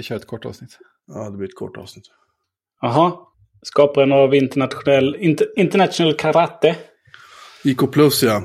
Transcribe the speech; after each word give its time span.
Vi 0.00 0.04
kör 0.04 0.16
ett 0.16 0.26
kort 0.26 0.44
avsnitt. 0.44 0.78
Ja, 1.06 1.30
det 1.30 1.36
blir 1.36 1.48
ett 1.48 1.54
kort 1.54 1.76
avsnitt. 1.76 2.04
Jaha. 2.80 3.12
Skaparen 3.62 4.12
av 4.12 4.34
internationell, 4.34 5.16
inter, 5.16 5.46
international 5.56 6.14
karate. 6.14 6.76
IK 7.64 7.92
Plus 7.92 8.22
ja. 8.22 8.42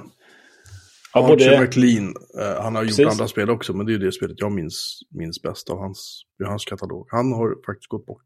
Ja, 1.13 1.27
både, 1.27 1.61
McLean. 1.61 2.13
eh, 2.39 2.61
han 2.63 2.75
har 2.75 2.83
gjort 2.83 2.89
Precis. 2.89 3.07
andra 3.07 3.27
spel 3.27 3.49
också, 3.49 3.73
men 3.73 3.85
det 3.85 3.93
är 3.93 3.97
det 3.97 4.11
spelet 4.11 4.35
jag 4.39 4.51
minns, 4.51 4.99
minns 5.09 5.41
bäst 5.41 5.69
av 5.69 5.77
hans, 5.79 6.21
hans 6.45 6.65
katalog. 6.65 7.07
Han 7.11 7.33
har 7.33 7.55
faktiskt 7.65 7.87
gått 7.89 8.05
bort. 8.05 8.23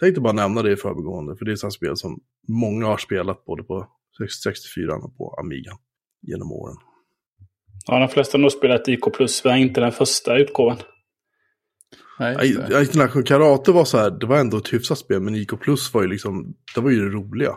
Jag 0.00 0.06
tänkte 0.06 0.20
bara 0.20 0.32
nämna 0.32 0.62
det 0.62 0.72
i 0.72 0.76
förbigående, 0.76 1.36
för 1.36 1.44
det 1.44 1.50
är 1.50 1.52
ett 1.52 1.58
sånt 1.60 1.72
spel 1.74 1.96
som 1.96 2.20
många 2.48 2.86
har 2.86 2.96
spelat 2.98 3.44
både 3.44 3.62
på 3.62 3.86
64 4.42 4.94
och 4.94 5.16
på 5.16 5.34
Amiga 5.40 5.72
genom 6.22 6.52
åren. 6.52 6.76
ja, 7.86 7.98
de 7.98 8.08
flesta 8.08 8.38
har 8.38 8.40
nog 8.42 8.52
spelat 8.52 8.88
IK 8.88 9.12
Plus, 9.12 9.44
var 9.44 9.56
inte 9.56 9.80
den 9.80 9.92
första 9.92 10.36
utgåvan. 10.38 10.76
Nej. 12.18 12.50
International 12.82 13.24
Karate 13.24 13.72
var 13.72 13.84
så 13.84 13.98
här, 13.98 14.10
det 14.10 14.26
var 14.26 14.38
ändå 14.38 14.56
ett 14.56 14.72
hyfsat 14.72 14.98
spel, 14.98 15.20
men 15.20 15.34
IK 15.34 15.60
Plus 15.60 15.94
var 15.94 16.02
ju 16.02 16.08
liksom, 16.08 16.54
det 16.74 16.80
var 16.80 16.90
ju 16.90 17.04
det 17.04 17.10
roliga. 17.10 17.56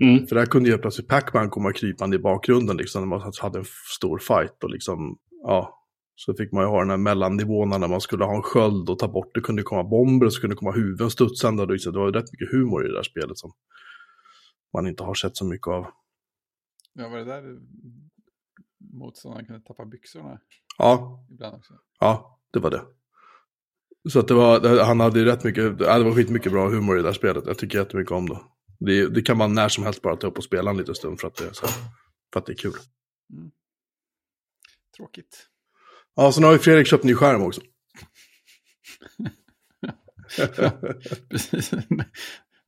Mm. 0.00 0.26
För 0.26 0.36
där 0.36 0.46
kunde 0.46 0.68
ju 0.70 0.78
plötsligt 0.78 1.08
Pac-Man 1.08 1.50
komma 1.50 1.72
krypande 1.72 2.16
i 2.16 2.18
bakgrunden 2.18 2.76
liksom, 2.76 3.02
när 3.02 3.06
man 3.06 3.32
hade 3.40 3.58
en 3.58 3.64
stor 3.96 4.18
fight 4.18 4.64
och 4.64 4.70
liksom, 4.70 5.18
ja. 5.42 5.78
Så 6.14 6.34
fick 6.34 6.52
man 6.52 6.64
ju 6.64 6.68
ha 6.68 6.80
den 6.80 6.90
här 6.90 6.96
mellannivån 6.96 7.68
när 7.68 7.88
man 7.88 8.00
skulle 8.00 8.24
ha 8.24 8.36
en 8.36 8.42
sköld 8.42 8.90
och 8.90 8.98
ta 8.98 9.08
bort, 9.08 9.34
det 9.34 9.40
kunde 9.40 9.62
komma 9.62 9.84
bomber 9.84 10.26
och 10.26 10.32
så 10.32 10.40
kunde 10.40 10.56
komma 10.56 10.72
huvuden 10.72 11.10
studsande. 11.10 11.66
det 11.66 11.90
var 11.90 12.06
ju 12.06 12.12
rätt 12.12 12.32
mycket 12.32 12.50
humor 12.52 12.84
i 12.84 12.88
det 12.88 12.94
där 12.94 13.02
spelet 13.02 13.38
som 13.38 13.52
man 14.72 14.86
inte 14.86 15.02
har 15.02 15.14
sett 15.14 15.36
så 15.36 15.44
mycket 15.44 15.66
av. 15.66 15.86
Ja, 16.92 17.08
var 17.08 17.18
det 17.18 17.24
där 17.24 17.58
motståndaren 18.92 19.46
kunde 19.46 19.60
tappa 19.60 19.84
byxorna 19.84 20.40
Ja, 20.78 21.24
ibland 21.30 21.54
också? 21.54 21.74
ja, 22.00 22.40
det 22.52 22.58
var 22.58 22.70
det. 22.70 22.82
Så 24.08 24.18
att 24.18 24.28
det 24.28 24.34
var, 24.34 24.84
han 24.84 25.00
hade 25.00 25.18
ju 25.18 25.24
rätt 25.24 25.44
mycket, 25.44 25.64
ja, 25.80 25.98
det 25.98 26.04
var 26.04 26.14
skitmycket 26.14 26.52
bra 26.52 26.68
humor 26.68 26.98
i 26.98 27.02
det 27.02 27.08
där 27.08 27.12
spelet. 27.12 27.44
Jag 27.46 27.58
tycker 27.58 27.78
jättemycket 27.78 28.12
om 28.12 28.28
det. 28.28 28.38
Det, 28.80 29.08
det 29.08 29.22
kan 29.22 29.36
man 29.36 29.54
när 29.54 29.68
som 29.68 29.84
helst 29.84 30.02
bara 30.02 30.16
ta 30.16 30.26
upp 30.26 30.38
och 30.38 30.44
spela 30.44 30.70
en 30.70 30.76
liten 30.76 30.94
stund 30.94 31.20
för 31.20 31.28
att 31.28 31.36
det 31.36 31.44
är, 31.44 31.52
så, 31.52 31.66
för 32.32 32.40
att 32.40 32.46
det 32.46 32.52
är 32.52 32.56
kul. 32.56 32.72
Tråkigt. 34.96 35.46
Ja, 36.16 36.32
sen 36.32 36.44
har 36.44 36.52
ju 36.52 36.58
Fredrik 36.58 36.86
köpt 36.86 37.04
ny 37.04 37.14
skärm 37.14 37.42
också. 37.42 37.60
Precis. 41.28 41.70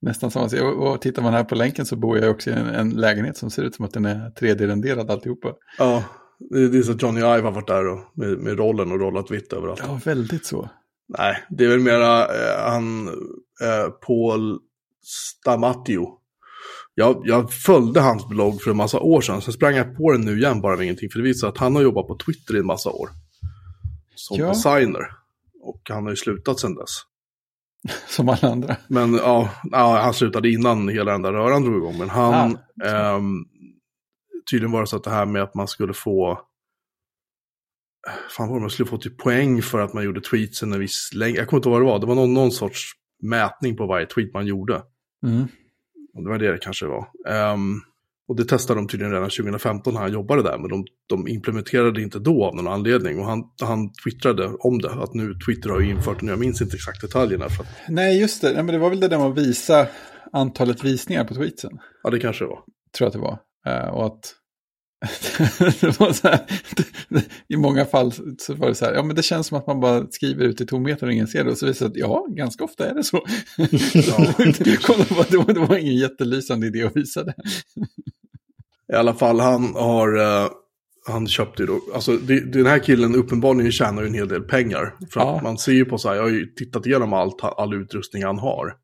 Nästan 0.00 0.30
samma 0.30 0.48
sak. 0.48 0.60
Och, 0.60 0.92
och 0.92 1.00
tittar 1.00 1.22
man 1.22 1.32
här 1.32 1.44
på 1.44 1.54
länken 1.54 1.86
så 1.86 1.96
bor 1.96 2.18
jag 2.18 2.30
också 2.30 2.50
i 2.50 2.52
en, 2.52 2.66
en 2.66 2.90
lägenhet 2.90 3.36
som 3.36 3.50
ser 3.50 3.62
ut 3.62 3.74
som 3.74 3.84
att 3.84 3.92
den 3.92 4.04
är 4.04 4.30
3D-renderad 4.30 5.10
alltihopa. 5.10 5.54
Ja, 5.78 6.04
det 6.38 6.68
det 6.68 6.78
är 6.78 6.82
så 6.82 6.92
att 6.92 7.02
Johnny 7.02 7.20
Ive 7.20 7.42
har 7.42 7.50
varit 7.50 7.66
där 7.66 7.86
och, 7.86 8.00
med, 8.14 8.38
med 8.38 8.58
rollen 8.58 8.92
och 8.92 9.00
rollat 9.00 9.30
vitt 9.30 9.52
överallt. 9.52 9.82
Ja, 9.84 10.00
väldigt 10.04 10.46
så. 10.46 10.70
Nej, 11.08 11.44
det 11.50 11.64
är 11.64 11.68
väl 11.68 11.80
mera 11.80 12.20
eh, 12.26 12.70
han, 12.70 13.08
eh, 13.62 13.90
Paul 14.06 14.58
Stamatio. 15.02 16.08
Jag, 16.94 17.22
jag 17.24 17.52
följde 17.52 18.00
hans 18.00 18.28
blogg 18.28 18.62
för 18.62 18.70
en 18.70 18.76
massa 18.76 19.00
år 19.00 19.20
sedan, 19.20 19.42
sen 19.42 19.52
sprang 19.52 19.74
jag 19.76 19.96
på 19.96 20.12
den 20.12 20.20
nu 20.20 20.38
igen 20.38 20.60
bara 20.60 20.72
av 20.74 20.82
ingenting. 20.82 21.10
För 21.10 21.18
det 21.18 21.24
visar 21.24 21.48
att 21.48 21.58
han 21.58 21.74
har 21.76 21.82
jobbat 21.82 22.06
på 22.06 22.16
Twitter 22.26 22.56
i 22.56 22.58
en 22.58 22.66
massa 22.66 22.90
år. 22.90 23.08
Som 24.14 24.38
Ja. 24.38 24.48
designer. 24.48 25.00
Och 25.62 25.80
han 25.88 26.02
har 26.02 26.10
ju 26.10 26.16
slutat 26.16 26.58
sedan 26.60 26.74
dess. 26.74 26.90
Som 28.08 28.28
alla 28.28 28.48
andra. 28.52 28.76
Men 28.88 29.14
ja, 29.14 29.50
ja, 29.70 30.00
han 30.02 30.14
slutade 30.14 30.50
innan 30.50 30.88
hela 30.88 31.12
den 31.12 31.22
där 31.22 31.32
röran 31.32 31.62
drog 31.62 31.76
igång. 31.76 31.98
Men 31.98 32.08
han, 32.10 32.58
Ah, 32.84 32.86
ehm, 32.88 33.44
tydligen 34.50 34.72
var 34.72 34.80
det 34.80 34.86
så 34.86 34.96
att 34.96 35.04
det 35.04 35.10
här 35.10 35.26
med 35.26 35.42
att 35.42 35.54
man 35.54 35.68
skulle 35.68 35.94
få, 35.94 36.40
fan 38.36 38.48
var 38.48 38.56
det, 38.56 38.60
man 38.60 38.70
skulle 38.70 38.88
få 38.88 38.98
typ 38.98 39.18
poäng 39.18 39.62
för 39.62 39.78
att 39.78 39.94
man 39.94 40.04
gjorde 40.04 40.20
tweetsen 40.20 40.72
en 40.72 40.80
viss 40.80 41.10
längd. 41.14 41.36
Jag 41.36 41.48
kommer 41.48 41.58
inte 41.58 41.68
ihåg 41.68 41.72
vad 41.72 41.82
det 41.82 41.92
var, 41.92 41.98
det 41.98 42.06
var 42.06 42.14
någon, 42.14 42.34
någon 42.34 42.52
sorts 42.52 42.92
mätning 43.22 43.76
på 43.76 43.86
varje 43.86 44.06
tweet 44.06 44.34
man 44.34 44.46
gjorde. 44.46 44.82
Mm. 45.26 45.48
Och 46.14 46.22
det 46.22 46.28
var 46.28 46.38
det 46.38 46.52
det 46.52 46.58
kanske 46.58 46.86
var. 46.86 47.06
Ehm, 47.28 47.80
och 48.28 48.36
det 48.36 48.44
testade 48.44 48.80
de 48.80 48.88
tydligen 48.88 49.12
redan 49.12 49.30
2015 49.30 49.94
när 49.94 50.00
han 50.00 50.12
jobbade 50.12 50.42
där, 50.42 50.58
men 50.58 50.70
de, 50.70 50.86
de 51.08 51.28
implementerade 51.28 51.92
det 51.92 52.02
inte 52.02 52.18
då 52.18 52.44
av 52.44 52.54
någon 52.56 52.68
anledning. 52.68 53.18
Och 53.18 53.26
han, 53.26 53.44
han 53.60 53.92
twittrade 53.92 54.46
om 54.46 54.78
det, 54.78 54.90
att 54.90 55.14
nu 55.14 55.34
Twitter 55.46 55.70
har 55.70 55.80
ju 55.80 55.90
infört, 55.90 56.22
nu 56.22 56.32
jag 56.32 56.38
minns 56.38 56.62
inte 56.62 56.76
exakt 56.76 57.00
detaljerna, 57.00 57.48
för 57.48 57.62
att, 57.62 57.68
Nej, 57.88 58.20
just 58.20 58.42
det. 58.42 58.52
Nej, 58.52 58.62
men 58.62 58.74
det 58.74 58.78
var 58.78 58.90
väl 58.90 59.00
det 59.00 59.08
där 59.08 59.18
med 59.18 59.26
att 59.26 59.38
visa 59.38 59.86
antalet 60.32 60.84
visningar 60.84 61.24
på 61.24 61.34
tweetsen. 61.34 61.78
ja 62.02 62.10
det 62.10 62.18
kanske 62.18 62.44
det 62.44 62.48
var. 62.48 62.62
Tror 62.98 63.04
jag 63.04 63.06
att 63.06 63.12
det 63.12 63.18
var. 63.18 63.38
Eh, 63.66 63.94
och 63.94 64.06
att 64.06 64.22
det 64.22 64.28
här, 66.22 66.40
i 67.48 67.56
många 67.56 67.84
fall 67.84 68.12
så 68.38 68.54
var 68.54 68.68
det 68.68 68.74
så 68.74 68.84
här, 68.84 68.94
ja 68.94 69.02
men 69.02 69.16
det 69.16 69.22
känns 69.22 69.46
som 69.46 69.58
att 69.58 69.66
man 69.66 69.80
bara 69.80 70.06
skriver 70.10 70.44
ut 70.44 70.60
i 70.60 70.66
tomheten 70.66 71.08
och 71.08 71.14
ingen 71.14 71.28
ser 71.28 71.44
det. 71.44 71.50
Och 71.50 71.58
så 71.58 71.66
visar 71.66 71.86
det 71.88 71.92
att 71.92 71.96
ja, 71.96 72.26
ganska 72.28 72.64
ofta 72.64 72.90
är 72.90 72.94
det 72.94 73.04
så. 73.04 73.18
Kolla 74.86 75.04
på, 75.04 75.24
det, 75.30 75.36
var, 75.36 75.54
det 75.54 75.60
var 75.60 75.76
ingen 75.76 75.96
jättelysande 75.96 76.66
idé 76.66 76.82
att 76.82 76.96
visa 76.96 77.24
det. 77.24 77.34
I 78.92 78.96
alla 78.96 79.14
fall, 79.14 79.40
han 79.40 79.74
har... 79.74 80.16
eh, 80.44 80.48
han 81.06 81.26
köpte 81.28 81.62
ju 81.62 81.66
då... 81.66 81.80
Alltså, 81.94 82.16
den 82.52 82.66
här 82.66 82.78
killen 82.78 83.14
uppenbarligen 83.14 83.72
tjänar 83.72 84.02
ju 84.02 84.08
en 84.08 84.14
hel 84.14 84.28
del 84.28 84.42
pengar. 84.42 84.94
För 85.12 85.20
Ja. 85.20 85.40
man 85.42 85.58
ser 85.58 85.72
ju 85.72 85.84
på 85.84 85.98
så 85.98 86.08
här, 86.08 86.16
jag 86.16 86.22
har 86.22 86.30
ju 86.30 86.46
tittat 86.46 86.86
igenom 86.86 87.12
allt, 87.12 87.36
all 87.42 87.74
utrustning 87.74 88.24
han 88.24 88.38
har. 88.38 88.74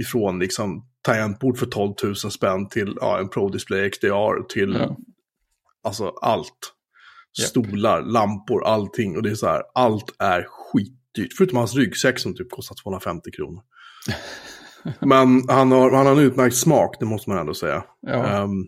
Ifrån 0.00 0.38
liksom 0.38 0.84
tangentbord 1.12 1.58
för 1.58 1.66
12 1.66 1.94
000 2.04 2.16
spänn 2.16 2.68
till 2.68 2.96
ja, 3.00 3.18
en 3.18 3.28
Pro 3.28 3.48
Display 3.48 3.90
XDR 3.90 4.42
till 4.48 4.74
Ja. 4.80 4.96
alltså 5.82 6.08
allt. 6.08 6.74
Japp. 7.38 7.48
Stolar, 7.48 8.02
lampor, 8.02 8.64
allting. 8.64 9.16
Och 9.16 9.22
det 9.22 9.30
är 9.30 9.34
så 9.34 9.46
här, 9.46 9.62
allt 9.74 10.14
är 10.18 10.46
skitdyrt. 10.48 11.32
Förutom 11.36 11.58
hans 11.58 11.74
ryggsäck 11.74 12.18
som 12.18 12.34
typ 12.34 12.50
kostar 12.50 12.76
250 12.82 13.30
kronor. 13.30 13.62
Men 15.00 15.42
han 15.48 15.72
har, 15.72 15.90
han 15.90 16.06
har 16.06 16.12
en 16.12 16.18
utmärkt 16.18 16.56
smak, 16.56 16.96
det 17.00 17.06
måste 17.06 17.30
man 17.30 17.38
ändå 17.38 17.54
säga. 17.54 17.84
Ja, 18.00 18.26
Ehm, 18.26 18.64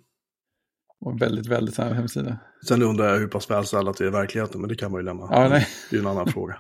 och 1.01 1.23
väldigt, 1.23 1.47
väldigt 1.47 1.79
här 1.79 1.95
hemsida. 1.95 2.39
Sen 2.69 2.83
undrar 2.83 3.09
jag 3.13 3.19
hur 3.19 3.29
pass 3.29 3.51
välställt 3.51 3.99
det 3.99 4.05
är 4.05 4.09
i 4.09 4.11
verkligheten, 4.11 4.61
men 4.61 4.69
det 4.69 4.75
kan 4.77 4.93
man 4.93 5.01
ju 5.01 5.05
lämna. 5.05 5.29
Ja, 5.31 5.49
nej. 5.49 5.67
Det 5.91 5.97
är 5.97 6.01
en 6.01 6.07
annan 6.07 6.27
fråga. 6.29 6.59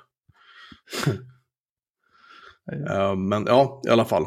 Eh, 2.91 3.17
men 3.17 3.47
ja, 3.47 3.83
i 3.87 3.91
alla 3.91 4.05
fall. 4.05 4.27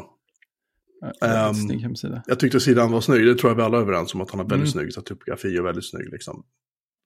Väldigt 1.20 1.38
Ehm, 1.38 1.54
snygg 1.54 1.80
hemsida. 1.80 2.22
Jag 2.26 2.40
tyckte 2.40 2.60
sidan 2.60 2.92
var 2.92 3.00
snygg, 3.00 3.26
det 3.26 3.34
tror 3.34 3.50
jag 3.50 3.56
vi 3.56 3.62
alla 3.62 3.76
är 3.76 3.82
överens 3.82 4.14
om, 4.14 4.20
att 4.20 4.30
han 4.30 4.40
har 4.40 4.46
väldigt 4.48 4.74
Mm. 4.74 4.90
snygg 4.92 5.04
typografi 5.06 5.58
och 5.58 5.64
väldigt 5.66 5.90
snygg 5.90 6.08
liksom, 6.12 6.44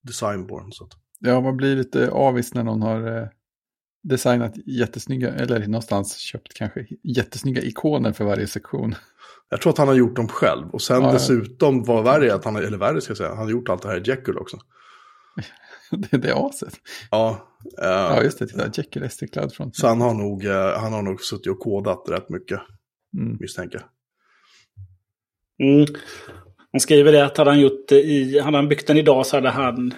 design 0.07 0.47
på 0.47 0.61
den. 0.61 0.73
Så 0.73 0.85
att, 0.85 0.91
Ja, 1.21 1.41
man 1.41 1.57
blir 1.57 1.77
lite 1.77 2.11
avis 2.11 2.55
när 2.55 2.63
någon 2.65 2.83
har 2.83 3.17
eh, 3.23 3.29
designat 4.03 4.53
jättesnygga, 4.67 5.35
eller 5.35 5.67
någonstans 5.67 6.17
köpt 6.17 6.55
kanske 6.55 6.87
jättesnygga 7.03 7.63
ikoner 7.63 8.13
för 8.13 8.25
varje 8.25 8.47
sektion. 8.47 8.95
jag 9.51 9.61
tror 9.61 9.73
att 9.73 9.79
han 9.79 9.89
har 9.89 9.95
gjort 9.95 10.17
dem 10.17 10.29
själv. 10.29 10.69
Och 10.71 10.83
sen 10.83 11.03
Ja, 11.03 11.13
dessutom, 11.13 11.85
vad 11.85 12.05
värre 12.05 12.31
är 12.31 12.35
att 12.35 12.45
han, 12.45 12.55
har- 12.55 12.63
eller 12.63 12.79
värre 12.79 13.01
ska 13.01 13.11
jag 13.11 13.17
säga, 13.19 13.29
han 13.29 13.39
har 13.39 13.51
gjort 13.51 13.69
allt 13.69 13.83
det 13.83 13.89
här 13.89 13.97
i 13.97 14.03
Jekyll 14.11 14.39
också. 14.39 14.59
det, 15.91 16.17
det 16.19 16.29
är 16.31 16.49
aset. 16.49 16.75
Ja, 17.11 17.49
eh, 17.83 17.89
Ja, 17.89 18.23
just 18.23 18.39
det. 18.39 18.47
Titta, 18.47 18.67
Jekyll 18.75 19.11
SD 19.11 19.25
Cloudfront. 19.33 19.77
så 19.77 19.87
han 19.87 20.01
har, 20.01 20.15
nog, 20.15 20.45
eh, 20.45 20.79
han 20.81 20.93
har 20.93 21.03
nog 21.03 21.21
suttit 21.21 21.47
och 21.47 21.59
kodat 21.59 22.05
rätt 22.09 22.29
mycket, 22.29 22.61
Mm. 23.17 23.37
misstänker 23.41 23.83
Mm. 25.63 25.87
Han 26.73 26.81
skriver 26.81 27.13
det 27.13 27.25
att 27.25 27.37
hade 27.37 27.51
han, 27.51 27.61
gjort 27.61 27.89
det 27.89 28.03
i, 28.03 28.39
hade 28.41 28.57
han 28.57 28.69
byggt 28.69 28.87
den 28.87 28.97
idag 28.97 29.27
så 29.27 29.37
hade 29.37 29.51
han 29.51 29.95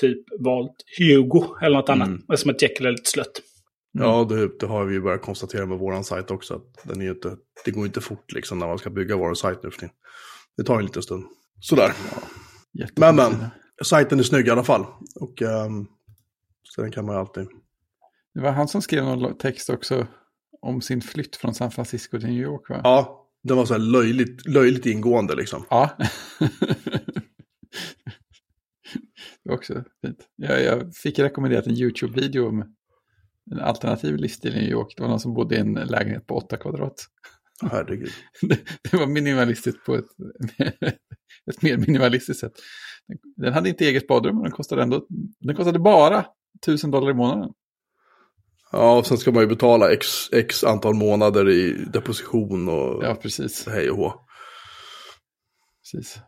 typ 0.00 0.18
valt 0.38 0.76
Hugo 0.98 1.56
eller 1.62 1.76
något 1.76 1.88
annat. 1.88 2.08
Mm. 2.08 2.22
Eftersom 2.32 2.50
att 2.50 2.62
Jekyll 2.62 2.86
är 2.86 2.90
lite 2.90 3.10
slött. 3.10 3.42
Ja, 3.92 4.26
det, 4.28 4.58
det 4.60 4.66
har 4.66 4.84
vi 4.84 4.94
ju 4.94 5.00
börjat 5.00 5.22
konstatera 5.22 5.66
med 5.66 5.78
våran 5.78 6.04
sajt 6.04 6.30
också. 6.30 6.54
Att 6.54 6.88
den 6.88 7.02
är 7.02 7.10
inte, 7.10 7.36
det 7.64 7.70
går 7.70 7.86
inte 7.86 8.00
fort 8.00 8.32
liksom 8.32 8.58
när 8.58 8.66
man 8.66 8.78
ska 8.78 8.90
bygga 8.90 9.16
vår 9.16 9.34
sajt 9.34 9.58
nu 9.62 9.70
för 9.70 9.78
tiden. 9.78 9.94
Det 10.56 10.64
tar 10.64 10.78
en 10.78 10.84
liten 10.84 11.02
stund. 11.02 11.24
Sådär. 11.60 11.92
Jättefin 12.72 12.94
Men 13.00 13.16
men, 13.16 13.46
sajten 13.82 14.18
är 14.18 14.22
snygg 14.22 14.46
i 14.46 14.50
alla 14.50 14.64
fall. 14.64 14.86
Och 15.20 15.42
ehm, 15.42 15.86
så 16.62 16.82
den 16.82 16.92
kan 16.92 17.06
man 17.06 17.14
ju 17.14 17.20
alltid... 17.20 17.46
Det 18.34 18.40
var 18.40 18.50
han 18.50 18.68
som 18.68 18.82
skrev 18.82 19.04
någon 19.04 19.38
text 19.38 19.70
också 19.70 20.06
om 20.64 20.80
sin 20.80 21.00
flytt 21.00 21.36
från 21.36 21.54
San 21.54 21.70
Francisco 21.70 22.18
till 22.18 22.28
New 22.28 22.42
York, 22.42 22.70
va? 22.70 22.80
Ja, 22.84 23.28
den 23.42 23.56
var 23.56 23.64
så 23.64 23.74
här 23.74 23.80
löjligt, 23.80 24.46
löjligt 24.46 24.86
ingående 24.86 25.34
liksom. 25.34 25.64
Ja. 25.70 25.96
det 29.42 29.48
var 29.48 29.54
också 29.54 29.84
fint. 30.06 30.18
Jag, 30.36 30.62
jag 30.62 30.94
fick 30.94 31.18
rekommenderat 31.18 31.66
en 31.66 31.76
YouTube-video 31.76 32.48
om 32.48 32.74
en 33.52 33.60
alternativ 33.60 34.16
livsstil 34.16 34.56
i 34.56 34.60
New 34.60 34.70
York. 34.70 34.94
Det 34.96 35.02
var 35.02 35.10
någon 35.10 35.20
som 35.20 35.34
bodde 35.34 35.56
i 35.56 35.58
en 35.58 35.74
lägenhet 35.74 36.26
på 36.26 36.36
åtta 36.36 36.56
kvadrat. 36.56 37.06
Herregud. 37.62 38.10
Det, 38.48 38.58
det 38.90 38.96
var 38.96 39.06
minimalistiskt 39.06 39.84
på 39.84 39.94
ett, 39.94 40.04
ett 41.50 41.62
mer 41.62 41.76
minimalistiskt 41.76 42.40
sätt. 42.40 42.52
Den 43.36 43.52
hade 43.52 43.68
inte 43.68 43.84
eget 43.84 44.06
badrum, 44.06 44.34
men 44.34 44.42
den 44.42 44.52
kostade 44.52 44.82
ändå, 44.82 45.06
den 45.40 45.56
kostade 45.56 45.78
bara 45.78 46.26
tusen 46.66 46.90
dollar 46.90 47.10
i 47.10 47.14
månaden. 47.14 47.52
Ja, 48.76 48.98
och 48.98 49.06
sen 49.06 49.18
ska 49.18 49.32
man 49.32 49.42
ju 49.42 49.46
betala 49.48 49.92
x, 49.92 50.28
x 50.32 50.64
antal 50.64 50.94
månader 50.94 51.48
i 51.50 51.84
deposition 51.92 52.68
och 52.68 53.04
Ja, 53.04 53.14
precis. 53.14 53.66
hej 53.66 53.90
och 53.90 53.96
hå. 53.96 54.14
precis. 55.82 56.18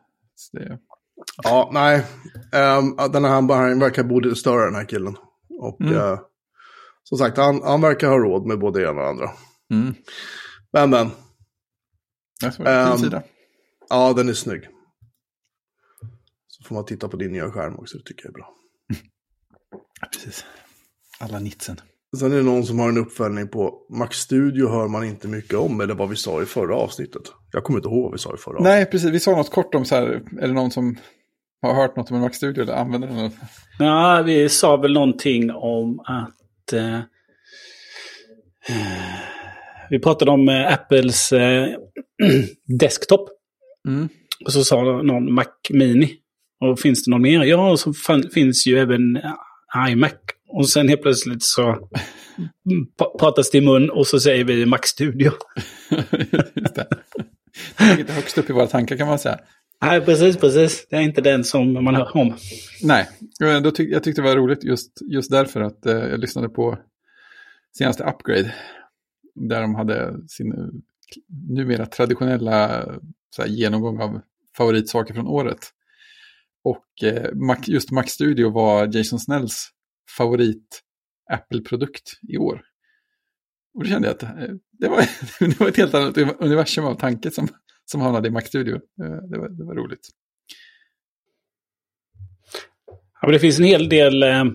Det, 0.52 0.78
Ja, 1.42 1.70
nej. 1.72 1.98
Um, 2.78 2.96
den 3.12 3.24
här, 3.24 3.30
han, 3.32 3.50
han 3.50 3.78
verkar 3.78 4.20
lite 4.22 4.36
större 4.36 4.64
den 4.64 4.74
här 4.74 4.84
killen. 4.84 5.16
Och 5.58 5.80
Mm. 5.80 5.94
eh, 5.94 6.20
som 7.02 7.18
sagt, 7.18 7.36
han, 7.36 7.62
han 7.62 7.80
verkar 7.80 8.08
ha 8.08 8.18
råd 8.18 8.46
med 8.46 8.58
både 8.58 8.78
det 8.80 8.84
ena 8.90 8.90
och 8.90 8.96
det 9.04 9.08
andra. 9.08 9.30
Mm. 9.72 9.94
Men, 10.72 10.90
men. 10.90 11.10
Det 12.40 12.58
var 12.58 12.66
en 12.66 12.92
Ehm, 12.92 12.98
sida. 12.98 13.22
Ja, 13.88 14.12
den 14.12 14.28
är 14.28 14.32
snygg. 14.32 14.68
Så 16.48 16.64
får 16.64 16.74
man 16.74 16.84
titta 16.84 17.08
på 17.08 17.16
din 17.16 17.32
nya 17.32 17.50
skärm 17.52 17.76
också, 17.76 17.98
det 17.98 18.04
tycker 18.04 18.24
jag 18.24 18.30
är 18.30 18.34
bra. 18.34 18.54
Precis. 20.12 20.44
Alla 21.18 21.38
nitsen. 21.38 21.80
Sen 22.16 22.32
är 22.32 22.36
det 22.36 22.42
någon 22.42 22.66
som 22.66 22.78
har 22.78 22.88
en 22.88 22.98
uppföljning 22.98 23.48
på 23.48 23.74
Mac 23.90 24.08
Studio 24.10 24.68
hör 24.68 24.88
man 24.88 25.04
inte 25.04 25.28
mycket 25.28 25.54
om, 25.54 25.80
eller 25.80 25.94
vad 25.94 26.08
vi 26.08 26.16
sa 26.16 26.42
i 26.42 26.46
förra 26.46 26.76
avsnittet. 26.76 27.22
Jag 27.52 27.64
kommer 27.64 27.78
inte 27.78 27.88
ihåg 27.88 28.02
vad 28.02 28.12
vi 28.12 28.18
sa 28.18 28.34
i 28.34 28.36
förra 28.36 28.54
avsnittet. 28.54 28.74
Nej, 28.74 28.86
precis. 28.86 29.10
Vi 29.10 29.20
sa 29.20 29.36
något 29.36 29.50
kort 29.50 29.74
om 29.74 29.84
så 29.84 29.94
här, 29.94 30.22
är 30.40 30.46
det 30.46 30.52
någon 30.52 30.70
som 30.70 30.96
har 31.62 31.74
hört 31.74 31.96
något 31.96 32.10
om 32.10 32.16
en 32.16 32.22
Mac 32.22 32.30
Studio 32.30 32.62
eller 32.62 32.74
använder 32.74 33.08
den? 33.08 33.30
Ja, 33.78 34.22
vi 34.26 34.48
sa 34.48 34.76
väl 34.76 34.92
någonting 34.92 35.50
om 35.50 36.00
att... 36.00 36.72
Eh, 36.72 37.00
vi 39.90 39.98
pratade 39.98 40.30
om 40.30 40.48
eh, 40.48 40.72
Apples 40.72 41.32
eh, 41.32 41.68
desktop. 42.80 43.28
Mm. 43.88 44.08
Och 44.44 44.52
så 44.52 44.64
sa 44.64 44.82
någon 44.82 45.34
Mac 45.34 45.44
Mini. 45.70 46.12
Och 46.60 46.80
finns 46.80 47.04
det 47.04 47.10
någon 47.10 47.22
mer? 47.22 47.44
Ja, 47.44 47.70
och 47.70 47.80
så 47.80 47.92
finns 48.34 48.66
ju 48.66 48.78
även 48.78 49.16
eh, 49.16 49.90
iMac. 49.90 50.12
Och 50.48 50.68
sen 50.68 50.88
helt 50.88 51.02
plötsligt 51.02 51.42
så 51.42 51.88
pratas 53.18 53.50
det 53.50 53.58
i 53.58 53.60
mun 53.60 53.90
och 53.90 54.06
så 54.06 54.20
säger 54.20 54.44
vi 54.44 54.66
Mac 54.66 54.80
Studio. 54.84 55.32
Just 56.54 56.74
det. 56.74 56.86
Det 57.78 57.84
är 57.84 57.96
lite 57.96 58.12
högst 58.12 58.38
upp 58.38 58.50
i 58.50 58.52
våra 58.52 58.66
tankar 58.66 58.96
kan 58.96 59.08
man 59.08 59.18
säga. 59.18 59.38
Nej, 59.82 60.00
precis, 60.00 60.36
precis. 60.36 60.86
Det 60.90 60.96
är 60.96 61.00
inte 61.00 61.20
den 61.20 61.44
som 61.44 61.84
man 61.84 61.94
hör 61.94 62.16
om. 62.16 62.34
Nej, 62.82 63.08
men 63.40 63.62
då 63.62 63.70
tyck, 63.70 63.90
jag 63.90 64.02
tyckte 64.02 64.22
det 64.22 64.28
var 64.28 64.36
roligt 64.36 64.64
just, 64.64 64.92
just 65.12 65.30
därför 65.30 65.60
att 65.60 65.86
eh, 65.86 65.94
jag 65.94 66.20
lyssnade 66.20 66.48
på 66.48 66.78
senaste 67.78 68.04
Upgrade. 68.04 68.54
Där 69.34 69.60
de 69.60 69.74
hade 69.74 70.14
sin 70.28 70.52
eh, 70.52 70.68
numera 71.48 71.86
traditionella 71.86 72.66
här, 73.38 73.46
genomgång 73.46 74.00
av 74.00 74.20
favoritsaker 74.56 75.14
från 75.14 75.26
året. 75.26 75.58
Och 76.64 77.04
eh, 77.04 77.30
just 77.66 77.90
Mac 77.90 78.06
Studio 78.06 78.50
var 78.50 78.96
Jason 78.96 79.18
Snells 79.18 79.70
favorit 80.16 80.82
Apple-produkt 81.32 82.18
i 82.28 82.38
år. 82.38 82.62
Och 83.74 83.84
då 83.84 83.90
kände 83.90 84.08
jag 84.08 84.14
att 84.14 84.22
eh, 84.22 84.54
det 84.72 84.88
var, 84.88 85.08
det 85.48 85.60
var 85.60 85.68
ett 85.68 85.76
helt 85.76 85.94
annat 85.94 86.18
universum 86.18 86.84
av 86.84 86.94
tanke 86.94 87.30
som, 87.30 87.48
som 87.84 88.00
hamnade 88.00 88.28
i 88.28 88.30
Mac 88.30 88.40
Studio. 88.40 88.74
Eh, 88.74 89.16
det, 89.30 89.38
var, 89.38 89.48
det 89.48 89.64
var 89.64 89.74
roligt. 89.74 90.08
Ja, 93.20 93.28
men 93.28 93.32
det 93.32 93.38
finns 93.38 93.58
en 93.58 93.64
hel 93.64 93.88
del... 93.88 94.22
Eh, 94.22 94.40
eh, 94.40 94.46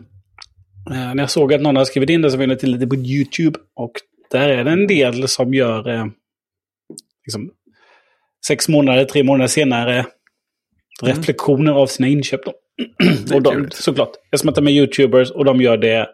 när 0.85 1.19
jag 1.19 1.29
såg 1.29 1.53
att 1.53 1.61
någon 1.61 1.75
har 1.75 1.85
skrivit 1.85 2.09
in 2.09 2.21
det 2.21 2.31
så 2.31 2.37
var 2.37 2.47
jag 2.47 2.59
till 2.59 2.71
lite 2.71 2.87
på 2.87 2.95
YouTube. 2.95 3.59
Och 3.75 3.91
där 4.31 4.49
är 4.49 4.63
det 4.63 4.71
en 4.71 4.87
del 4.87 5.27
som 5.27 5.53
gör... 5.53 5.89
Eh, 5.89 6.05
liksom, 7.25 7.51
sex 8.47 8.69
månader, 8.69 9.05
tre 9.05 9.23
månader 9.23 9.47
senare 9.47 10.05
reflektioner 11.01 11.71
av 11.71 11.87
sina 11.87 12.07
inköp. 12.07 12.45
Då. 12.45 12.53
och 13.33 13.41
de, 13.41 13.67
såklart. 13.71 14.11
Eftersom 14.31 14.49
att 14.49 14.55
de 14.55 14.67
är 14.67 14.71
YouTubers 14.71 15.31
och 15.31 15.45
de 15.45 15.61
gör 15.61 15.77
det, 15.77 16.09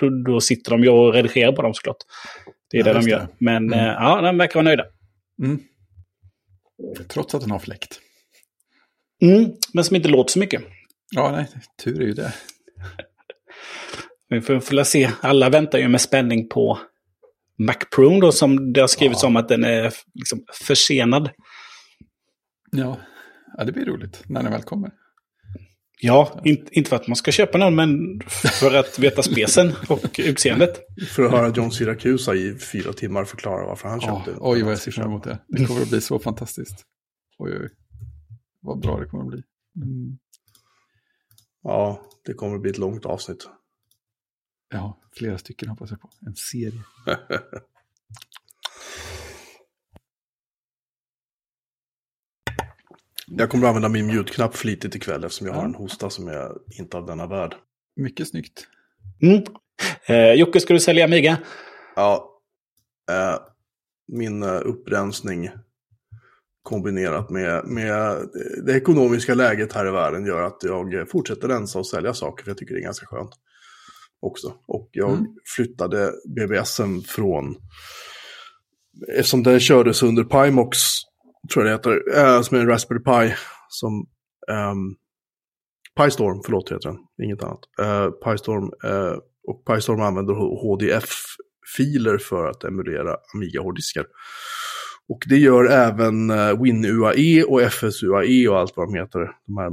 då, 0.00 0.08
då 0.32 0.40
sitter 0.40 0.70
de 0.70 0.82
ju 0.82 0.88
och 0.88 1.12
redigerar 1.14 1.52
på 1.52 1.62
dem 1.62 1.74
såklart. 1.74 1.96
Det 2.70 2.76
är 2.78 2.86
Ja, 2.86 2.92
det 2.94 3.00
de 3.00 3.08
gör. 3.08 3.18
det. 3.18 3.28
Men 3.38 3.56
Mm. 3.56 3.78
eh, 3.78 3.86
ja, 3.86 4.20
de 4.20 4.38
verkar 4.38 4.54
vara 4.54 4.64
nöjda. 4.64 4.84
Mm. 5.42 5.60
Trots 7.08 7.34
att 7.34 7.40
den 7.40 7.50
har 7.50 7.58
fläkt. 7.58 8.00
Mm, 9.22 9.50
men 9.74 9.84
som 9.84 9.96
inte 9.96 10.08
låter 10.08 10.32
så 10.32 10.38
mycket. 10.38 10.62
Ja, 11.10 11.30
nej, 11.32 11.46
tur 11.84 12.00
är 12.00 12.06
ju 12.06 12.12
det. 12.12 12.32
Vi 14.28 14.40
får, 14.40 14.60
får 14.60 14.82
se. 14.84 15.10
Alla 15.20 15.48
väntar 15.50 15.78
ju 15.78 15.88
med 15.88 16.00
spänning 16.00 16.48
på 16.48 16.78
Mac 17.58 17.74
Pro 17.94 18.20
då, 18.20 18.32
som 18.32 18.72
det 18.72 18.80
har 18.80 18.88
skrivits 18.88 19.22
Ja. 19.22 19.28
om 19.28 19.36
att 19.36 19.48
den 19.48 19.64
är 19.64 19.92
liksom 20.14 20.44
försenad. 20.52 21.30
Ja. 22.70 22.96
ja, 23.58 23.64
det 23.64 23.72
blir 23.72 23.84
roligt 23.84 24.22
när 24.26 24.42
den 24.42 24.52
väl 24.52 24.62
kommer. 24.62 24.90
Ja, 26.02 26.40
in, 26.44 26.68
inte 26.72 26.88
för 26.88 26.96
att 26.96 27.06
man 27.06 27.16
ska 27.16 27.32
köpa 27.32 27.58
någon, 27.58 27.74
men 27.74 28.20
för 28.60 28.74
att 28.74 28.98
veta 28.98 29.22
specen 29.22 29.72
och 29.88 30.20
utseendet. 30.24 30.80
För 31.08 31.22
att 31.22 31.30
höra 31.30 31.48
John 31.48 31.70
Siracusa 31.70 32.34
i 32.34 32.58
fyra 32.58 32.92
timmar 32.92 33.24
förklara 33.24 33.66
varför 33.66 33.88
han 33.88 34.00
köpte 34.00 34.36
oj, 34.40 34.62
vad 34.62 34.72
jag 34.72 34.78
ser 34.78 34.92
fram 34.92 35.06
emot 35.06 35.24
det. 35.24 35.38
Det 35.48 35.66
kommer 35.66 35.82
att 35.82 35.90
bli 35.90 36.00
så 36.00 36.18
fantastiskt. 36.18 36.84
Oj, 37.38 37.58
oj. 37.60 37.68
Vad 38.60 38.80
bra 38.80 39.00
det 39.00 39.06
kommer 39.06 39.24
att 39.24 39.30
bli. 39.30 39.42
Mm. 39.76 40.18
Ja, 41.62 42.02
det 42.24 42.34
kommer 42.34 42.56
att 42.56 42.62
bli 42.62 42.70
ett 42.70 42.78
långt 42.78 43.06
avsnitt. 43.06 43.48
Ja, 44.72 45.00
flera 45.12 45.38
stycken 45.38 45.68
hoppas 45.68 45.90
jag 45.90 46.00
på. 46.00 46.10
En 46.26 46.34
serie. 46.34 46.82
Jag 53.36 53.50
kommer 53.50 53.64
att 53.64 53.68
använda 53.68 53.88
min 53.88 54.06
mute-knapp 54.06 54.56
flitigt 54.56 54.94
ikväll 54.94 55.24
eftersom 55.24 55.46
jag 55.46 55.54
har 55.54 55.64
en 55.64 55.74
hosta 55.74 56.10
som 56.10 56.28
är 56.28 56.52
inte 56.78 56.96
av 56.96 57.06
denna 57.06 57.26
värld. 57.26 57.54
Mycket 57.96 58.28
snyggt. 58.28 58.66
Mm. 59.22 59.42
Eh, 60.06 60.32
Jocke, 60.32 60.60
ska 60.60 60.74
du 60.74 60.80
sälja 60.80 61.04
Amiga? 61.04 61.38
Ja, 61.96 62.30
eh, 63.10 63.38
min 64.08 64.42
eh, 64.42 64.60
upprensning 64.64 65.50
kombinerat 66.62 67.30
med, 67.30 67.64
med 67.64 68.18
det 68.66 68.72
ekonomiska 68.76 69.34
läget 69.34 69.72
här 69.72 69.86
i 69.88 69.90
världen 69.90 70.26
gör 70.26 70.42
att 70.42 70.58
jag 70.62 70.94
eh, 70.94 71.04
fortsätter 71.04 71.48
rensa 71.48 71.78
och 71.78 71.86
sälja 71.86 72.14
saker 72.14 72.44
för 72.44 72.50
jag 72.50 72.58
tycker 72.58 72.74
det 72.74 72.80
är 72.80 72.84
ganska 72.84 73.06
skönt 73.06 73.30
också. 74.20 74.54
Och 74.66 74.88
jag 74.92 75.10
Mm. 75.10 75.26
flyttade 75.56 76.12
BBSen 76.36 77.02
från, 77.02 77.56
eftersom 79.16 79.42
det 79.42 79.60
kördes 79.60 80.02
under 80.02 80.24
Pimax, 80.24 80.78
tror 81.48 81.66
jag 81.66 81.82
det 81.82 81.90
heter, 81.90 82.18
eh, 82.18 82.42
som 82.42 82.56
är 82.56 82.60
en 82.60 82.68
Raspberry 82.68 83.02
Pi, 83.02 83.34
som 83.68 84.06
ehm, 84.50 84.94
PyStorm, 85.96 86.40
förlåt 86.44 86.72
heter 86.72 86.88
den, 86.88 86.98
inget 87.22 87.42
annat. 87.42 87.60
Eh, 87.80 88.10
PyStorm, 88.10 88.70
eh, 88.84 89.16
och 89.48 89.64
PyStorm 89.66 90.00
använder 90.00 90.34
HDF-filer 90.34 92.18
för 92.18 92.46
att 92.46 92.64
emulera 92.64 93.16
Amiga-hårddiskar. 93.34 94.06
Och 95.08 95.22
det 95.28 95.36
gör 95.36 95.64
även 95.64 96.30
eh, 96.30 96.62
WinUAE 96.62 97.44
och 97.44 97.72
FSUAE 97.72 98.48
och 98.48 98.58
allt 98.58 98.76
vad 98.76 98.88
de 98.88 98.94
heter. 98.94 99.20
De 99.46 99.56
här 99.58 99.70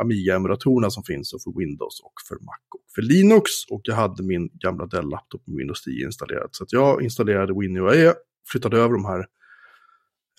Amiga-emulatorerna 0.00 0.90
som 0.90 1.02
finns 1.04 1.32
och 1.32 1.42
för 1.42 1.58
Windows 1.58 2.00
och 2.04 2.12
för 2.28 2.34
Mac 2.34 2.60
och 2.74 2.94
för 2.94 3.02
Linux. 3.02 3.50
Och 3.70 3.80
jag 3.84 3.94
hade 3.94 4.22
min 4.22 4.48
gamla 4.52 4.86
Dell-laptop 4.86 5.46
med 5.46 5.56
Windows 5.56 5.82
10 5.82 6.04
installerad. 6.06 6.48
Så 6.52 6.64
att 6.64 6.72
jag 6.72 7.02
installerade 7.02 7.52
WinUAE, 7.52 8.14
flyttade 8.52 8.78
över 8.78 8.92
de 8.94 9.04
här, 9.04 9.26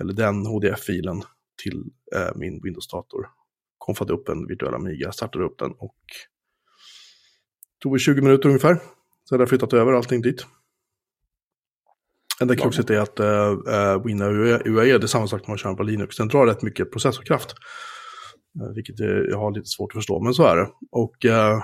eller 0.01 0.13
den 0.13 0.45
HDF-filen 0.45 1.23
till 1.63 1.83
eh, 2.15 2.29
min 2.35 2.61
Windows-dator. 2.63 3.27
Konfade 3.77 4.13
upp 4.13 4.29
en 4.29 4.47
virtuell 4.47 4.73
Amiga, 4.73 5.11
startade 5.11 5.45
upp 5.45 5.59
den 5.59 5.71
och 5.71 5.97
tog 7.79 7.91
väl 7.91 7.99
20 7.99 8.21
minuter 8.21 8.49
ungefär. 8.49 8.75
Så 9.23 9.35
hade 9.35 9.41
jag 9.41 9.49
flyttat 9.49 9.73
över 9.73 9.93
allting 9.93 10.21
dit. 10.21 10.45
Enda 12.41 12.55
kruxet 12.55 12.89
är 12.89 12.99
att 12.99 13.19
uh, 13.19 13.25
uh, 13.25 14.05
WinUAE 14.05 14.61
UAE, 14.65 14.97
det 14.97 15.05
är 15.05 15.07
samma 15.07 15.27
sak 15.27 15.45
som 15.45 15.51
man 15.51 15.57
kör 15.57 15.73
på 15.73 15.83
Linux. 15.83 16.17
Den 16.17 16.27
drar 16.27 16.45
rätt 16.45 16.61
mycket 16.61 16.91
processorkraft. 16.91 17.55
Eh, 18.59 18.73
vilket 18.75 18.99
eh, 18.99 19.07
jag 19.07 19.37
har 19.37 19.51
lite 19.51 19.67
svårt 19.67 19.91
att 19.91 19.97
förstå, 19.97 20.19
men 20.19 20.33
så 20.33 20.43
är 20.43 20.55
det. 20.55 20.69
Och 20.91 21.25
eh, 21.25 21.63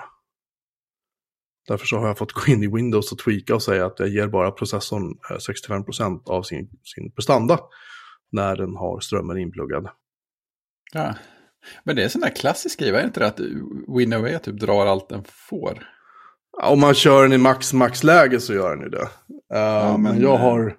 därför 1.67 1.85
så 1.85 1.97
har 1.97 2.07
jag 2.07 2.17
fått 2.17 2.31
gå 2.31 2.51
in 2.51 2.63
i 2.63 2.67
Windows 2.67 3.11
och 3.11 3.17
tweaka 3.17 3.55
och 3.55 3.63
säga 3.63 3.85
att 3.85 3.99
jag 3.99 4.09
ger 4.09 4.27
bara 4.27 4.51
processorn 4.51 5.17
eh, 5.29 5.35
65% 5.35 6.29
av 6.29 6.43
sin, 6.43 6.69
sin 6.83 7.11
prestanda 7.11 7.59
när 8.31 8.55
den 8.55 8.75
har 8.75 8.99
strömmen 8.99 9.37
inpluggad. 9.37 9.87
Ja. 10.93 11.15
Men 11.83 11.95
det 11.95 12.01
är 12.01 12.03
en 12.03 12.09
sån 12.09 12.21
där 12.21 12.35
klassisk 12.35 12.79
grej, 12.79 12.89
är 12.89 13.03
inte 13.03 13.19
det 13.19 13.27
att 13.27 13.39
WinAway 13.97 14.39
typ 14.39 14.59
drar 14.59 14.85
allt 14.85 15.09
den 15.09 15.23
får? 15.27 15.87
Om 16.63 16.79
man 16.79 16.93
kör 16.93 17.23
den 17.23 17.33
i 17.33 17.37
max 17.37 17.73
max-läge 17.73 18.39
så 18.39 18.53
gör 18.53 18.75
den 18.75 18.83
ju 18.83 18.89
det. 18.89 19.09
Eh, 19.53 19.91
men, 19.91 20.01
men, 20.01 20.21
jag 20.21 20.33
eh, 20.33 20.41
har, 20.41 20.75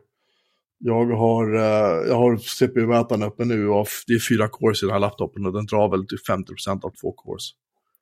jag 0.78 1.07
har, 1.07 1.55
eh, 1.55 2.09
jag 2.09 2.14
har 2.14 2.37
CPU-mätaren 2.37 3.23
uppe 3.23 3.45
nu 3.45 3.69
och 3.69 3.87
det 4.07 4.12
är 4.12 4.28
fyra 4.28 4.49
cores 4.49 4.83
i 4.83 4.87
den 4.87 4.93
här 4.93 5.00
laptopen 5.00 5.47
och 5.47 5.52
den 5.52 5.67
drar 5.67 5.90
väl 5.90 6.07
till 6.07 6.19
50% 6.19 6.85
av 6.85 6.90
två 6.90 7.12
cores. 7.12 7.50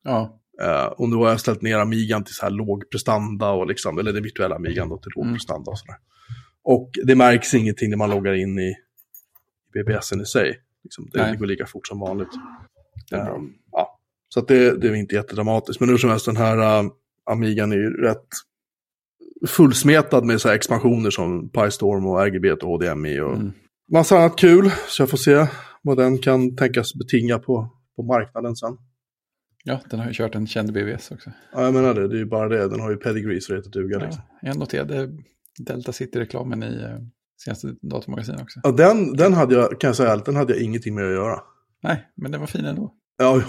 Ja, 0.03 0.41
Uh, 0.63 0.87
och 0.87 1.09
nu 1.09 1.17
har 1.17 1.29
jag 1.29 1.41
ställt 1.41 1.63
ner 1.63 1.79
Amigan 1.79 2.25
till 2.25 2.35
så 2.35 2.43
här 2.43 2.51
låg 2.51 2.91
prestanda, 2.91 3.51
och 3.51 3.67
liksom, 3.67 3.99
eller 3.99 4.13
det 4.13 4.21
virtuella 4.21 4.57
Amigan 4.57 4.89
då 4.89 4.99
till 4.99 5.13
låg 5.17 5.25
Mm. 5.25 5.35
prestanda 5.35 5.71
och 5.71 5.79
sådär. 5.79 5.97
Och 6.65 6.91
det 7.05 7.15
märks 7.15 7.55
ingenting 7.55 7.91
när 7.91 7.97
man 7.97 8.11
loggar 8.11 8.33
in 8.33 8.59
i 8.59 8.75
BBSen 9.85 10.21
i 10.21 10.25
sig. 10.25 10.59
Liksom, 10.85 11.09
det, 11.13 11.23
Nej. 11.23 11.37
går 11.37 11.47
lika 11.47 11.67
fort 11.67 11.87
som 11.87 12.01
vanligt. 12.01 12.29
Ehm, 13.13 13.53
ja. 13.73 13.99
Så 14.29 14.41
det, 14.41 14.81
det 14.81 14.89
är 14.89 14.95
inte 14.95 15.15
jättedramatiskt. 15.15 15.81
Men 15.81 15.89
hur 15.89 15.97
som 15.99 16.11
helst, 16.11 16.27
den 16.27 16.37
här 16.37 16.83
uh, 16.85 16.91
Amigan 17.31 17.73
är 17.73 17.77
ju 17.77 17.91
rätt 17.91 18.27
fullsmetad 19.47 20.25
med 20.25 20.41
så 20.41 20.49
här 20.49 20.55
expansioner 20.55 21.11
som 21.11 21.49
PyStorm 21.49 22.07
och 22.07 22.21
RGB 22.27 22.53
och 22.53 22.79
HDMI 22.79 23.21
och 23.21 23.33
Mm. 23.37 23.53
massa 23.93 24.19
annat 24.19 24.39
kul. 24.39 24.71
Så 24.89 25.03
jag 25.03 25.11
får 25.11 25.17
se 25.19 25.47
vad 25.83 25.97
den 25.97 26.19
kan 26.19 26.57
tänkas 26.57 26.95
betinga 26.95 27.39
på, 27.39 27.71
på 27.97 28.03
marknaden 28.03 28.57
sen. 28.57 28.77
Ja, 29.65 29.81
den 29.91 30.01
har 30.01 30.07
ju 30.07 30.13
kört 30.13 30.35
en 30.35 30.47
känd 30.47 30.73
BBS 30.73 31.11
också. 31.11 31.31
Ja, 31.53 31.63
jag 31.63 31.75
menar 31.75 31.95
det. 31.95 32.09
Det 32.09 32.15
är 32.15 32.19
ju 32.19 32.27
bara 32.27 32.49
det. 32.49 32.69
Den 32.69 32.81
har 32.81 32.91
ju 32.91 32.97
pedigree 32.97 33.41
så 33.41 33.53
det 33.53 33.59
heter 33.59 33.71
duga. 33.71 33.99
Liksom. 33.99 34.23
Ja, 34.43 34.49
jag 34.49 34.59
noterade 34.59 35.09
Delta 35.59 35.93
City-reklamen 35.93 36.63
i 36.63 36.83
eh, 36.83 36.99
senaste 37.47 37.75
datormagasin 37.83 38.41
också. 38.41 38.61
Ja, 38.63 38.73
den, 38.73 39.13
den 39.13 39.33
hade 39.33 39.55
jag, 39.55 39.81
kan 39.81 39.89
jag 39.89 39.97
säga 39.97 40.17
den 40.17 40.37
hade 40.37 40.53
jag 40.53 40.63
ingenting 40.63 40.95
med 40.95 41.05
att 41.05 41.13
göra. 41.13 41.41
Nej, 41.83 42.07
men 42.15 42.33
den 42.33 42.41
var 42.41 42.47
fin 42.47 42.65
ändå. 42.65 42.95
Ja, 43.19 43.35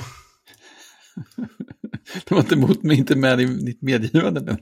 det 2.26 2.32
var 2.32 2.40
inte 2.40 2.56
mot 2.56 2.84
mig, 2.84 2.98
inte 2.98 3.16
med 3.16 3.42
i 3.42 3.46
ditt 3.46 3.82
medgivande. 3.82 4.58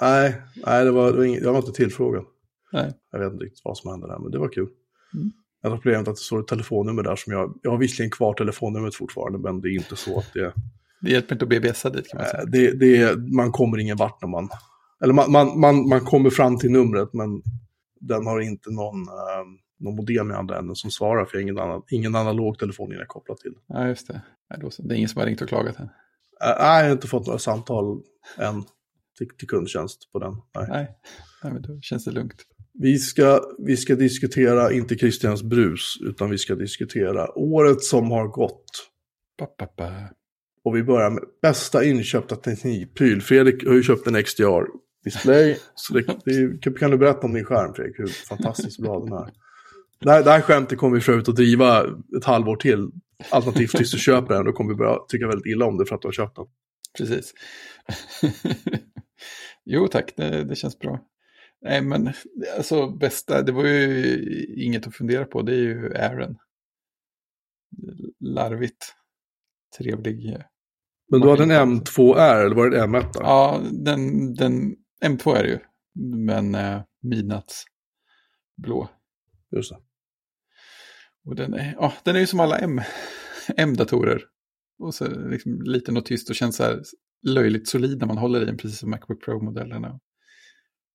Nej, 0.00 0.42
nej 0.66 0.84
det 0.84 0.90
var, 0.90 1.12
det 1.12 1.18
var 1.18 1.24
inget, 1.24 1.42
jag 1.42 1.52
var 1.52 1.58
inte 1.58 1.72
tillfrågad. 1.72 2.24
Nej. 2.72 2.92
Jag 3.12 3.18
vet 3.18 3.32
inte 3.32 3.44
riktigt 3.44 3.64
vad 3.64 3.76
som 3.76 3.90
hände 3.90 4.06
där, 4.06 4.18
men 4.18 4.30
det 4.30 4.38
var 4.38 4.48
kul. 4.48 4.68
Mm. 5.14 5.32
Jag 5.62 5.70
har 5.70 5.76
problemet 5.76 6.08
att 6.08 6.14
det 6.14 6.20
står 6.20 6.40
ett 6.40 6.46
telefonnummer 6.46 7.02
där 7.02 7.16
som 7.16 7.32
jag, 7.32 7.58
jag 7.62 7.70
har 7.70 7.78
visserligen 7.78 8.10
kvar 8.10 8.34
telefonnumret 8.34 8.94
fortfarande, 8.94 9.38
men 9.38 9.60
det 9.60 9.68
är 9.68 9.72
inte 9.72 9.96
så 9.96 10.18
att 10.18 10.32
det, 10.34 10.52
Det 11.00 11.10
hjälper 11.10 11.34
inte 11.34 11.44
att 11.44 11.48
BBSa 11.48 11.90
dit 11.90 12.08
kan 12.08 12.20
man 12.20 12.30
säga. 12.30 12.42
eh, 12.42 12.48
det, 12.48 12.70
det 12.72 13.16
man 13.18 13.52
kommer 13.52 13.78
ingen 13.78 13.96
vart 13.96 14.22
när 14.22 14.28
man, 14.28 14.48
eller 15.04 15.14
man, 15.14 15.32
man, 15.32 15.60
man, 15.60 15.88
man 15.88 16.00
kommer 16.00 16.30
fram 16.30 16.58
till 16.58 16.70
numret, 16.70 17.12
men 17.12 17.42
den 18.08 18.26
har 18.26 18.40
inte 18.40 18.70
någon, 18.70 19.02
eh, 19.02 19.44
någon 19.78 19.96
modem 19.96 20.30
i 20.30 20.34
andra 20.34 20.58
änden 20.58 20.76
som 20.76 20.90
svarar, 20.90 21.24
för 21.24 21.36
jag 21.36 21.38
har 21.38 21.42
ingen, 21.42 21.58
annan, 21.58 21.82
ingen 21.90 22.14
analog 22.14 22.58
telefon 22.58 22.90
jag 22.90 23.08
kopplat 23.08 23.38
till. 23.38 23.54
Ja, 23.66 23.88
just 23.88 24.08
det. 24.08 24.22
Det 24.78 24.94
är 24.94 24.96
ingen 24.96 25.08
som 25.08 25.20
har 25.20 25.26
ringt 25.26 25.42
och 25.42 25.48
klagat 25.48 25.78
än. 25.78 25.88
Nej, 26.40 26.54
jag 26.58 26.84
har 26.84 26.92
inte 26.92 27.08
fått 27.08 27.26
några 27.26 27.38
samtal 27.38 28.02
än 28.38 28.64
till, 29.18 29.28
till 29.38 29.48
kundtjänst 29.48 30.12
på 30.12 30.18
den. 30.18 30.32
Nej. 30.54 30.66
Nej, 30.68 30.90
Nej 31.42 31.52
men 31.52 31.62
då 31.62 31.80
känns 31.80 32.04
det 32.04 32.10
lugnt. 32.10 32.42
Vi 32.78 32.98
ska, 32.98 33.40
vi 33.58 33.76
ska 33.76 33.94
diskutera 33.94 34.72
inte 34.72 34.96
Christians 34.96 35.42
brus, 35.42 35.94
utan 36.00 36.30
vi 36.30 36.38
ska 36.38 36.54
diskutera 36.54 37.38
året 37.38 37.82
som 37.82 38.10
har 38.10 38.28
gått. 38.28 38.64
Pa, 39.38 39.46
pa, 39.46 39.66
pa. 39.66 39.90
Och 40.64 40.76
vi 40.76 40.82
börjar 40.82 41.10
med 41.10 41.22
bästa 41.42 41.84
inköpta 41.84 42.36
teknikpryl. 42.36 43.22
Fredrik 43.22 43.66
har 43.66 43.74
ju 43.74 43.82
köpt 43.82 44.06
en 44.06 44.16
XDR-display. 45.04 45.56
Så 45.74 45.94
det, 45.94 46.06
det, 46.62 46.78
kan, 46.78 46.90
du 46.90 46.98
berätta 46.98 47.26
om 47.26 47.34
din 47.34 47.44
skärm 47.44 47.74
Fredrik, 47.74 47.98
hur 47.98 48.06
fantastiskt 48.06 48.78
bra 48.78 49.00
den 49.00 49.12
är? 49.12 49.32
Det 50.00 50.10
här, 50.10 50.24
det 50.24 50.30
här 50.30 50.40
skämtet 50.40 50.78
kommer 50.78 50.94
vi 50.94 51.00
för 51.00 51.12
övrigt 51.12 51.28
att 51.28 51.36
driva 51.36 51.84
ett 52.16 52.24
halvår 52.24 52.56
till. 52.56 52.90
Alternativt 53.30 53.70
tills 53.70 53.90
du 53.90 53.98
köper 53.98 54.34
den, 54.34 54.44
då 54.44 54.52
kommer 54.52 54.70
vi 54.70 54.76
börja 54.76 54.98
tycka 55.08 55.26
väldigt 55.26 55.46
illa 55.46 55.66
om 55.66 55.78
det 55.78 55.86
för 55.86 55.94
att 55.94 56.02
du 56.02 56.08
har 56.08 56.12
köpt 56.12 56.36
den. 56.36 56.46
Precis. 56.98 57.34
jo 59.64 59.88
tack, 59.88 60.12
det, 60.16 60.44
det 60.44 60.56
känns 60.56 60.78
bra. 60.78 61.00
Nej 61.62 61.82
men 61.82 62.12
alltså 62.56 62.90
bästa, 62.90 63.42
det 63.42 63.52
var 63.52 63.64
ju 63.64 64.46
inget 64.56 64.86
att 64.86 64.94
fundera 64.94 65.24
på, 65.24 65.42
det 65.42 65.52
är 65.52 65.58
ju 65.58 65.94
Aaron. 65.94 66.36
Larvigt. 68.20 68.94
Trevlig. 69.78 70.38
Men 71.10 71.20
du 71.20 71.30
hade 71.30 71.42
en 71.42 71.50
M2R, 71.50 72.44
eller 72.44 72.56
var 72.56 72.70
det 72.70 72.80
en 72.82 72.96
M1? 72.96 73.12
då? 73.12 73.20
Ja, 73.22 73.60
den, 73.72 74.34
den 74.34 74.76
M2 75.04 75.36
är 75.36 75.42
det 75.42 75.48
ju. 75.48 75.58
Men 76.16 76.54
eh, 76.54 76.82
midnattsblå. 77.02 78.88
Just 79.50 79.70
det. 79.70 79.78
Och 81.24 81.34
den 81.34 81.54
är, 81.54 81.74
ja, 81.78 81.92
den 82.04 82.16
är 82.16 82.20
ju 82.20 82.26
som 82.26 82.40
alla 82.40 82.58
M, 82.58 82.80
M-datorer. 83.56 84.22
Och 84.78 84.94
så 84.94 85.08
liksom 85.08 85.62
liten 85.62 85.96
och 85.96 86.04
tyst 86.04 86.30
och 86.30 86.36
känns 86.36 86.56
så 86.56 86.62
här 86.62 86.82
löjligt 87.26 87.68
solid 87.68 87.98
när 87.98 88.06
man 88.06 88.18
håller 88.18 88.42
i 88.42 88.44
den, 88.44 88.56
precis 88.56 88.78
som 88.78 88.90
Macbook 88.90 89.24
Pro-modellerna. 89.24 90.00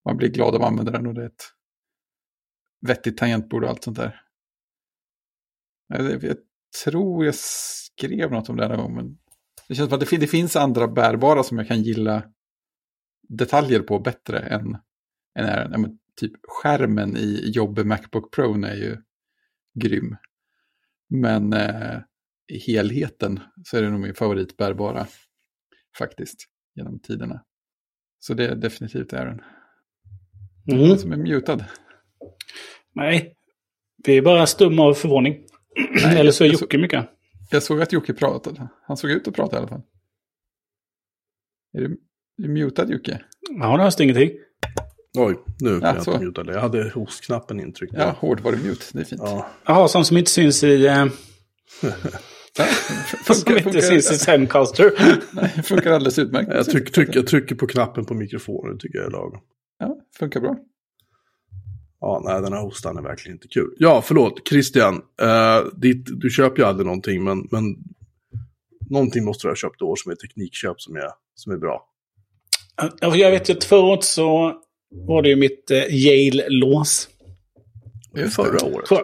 Man 0.05 0.17
blir 0.17 0.29
glad 0.29 0.55
av 0.55 0.61
att 0.61 0.67
använda 0.67 0.91
den 0.91 1.07
och 1.07 1.13
det 1.13 1.21
är 1.21 1.27
ett 1.27 1.43
vettigt 2.87 3.17
tangentbord 3.17 3.63
och 3.63 3.69
allt 3.69 3.83
sånt 3.83 3.97
där. 3.97 4.21
Jag, 5.87 6.23
jag 6.23 6.37
tror 6.83 7.25
jag 7.25 7.35
skrev 7.35 8.31
något 8.31 8.49
om 8.49 8.57
det 8.57 8.63
här 8.63 8.77
någon 8.77 8.85
gång, 8.85 8.95
men 8.95 9.17
det 9.67 9.75
känns 9.75 9.89
som 9.89 9.99
att 9.99 10.09
det 10.09 10.27
finns 10.27 10.55
andra 10.55 10.87
bärbara 10.87 11.43
som 11.43 11.57
jag 11.57 11.67
kan 11.67 11.81
gilla 11.81 12.23
detaljer 13.29 13.79
på 13.79 13.99
bättre 13.99 14.39
än, 14.39 14.77
än 15.39 15.45
är, 15.45 15.69
ja, 15.71 15.89
typ 16.15 16.31
skärmen 16.47 17.17
i 17.17 17.51
jobb 17.55 17.79
Macbook 17.79 18.33
Pro 18.35 18.63
är 18.65 18.75
ju 18.75 18.97
grym. 19.79 20.15
Men 21.09 21.53
eh, 21.53 21.99
i 22.47 22.57
helheten 22.57 23.39
så 23.63 23.77
är 23.77 23.81
det 23.81 23.89
nog 23.89 23.99
min 23.99 24.13
favorit 24.15 24.57
bärbara 24.57 25.07
faktiskt 25.97 26.45
genom 26.75 26.99
tiderna. 26.99 27.45
Så 28.19 28.33
det 28.33 28.47
är 28.47 28.55
definitivt 28.55 29.13
Aaron. 29.13 29.41
Mm. 30.71 30.97
Som 30.97 31.11
är 31.11 31.17
mutad. 31.17 31.65
Nej, 32.93 33.35
vi 34.05 34.17
är 34.17 34.21
bara 34.21 34.47
stumma 34.47 34.83
av 34.83 34.93
förvåning. 34.93 35.45
Eller 36.05 36.31
så 36.31 36.43
är 36.43 36.47
jag 36.47 36.57
så- 36.57 36.63
Jocke 36.63 36.77
mycket. 36.77 37.09
Jag 37.51 37.63
såg 37.63 37.81
att 37.81 37.93
Jocke 37.93 38.13
pratade. 38.13 38.69
Han 38.83 38.97
såg 38.97 39.11
ut 39.11 39.27
att 39.27 39.35
prata 39.35 39.55
i 39.55 39.59
alla 39.59 39.67
fall. 39.67 39.81
Är 41.73 41.81
du, 42.39 42.45
är 42.45 42.49
mutad 42.65 42.91
Jocke? 42.91 43.21
Ja, 43.59 43.77
det 43.77 43.83
hörs 43.83 43.99
ingenting. 43.99 44.31
Oj, 45.17 45.39
nu 45.59 45.69
är 45.75 45.81
Ja, 45.81 45.95
jag 45.95 46.03
så. 46.03 46.11
inte 46.13 46.25
mutad. 46.25 46.45
Jag 46.53 46.61
hade 46.61 46.89
hostknappen 46.89 47.59
intryckt. 47.59 47.93
Ja, 47.97 48.15
hård 48.19 48.39
var 48.39 48.51
det 48.51 48.57
mute. 48.57 48.85
Det 48.91 48.99
är 48.99 49.03
fint. 49.05 49.21
ja. 49.25 49.47
Jaha, 49.65 49.87
sånt 49.87 50.07
som 50.07 50.17
inte 50.17 50.31
syns 50.31 50.63
i... 50.63 50.85
Eh, 50.87 51.05
Ja, 52.57 52.65
som 53.33 53.51
inte 53.53 53.63
funkar, 53.63 53.81
syns 53.81 54.11
i 54.11 54.15
Zencaster. 54.15 54.91
nej, 55.33 55.49
funkar 55.63 55.91
alldeles 55.91 56.19
utmärkt. 56.19 56.49
Jag, 56.53 56.65
tryck, 56.65 56.91
tryck, 56.91 57.15
jag 57.15 57.27
trycker 57.27 57.55
på 57.55 57.67
knappen 57.67 58.05
på 58.05 58.13
mikrofonen, 58.13 58.73
det 58.73 58.79
tycker 58.81 58.97
jag 58.97 59.07
är 59.07 59.11
lagom. 59.11 59.39
Ja, 59.79 59.97
funkar 60.19 60.39
bra. 60.39 60.55
Ja, 62.01 62.21
nej, 62.25 62.41
den 62.41 62.53
här 62.53 62.61
hostan 62.61 62.97
är 62.97 63.01
verkligen 63.01 63.35
inte 63.35 63.47
kul. 63.47 63.75
Ja, 63.77 64.01
förlåt, 64.05 64.47
Christian. 64.49 65.01
Eh, 65.21 65.59
ditt, 65.77 66.05
du 66.21 66.29
köper 66.29 66.61
ju 66.61 66.67
aldrig 66.67 66.85
någonting, 66.85 67.23
men, 67.23 67.47
men 67.51 67.63
någonting 68.89 69.25
måste 69.25 69.47
du 69.47 69.51
ha 69.51 69.55
köpt 69.55 69.81
i 69.81 69.83
år 69.83 69.95
som 69.95 70.11
är 70.11 70.15
teknikköp 70.15 70.81
som 70.81 70.95
är, 70.95 71.09
som 71.35 71.53
är 71.53 71.57
bra. 71.57 71.85
Ja, 72.99 73.15
Jag 73.15 73.31
vet 73.31 73.49
ju 73.49 73.53
att 73.53 73.63
förra 73.63 73.81
året 73.85 74.03
så 74.03 74.53
var 74.91 75.21
det 75.21 75.29
ju 75.29 75.35
mitt 75.35 75.71
eh, 75.71 75.83
Yale-lås. 75.95 77.09
Just 78.15 78.35
Förra 78.35 78.57
det. 78.57 78.65
året. 78.75 78.87
Jag. 78.91 79.01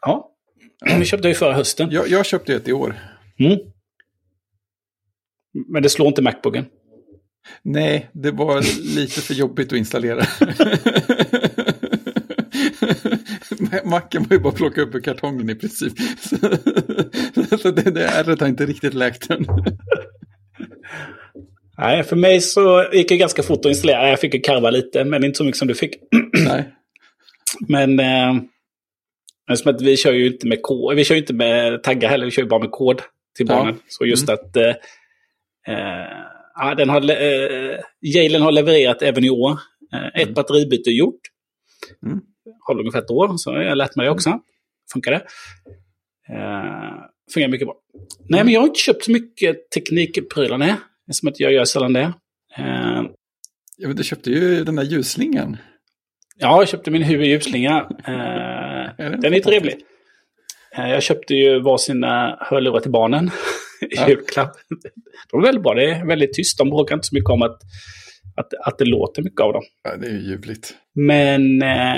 Ja. 0.00 0.30
Det 0.98 1.04
köpte 1.04 1.28
ju 1.28 1.34
förra 1.34 1.52
hösten. 1.52 1.88
Jag, 1.90 2.08
jag 2.08 2.26
köpte 2.26 2.54
ett 2.54 2.68
i 2.68 2.72
år. 2.72 2.98
Mm. 3.38 3.58
Men 5.68 5.82
det 5.82 5.88
slår 5.88 6.08
inte 6.08 6.22
Macbooken. 6.22 6.64
Nej, 7.62 8.10
det 8.12 8.30
var 8.30 8.60
lite 8.96 9.20
för 9.20 9.34
jobbigt 9.34 9.72
att 9.72 9.78
installera. 9.78 10.24
Macken 13.84 14.22
var 14.22 14.36
ju 14.36 14.42
bara 14.42 14.48
att 14.48 14.54
plocka 14.54 14.80
upp 14.82 14.94
ur 14.94 15.00
kartongen 15.00 15.50
i 15.50 15.54
princip. 15.54 15.92
Så, 16.20 16.36
så 17.58 17.70
det, 17.70 17.90
det 17.90 18.04
ärret 18.06 18.40
har 18.40 18.48
inte 18.48 18.66
riktigt 18.66 18.94
läkt 18.94 19.30
än. 19.30 19.46
Nej, 21.80 22.02
för 22.04 22.16
mig 22.16 22.40
så 22.40 22.84
gick 22.92 23.08
det 23.08 23.16
ganska 23.16 23.42
fort 23.42 23.58
att 23.58 23.66
installera. 23.66 24.08
Jag 24.08 24.20
fick 24.20 24.34
ju 24.34 24.40
karva 24.40 24.70
lite, 24.70 25.04
men 25.04 25.24
inte 25.24 25.36
så 25.36 25.44
mycket 25.44 25.58
som 25.58 25.68
du 25.68 25.74
fick. 25.74 25.94
Nej, 26.44 26.74
Men 27.68 28.00
eh, 28.00 28.42
eftersom 29.50 29.74
att 29.74 29.82
vi 29.82 29.96
kör 29.96 30.12
ju 30.12 30.26
inte 30.26 30.46
med 30.46 30.62
kod, 30.62 30.96
vi 30.96 31.04
kör 31.04 31.14
inte 31.14 31.34
med 31.34 31.82
taggar 31.82 32.08
heller, 32.08 32.24
vi 32.24 32.30
kör 32.30 32.42
ju 32.42 32.48
bara 32.48 32.60
med 32.60 32.70
kod 32.70 33.02
till 33.36 33.46
Ja. 33.48 33.54
barnen. 33.56 33.78
Så 33.88 34.06
just 34.06 34.28
att 34.28 34.56
eh, 34.56 34.68
eh, 35.68 36.06
ja, 36.54 36.74
den 36.74 36.88
har, 36.88 37.10
eh, 37.10 37.78
Yalen 38.02 38.42
har 38.42 38.52
levererat 38.52 39.02
även 39.02 39.24
i 39.24 39.30
år. 39.30 39.50
Eh, 39.94 40.22
ett 40.22 40.34
batteribyte 40.34 40.90
gjort. 40.90 41.20
Mm. 42.06 42.20
Håller 42.66 42.80
ungefär 42.80 42.98
ett 42.98 43.10
år, 43.10 43.36
så 43.36 43.52
jag 43.52 43.68
har 43.68 43.76
lärt 43.76 43.96
mig 43.96 44.04
det 44.06 44.12
också. 44.12 44.40
Funkar 44.92 45.10
det? 45.10 45.22
Eh, 46.34 46.94
fungerar 47.34 47.50
mycket 47.50 47.66
bra. 47.66 47.76
Nej, 48.28 48.44
men 48.44 48.52
jag 48.54 48.60
har 48.60 48.68
inte 48.68 48.80
köpt 48.80 49.04
så 49.04 49.10
mycket 49.10 49.70
teknikprylar. 49.70 50.58
Som 51.10 51.28
att 51.28 51.40
jag 51.40 51.52
gör 51.52 51.64
sällan 51.64 51.92
det. 51.92 52.12
Eh, 52.56 53.02
Ja, 53.82 53.88
men 53.88 53.96
du 53.96 54.04
köpte 54.04 54.30
ju 54.30 54.64
den 54.64 54.76
där 54.76 54.82
ljusslingan. 54.82 55.56
Ja, 56.36 56.58
jag 56.60 56.68
köpte 56.68 56.90
min 56.90 57.02
Huey 57.02 57.28
ljusslinga. 57.28 57.76
Eh, 58.06 59.10
den 59.20 59.34
är 59.34 59.40
trevlig. 59.40 59.76
Eh, 60.76 60.90
jag 60.90 61.02
köpte 61.02 61.34
ju 61.34 61.60
varsina 61.60 62.36
hörlurar 62.40 62.80
till 62.80 62.90
barnen 62.90 63.26
i 63.80 63.86
Ja. 63.90 64.08
julklapp. 64.08 64.52
De 65.30 65.40
är 65.40 65.44
väldigt 65.44 65.62
bra. 65.62 65.74
Det 65.74 65.90
är 65.90 66.06
väldigt 66.06 66.32
tyst. 66.34 66.58
De 66.58 66.70
bråkar 66.70 66.94
inte 66.94 67.06
så 67.06 67.14
mycket 67.14 67.30
om 67.30 67.42
att, 67.42 67.58
att, 68.36 68.54
att 68.66 68.78
det 68.78 68.84
låter 68.84 69.22
mycket 69.22 69.40
av 69.40 69.52
dem. 69.52 69.62
Ja, 69.82 69.96
det 69.96 70.06
är 70.06 70.10
ju 70.10 70.20
ljuvligt. 70.28 70.74
Men 70.94 71.62
eh, 71.62 71.96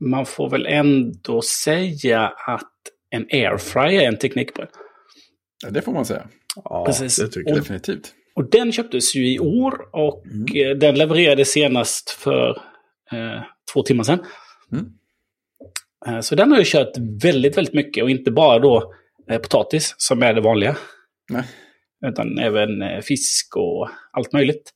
man 0.00 0.26
får 0.26 0.50
väl 0.50 0.66
ändå 0.66 1.42
säga 1.42 2.20
att 2.46 2.72
en 3.10 3.26
airfryer 3.32 4.02
är 4.02 4.08
en 4.08 4.16
teknikpryl. 4.18 4.66
Ja, 5.64 5.70
det 5.70 5.82
får 5.82 5.92
man 5.92 6.04
säga. 6.04 6.28
Ja, 6.64 6.84
Precis. 6.86 7.16
det 7.16 7.28
tycker 7.28 7.50
jag. 7.50 7.58
Definitivt. 7.58 8.14
Och 8.34 8.50
den 8.50 8.72
köptes 8.72 9.14
ju 9.14 9.32
i 9.34 9.38
år 9.38 9.80
och 9.92 10.26
Mm. 10.26 10.70
eh, 10.70 10.76
den 10.78 10.94
levererades 10.98 11.52
senast 11.52 12.10
för 12.10 12.50
eh, 13.12 13.42
två 13.74 13.82
timmar 13.82 14.04
sedan. 14.04 14.18
Mm. 14.72 14.84
Eh, 16.06 16.20
så 16.20 16.34
den 16.34 16.50
har 16.50 16.58
jag 16.58 16.66
kört 16.66 16.92
väldigt, 17.22 17.56
väldigt 17.56 17.74
mycket 17.74 18.04
och 18.04 18.10
inte 18.10 18.30
bara 18.30 18.58
då 18.58 18.94
eh, 19.30 19.38
potatis 19.38 19.94
som 19.98 20.22
är 20.22 20.34
det 20.34 20.40
vanliga. 20.40 20.76
Nej. 21.30 21.44
Utan 22.06 22.38
även 22.38 22.82
eh, 22.82 23.00
fisk 23.00 23.56
och 23.56 23.88
allt 24.12 24.32
möjligt. 24.32 24.70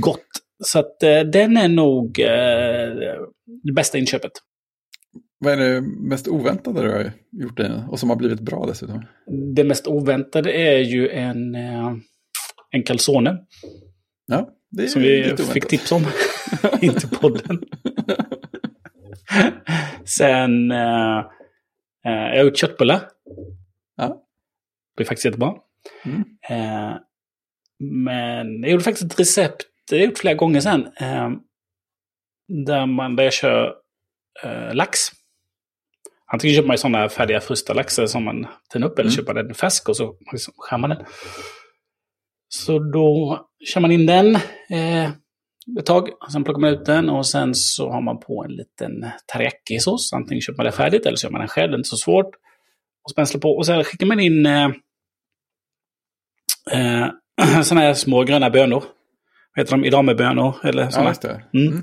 Gott. 0.00 0.26
Så 0.64 0.78
att 0.78 1.02
eh, 1.02 1.20
den 1.20 1.56
är 1.56 1.68
nog 1.68 2.18
eh, 2.20 3.18
det 3.62 3.72
bästa 3.72 3.98
inköpet. 3.98 4.32
Vad 5.44 5.52
är 5.52 5.56
det 5.56 5.80
mest 5.80 6.28
oväntade 6.28 6.82
du 6.82 6.90
har 6.90 7.12
gjort 7.30 7.56
det 7.56 7.84
och 7.90 7.98
som 7.98 8.10
har 8.10 8.16
blivit 8.16 8.40
bra 8.40 8.66
dessutom? 8.66 9.04
Det 9.54 9.64
mest 9.64 9.86
oväntade 9.86 10.52
är 10.52 10.78
ju 10.78 11.08
en, 11.08 11.54
eh, 11.54 11.92
en 12.70 12.82
calzone. 12.82 13.38
Ja, 14.26 14.50
det 14.70 14.82
är 14.82 14.88
Som 14.88 15.02
vi 15.02 15.36
fick 15.36 15.68
tips 15.68 15.92
om. 15.92 16.06
Inte 16.80 17.08
podden. 17.08 17.62
Sen... 20.04 20.70
Eh, 20.70 21.18
eh, 22.04 22.28
jag 22.30 22.36
har 22.36 22.44
gjort 22.44 22.56
köttbullar. 22.56 23.00
Ja. 23.96 24.06
Det 24.06 24.96
blir 24.96 25.06
faktiskt 25.06 25.24
jättebra. 25.24 25.54
Mm. 26.04 26.24
Eh, 26.50 26.96
men 28.04 28.62
jag 28.62 28.70
gjorde 28.70 28.84
faktiskt 28.84 29.12
ett 29.12 29.20
recept, 29.20 29.62
det 29.90 29.96
har 29.96 30.00
jag 30.00 30.08
gjort 30.08 30.18
flera 30.18 30.34
gånger 30.34 30.60
sen. 30.60 30.86
Eh, 30.86 31.30
där, 32.66 32.86
man, 32.86 33.16
där 33.16 33.24
jag 33.24 33.32
kör 33.32 33.74
eh, 34.44 34.74
lax. 34.74 34.98
Antingen 36.32 36.56
köper 36.56 36.66
man 36.66 36.74
ju 36.74 36.78
sådana 36.78 37.08
färdiga 37.08 37.40
frysta 37.40 37.72
laxar 37.74 38.06
som 38.06 38.24
man 38.24 38.46
tinar 38.72 38.86
upp, 38.86 38.98
eller 38.98 39.10
Mm. 39.10 39.16
köper 39.16 39.34
den 39.34 39.54
färsk 39.54 39.88
och 39.88 39.96
så 39.96 40.16
liksom 40.32 40.54
skär 40.56 40.78
man 40.78 40.90
den. 40.90 41.04
Så 42.48 42.78
då 42.78 43.38
kör 43.66 43.80
man 43.80 43.90
in 43.90 44.06
den 44.06 44.34
eh, 44.70 45.10
ett 45.78 45.86
tag, 45.86 46.08
sen 46.32 46.44
plockar 46.44 46.60
man 46.60 46.70
ut 46.70 46.84
den 46.84 47.10
och 47.10 47.26
sen 47.26 47.54
så 47.54 47.90
har 47.90 48.00
man 48.00 48.20
på 48.20 48.44
en 48.44 48.50
liten 48.52 49.06
teriyaki-sås. 49.32 50.12
Antingen 50.12 50.40
köper 50.42 50.56
man 50.56 50.66
det 50.66 50.72
färdigt 50.72 51.06
eller 51.06 51.16
så 51.16 51.26
gör 51.26 51.32
man 51.32 51.40
den 51.40 51.48
själv, 51.48 51.70
det 51.70 51.74
är 51.74 51.78
inte 51.78 51.88
så 51.88 51.96
svårt. 51.96 52.30
Och 53.04 53.10
spänslar 53.10 53.40
på 53.40 53.48
och 53.50 53.66
sen 53.66 53.84
skickar 53.84 54.06
man 54.06 54.20
in 54.20 54.46
eh, 54.46 54.70
eh, 56.72 57.08
sådana 57.62 57.86
här 57.86 57.94
små 57.94 58.22
gröna 58.24 58.50
bönor. 58.50 58.84
Vad 59.56 59.62
heter 59.64 59.76
de? 59.76 59.84
Idamebönor 59.84 60.54
eller 60.64 60.82
Ja, 60.82 60.90
sådana. 60.90 61.10
just 61.10 61.22
det. 61.22 61.42
Mm. 61.54 61.80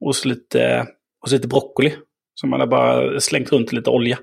Och, 0.00 0.16
så 0.16 0.28
lite, 0.28 0.86
och 1.22 1.28
så 1.28 1.34
lite 1.36 1.48
broccoli. 1.48 1.94
Som 2.40 2.50
man 2.50 2.60
har 2.60 2.66
bara 2.66 3.20
slängt 3.20 3.52
runt 3.52 3.72
lite 3.72 3.90
olja. 3.90 4.18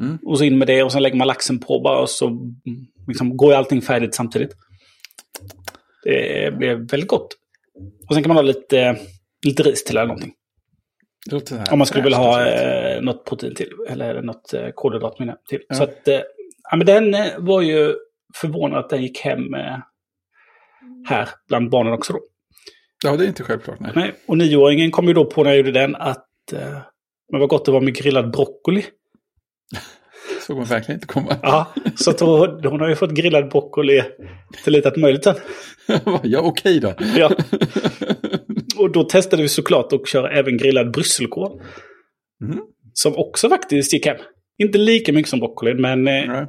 Mm. 0.00 0.18
Och 0.26 0.38
så 0.38 0.44
in 0.44 0.58
med 0.58 0.68
det 0.68 0.82
och 0.82 0.92
sen 0.92 1.02
lägger 1.02 1.16
man 1.16 1.26
laxen 1.26 1.58
på 1.58 1.80
bara 1.80 1.98
och 1.98 2.10
så 2.10 2.26
mm, 2.26 2.52
liksom, 3.08 3.36
går 3.36 3.50
ju 3.52 3.56
allting 3.56 3.82
färdigt 3.82 4.14
samtidigt. 4.14 4.52
Det 6.04 6.58
blev 6.58 6.90
väldigt 6.90 7.08
gott. 7.08 7.28
Och 8.08 8.14
sen 8.14 8.22
kan 8.22 8.28
man 8.28 8.36
ha 8.36 8.42
lite, 8.42 8.96
lite 9.46 9.62
ris 9.62 9.84
till 9.84 9.96
eller 9.96 10.06
någonting. 10.06 10.32
Så 11.30 11.40
Om 11.70 11.78
man 11.78 11.86
skulle 11.86 12.02
vilja 12.04 12.18
ha 12.18 12.34
så. 12.34 12.40
eh, 12.40 13.02
något 13.02 13.24
protein 13.24 13.54
till. 13.54 13.70
Eller 13.88 14.22
något 14.22 14.54
eh, 14.54 14.68
kolhydrat 14.74 15.18
menar 15.18 15.36
till. 15.48 15.60
Ja. 15.68 15.74
Så 15.74 15.82
att, 15.82 16.08
eh, 16.08 16.20
ja, 16.70 16.76
men 16.76 16.86
den 16.86 17.14
eh, 17.14 17.26
var 17.38 17.60
ju 17.62 17.94
förvånad 18.34 18.78
att 18.78 18.90
den 18.90 19.02
gick 19.02 19.18
hem 19.20 19.54
eh, 19.54 19.78
här 21.08 21.28
bland 21.48 21.70
barnen 21.70 21.92
också 21.92 22.12
då. 22.12 22.20
Ja, 23.04 23.16
det 23.16 23.24
är 23.24 23.28
inte 23.28 23.42
självklart. 23.42 23.80
Nej. 23.80 23.92
Nej, 23.94 24.12
och 24.26 24.38
nioåringen 24.38 24.90
kom 24.90 25.08
ju 25.08 25.14
då 25.14 25.24
på 25.24 25.42
när 25.42 25.50
jag 25.50 25.56
gjorde 25.56 25.72
den 25.72 25.96
att 25.96 26.52
eh, 26.52 26.78
men 27.30 27.40
vad 27.40 27.48
gott 27.48 27.64
det 27.64 27.72
var 27.72 27.80
med 27.80 27.94
grillad 27.94 28.30
broccoli. 28.32 28.84
såg 30.46 30.56
man 30.56 30.66
verkligen 30.66 30.96
inte 30.96 31.06
komma. 31.06 31.36
Ja, 31.42 31.72
så 31.96 32.10
att 32.10 32.20
hon, 32.20 32.64
hon 32.64 32.80
har 32.80 32.88
ju 32.88 32.96
fått 32.96 33.10
grillad 33.10 33.48
broccoli 33.50 34.02
till 34.64 34.72
lite 34.72 34.88
allt 34.88 34.96
möjligt 34.96 35.26
ja, 36.22 36.40
okej 36.40 36.80
då. 36.80 36.94
Ja. 37.16 37.30
Och 38.78 38.92
då 38.92 39.04
testade 39.04 39.42
vi 39.42 39.48
såklart 39.48 39.92
att 39.92 40.08
köra 40.08 40.30
även 40.30 40.56
grillad 40.56 40.92
brysselkål. 40.92 41.60
Mm. 42.44 42.58
Som 42.94 43.16
också 43.16 43.48
faktiskt 43.48 43.92
gick 43.92 44.06
hem. 44.06 44.16
Inte 44.58 44.78
lika 44.78 45.12
mycket 45.12 45.30
som 45.30 45.38
broccoli, 45.40 45.74
men 45.74 46.08
eh, 46.08 46.46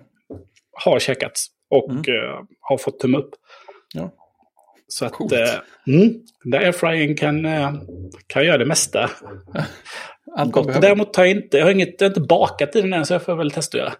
har 0.83 0.99
käkats. 0.99 1.47
Och 1.69 1.89
Mm. 1.91 2.01
eh, 2.01 2.39
har 2.59 2.77
fått 2.77 2.99
tumme 2.99 3.17
upp. 3.17 3.29
Ja. 3.93 4.13
Så 4.87 5.05
att 5.05 5.11
Coolt. 5.11 5.33
eh, 5.33 5.39
mm, 5.87 6.13
där 6.43 6.59
airfryern 6.59 7.15
kan, 7.17 7.45
eh, 7.45 7.73
kan 8.27 8.45
göra 8.45 8.57
det 8.57 8.65
mesta. 8.65 9.09
Gott. 10.51 10.81
Däremot 10.81 11.15
har 11.15 11.23
jag 11.25 11.31
inte, 11.37 11.57
jag 11.57 11.65
har 11.65 11.71
inget, 11.71 12.01
jag 12.01 12.05
har 12.05 12.11
inte 12.11 12.21
bakat 12.21 12.75
i 12.75 12.81
den 12.81 12.93
än 12.93 13.05
så 13.05 13.13
jag 13.13 13.23
får 13.23 13.35
väl 13.35 13.51
testa 13.51 13.77
att 13.77 13.83
göra. 13.83 13.93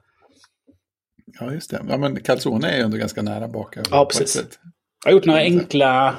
Ja, 1.39 1.53
just 1.53 1.71
det. 1.71 1.85
Ja, 1.89 1.97
men 1.97 2.21
calzone 2.23 2.69
är 2.71 2.77
ju 2.77 2.83
ändå 2.83 2.97
ganska 2.97 3.21
nära 3.21 3.47
baka. 3.47 3.83
Ja, 3.91 4.05
precis. 4.05 4.59
Jag 5.05 5.11
har 5.11 5.15
gjort 5.15 5.25
några 5.25 5.39
enkla, 5.39 6.15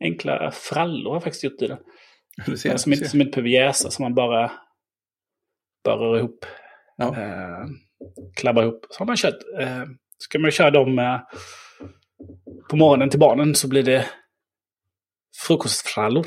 enkla 0.00 0.50
frallor 0.50 1.10
har 1.10 1.16
jag 1.16 1.22
faktiskt 1.22 1.44
gjort 1.44 1.62
i 1.62 1.66
den. 1.66 1.78
Du 2.46 2.56
ser, 2.56 2.76
som, 2.76 2.90
du 2.90 2.96
inte, 2.96 3.08
som 3.08 3.20
inte 3.20 3.30
behöver 3.42 3.48
jäsa, 3.66 3.90
som 3.90 4.02
man 4.02 4.14
bara, 4.14 4.52
bara 5.84 5.96
rör 5.96 6.18
ihop. 6.18 6.46
Ja. 6.96 7.16
Eh, 7.16 7.66
klabbar 8.36 8.62
ihop. 8.62 8.86
Så 8.90 8.98
har 8.98 9.06
man 9.06 9.16
kört. 9.16 9.38
Eh, 9.60 9.82
ska 10.18 10.38
man 10.38 10.50
köra 10.50 10.70
dem 10.70 10.98
eh, 10.98 11.20
på 12.68 12.76
morgonen 12.76 13.10
till 13.10 13.20
barnen 13.20 13.54
så 13.54 13.68
blir 13.68 13.82
det 13.82 14.06
frukostfrallor. 15.46 16.26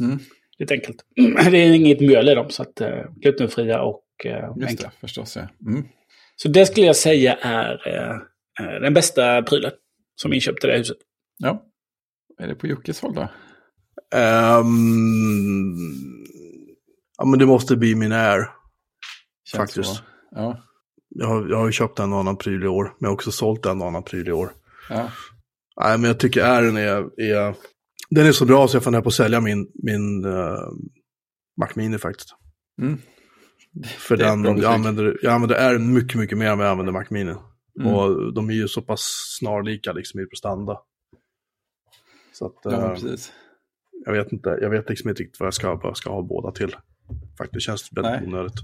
Mm. 0.00 0.18
Lite 0.58 0.74
enkelt. 0.74 1.04
Det 1.50 1.58
är 1.58 1.72
inget 1.72 2.00
mjöl 2.00 2.28
i 2.28 2.34
dem, 2.34 2.50
så 2.50 2.62
att 2.62 2.80
eh, 2.80 3.04
glutenfria 3.16 3.82
och 3.82 4.04
eh, 4.24 4.48
Just 4.56 4.68
enkla. 4.70 4.88
det, 4.88 5.00
förstås. 5.00 5.36
Ja. 5.36 5.48
Mm. 5.70 5.88
Så 6.36 6.48
det 6.48 6.66
skulle 6.66 6.86
jag 6.86 6.96
säga 6.96 7.34
är 7.34 7.88
eh, 7.88 8.16
eh, 8.66 8.80
den 8.80 8.94
bästa 8.94 9.42
prylen 9.42 9.72
som 10.14 10.32
inköpt 10.32 10.64
i 10.64 10.66
det 10.66 10.78
huset. 10.78 10.96
ja. 11.38 11.62
Är 12.38 12.48
det 12.48 12.54
på 12.54 12.66
Jockes 12.66 13.00
håll 13.00 13.14
då? 13.14 13.28
Ehm, 14.14 15.76
ja, 17.18 17.24
men 17.24 17.38
det 17.38 17.46
måste 17.46 17.76
bli 17.76 17.94
min 17.94 18.12
Air. 18.12 18.50
Känns 19.44 19.60
Faktiskt. 19.60 19.96
Så. 19.96 20.02
Ja. 20.30 20.62
Jag 21.08 21.26
har, 21.26 21.48
jag 21.48 21.56
har 21.56 21.66
ju 21.66 21.72
köpt 21.72 21.98
en 21.98 22.12
annan 22.12 22.36
pryl 22.36 22.62
i 22.64 22.66
år, 22.66 22.84
men 22.84 22.94
jag 23.00 23.08
har 23.08 23.14
också 23.14 23.30
sålt 23.32 23.66
en 23.66 23.82
annan 23.82 24.02
pryl 24.02 24.28
i 24.28 24.32
år. 24.32 24.50
ja. 24.90 25.10
Nej, 25.80 25.98
men 25.98 26.08
jag 26.08 26.20
tycker 26.20 26.44
Airen 26.44 26.76
är, 26.76 27.20
är... 27.20 27.54
Den 28.10 28.26
är 28.26 28.32
så 28.32 28.44
bra 28.44 28.68
så 28.68 28.76
jag 28.76 28.84
funderar 28.84 29.02
på 29.02 29.08
att 29.08 29.14
sälja 29.14 29.40
min, 29.40 29.70
min 29.74 30.24
uh, 30.24 30.58
Mac 31.60 31.68
Mini 31.74 31.98
faktiskt. 31.98 32.34
Mm. 32.82 32.98
För 33.98 34.16
Det 34.16 34.24
den, 34.24 34.44
jag 34.44 34.74
använder, 34.74 35.18
jag 35.22 35.32
använder 35.32 35.68
Airen 35.68 35.92
mycket, 35.92 36.18
mycket 36.18 36.38
mer 36.38 36.46
än 36.46 36.58
vad 36.58 36.66
jag 36.66 36.70
använder 36.70 36.92
Mac 36.92 37.04
Mini. 37.10 37.34
Mm. 37.80 37.94
Och 37.94 38.34
de 38.34 38.50
är 38.50 38.54
ju 38.54 38.68
så 38.68 38.82
pass 38.82 39.00
snarlika 39.38 39.92
liksom 39.92 40.20
i 40.20 40.26
prestanda. 40.26 40.78
Så 42.32 42.46
att, 42.46 42.54
Ja, 42.64 42.70
eh, 42.72 42.94
precis. 42.94 43.32
jag 44.04 44.12
vet 44.12 44.32
inte, 44.32 44.58
jag 44.60 44.70
vet 44.70 44.88
liksom 44.88 45.10
inte 45.10 45.22
riktigt 45.22 45.40
vad 45.40 45.46
jag 45.46 45.54
ska, 45.54 45.74
vad 45.74 45.84
jag 45.84 45.96
ska 45.96 46.10
ha 46.10 46.22
båda 46.22 46.50
till. 46.52 46.76
Faktiskt 47.38 47.66
känns 47.66 47.90
det 47.90 48.00
väldigt 48.00 48.22
Nej. 48.22 48.28
onödigt. 48.34 48.58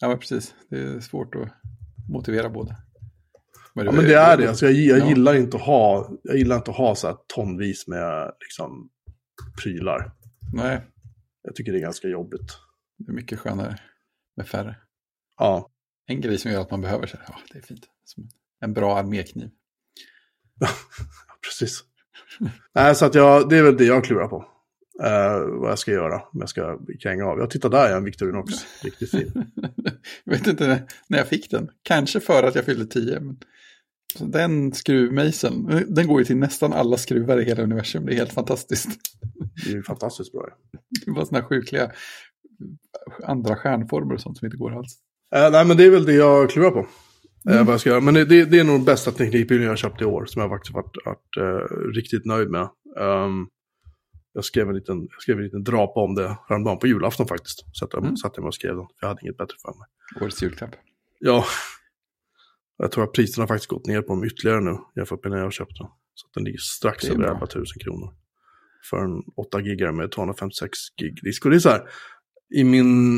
Ja, 0.00 0.16
precis. 0.16 0.54
Det 0.70 0.78
är 0.78 1.00
svårt 1.00 1.34
att 1.34 1.48
motivera 2.08 2.48
båda. 2.48 2.76
Ja, 3.74 3.92
men 3.92 4.04
det 4.04 4.14
är 4.14 4.36
det. 4.36 4.48
Alltså, 4.48 4.66
jag, 4.66 4.74
jag, 4.74 4.98
Ja. 4.98 5.08
gillar 5.08 5.34
inte 5.34 5.56
att 5.56 5.62
ha, 5.62 6.10
jag 6.22 6.36
gillar 6.36 6.56
inte 6.56 6.70
att 6.70 6.76
ha 6.76 6.94
så 6.94 7.06
här 7.06 7.16
tonvis 7.34 7.86
med 7.86 8.32
liksom, 8.40 8.90
prylar. 9.62 10.12
Nej, 10.52 10.80
Jag 11.42 11.54
tycker 11.54 11.72
det 11.72 11.78
är 11.78 11.82
ganska 11.82 12.08
jobbigt. 12.08 12.58
det 12.98 13.10
är 13.10 13.14
mycket 13.14 13.38
skönare 13.38 13.76
med 14.36 14.48
färre. 14.48 14.76
Ja, 15.38 15.70
En 16.06 16.20
grej 16.20 16.38
som 16.38 16.50
gör 16.50 16.60
att 16.60 16.70
man 16.70 16.80
behöver 16.80 17.06
så 17.06 17.16
här, 17.16 17.24
ja, 17.28 17.34
det 17.52 17.58
är 17.58 17.62
fint. 17.62 17.86
Som 18.04 18.28
en 18.60 18.72
bra 18.72 18.98
armékniv. 18.98 19.50
precis. 21.42 21.84
Nej, 22.74 22.94
så 22.94 23.06
att 23.06 23.14
jag, 23.14 23.48
det 23.48 23.56
är 23.56 23.62
väl 23.62 23.76
det 23.76 23.84
jag 23.84 24.04
klurar 24.04 24.28
på. 24.28 24.48
Eh, 25.02 25.38
vad 25.60 25.70
jag 25.70 25.78
ska 25.78 25.90
göra, 25.90 26.14
om 26.14 26.40
jag 26.40 26.48
ska 26.48 26.78
kränga 27.02 27.24
av. 27.26 27.38
Jag 27.38 27.50
tittar 27.50 27.68
där, 27.68 27.96
en 27.96 28.04
Victorinox. 28.04 28.52
Riktigt 28.84 29.10
fin. 29.10 29.44
jag 30.24 30.32
vet 30.32 30.46
inte 30.46 30.86
när, 31.08 31.18
jag 31.18 31.28
fick 31.28 31.50
den. 31.50 31.70
Kanske 31.82 32.20
för 32.20 32.42
att 32.42 32.54
jag 32.54 32.64
fyllde 32.64 32.86
10. 32.86 33.20
Men... 33.20 33.36
Så 34.18 34.24
den 34.24 34.72
skruvmejseln, 34.74 35.84
den 35.88 36.06
går 36.06 36.18
ju 36.20 36.24
till 36.24 36.36
nästan 36.36 36.72
alla 36.72 36.96
skruvar 36.96 37.38
i 37.40 37.44
hela 37.44 37.62
universum. 37.62 38.06
Det 38.06 38.12
är 38.12 38.16
helt 38.16 38.32
fantastiskt. 38.32 38.88
Det 39.64 39.70
är 39.70 39.74
ju 39.74 39.82
fantastiskt 39.82 40.32
bra. 40.32 40.48
Det 41.06 41.10
var 41.10 41.24
sådana 41.24 41.44
sjukliga 41.46 41.90
andra 43.24 43.56
stjärnformer 43.56 44.14
och 44.14 44.20
sånt 44.20 44.38
som 44.38 44.46
inte 44.46 44.56
går 44.56 44.78
alls. 44.78 44.98
Eh, 45.34 45.50
nej, 45.50 45.64
men 45.66 45.76
det 45.76 45.84
är 45.84 45.90
väl 45.90 46.04
det 46.04 46.12
jag 46.12 46.50
klurar 46.50 46.70
på. 46.70 46.78
eh, 46.78 47.52
Mm. 47.52 47.66
vad 47.66 47.72
jag 47.72 47.80
ska 47.80 47.90
göra. 47.90 48.00
Men 48.00 48.14
det, 48.14 48.24
det, 48.24 48.44
det 48.44 48.58
är 48.58 48.64
nog 48.64 48.84
bästa 48.84 49.10
teknikbilen 49.10 49.62
jag 49.62 49.70
har 49.70 49.76
köpt 49.76 50.02
i 50.02 50.04
år, 50.04 50.24
som 50.26 50.42
jag 50.42 50.50
faktiskt 50.50 50.74
varit, 50.74 50.96
varit 51.04 51.36
eh, 51.40 51.76
riktigt 51.94 52.24
nöjd 52.26 52.50
med. 52.50 52.68
Ehm, 53.00 53.46
jag 54.32 54.44
skrev 54.44 54.68
en 54.68 54.74
liten, 54.74 55.08
jag 55.10 55.22
skrev 55.22 55.36
en 55.38 55.44
liten 55.44 55.64
drapa 55.64 56.00
om 56.00 56.14
det 56.14 56.38
häromdagen 56.48 56.78
på 56.78 56.86
julafton 56.86 57.26
faktiskt. 57.28 57.64
Så 57.72 57.84
att 57.84 57.92
jag 57.92 58.02
Mm. 58.04 58.16
satt 58.16 58.32
jag 58.36 58.42
mig 58.42 58.48
och 58.48 58.54
skrev 58.54 58.76
den, 58.76 58.86
jag 59.00 59.08
hade 59.08 59.20
inget 59.22 59.36
bättre 59.36 59.54
för 59.62 59.68
mig. 59.78 59.86
Årets 60.24 60.42
julklapp. 60.42 60.70
Ja, 61.18 61.44
jag 62.76 62.92
tror 62.92 63.04
att 63.04 63.12
priserna 63.12 63.42
har 63.42 63.48
faktiskt 63.48 63.68
gått 63.70 63.86
ner 63.86 64.02
på 64.02 64.08
dem 64.14 64.24
ytterligare 64.24 64.60
nu 64.60 64.76
jämfört 64.96 65.24
med 65.24 65.32
när 65.32 65.38
jag 65.38 65.52
köpte 65.52 65.74
den. 65.78 65.88
Så 66.14 66.26
att 66.26 66.34
den 66.34 66.44
ligger 66.44 66.58
strax 66.58 67.04
över 67.04 67.16
bra. 67.18 67.28
11 67.34 67.46
000 67.54 67.64
kronor. 67.84 68.14
För 68.90 68.96
en 69.04 69.22
8 69.36 69.60
gigare 69.60 69.92
med 69.92 70.12
256 70.12 70.78
gig 70.96 71.18
disk. 71.22 71.44
Och 71.44 71.50
det 71.50 71.56
är 71.56 71.60
så 71.60 71.68
här, 71.68 71.88
i 72.54 72.64
min 72.64 73.16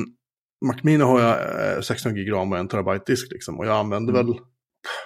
Mac 0.66 0.76
Mini 0.82 1.04
har 1.04 1.20
jag 1.20 1.76
eh, 1.76 1.80
16 1.80 2.14
gig 2.14 2.32
ram 2.32 2.52
och 2.52 2.58
en 2.58 2.68
terabyte 2.68 3.04
disk 3.12 3.32
liksom. 3.32 3.58
Och 3.58 3.66
jag 3.66 3.76
använder 3.76 4.12
Mm. 4.14 4.26
väl, 4.26 4.36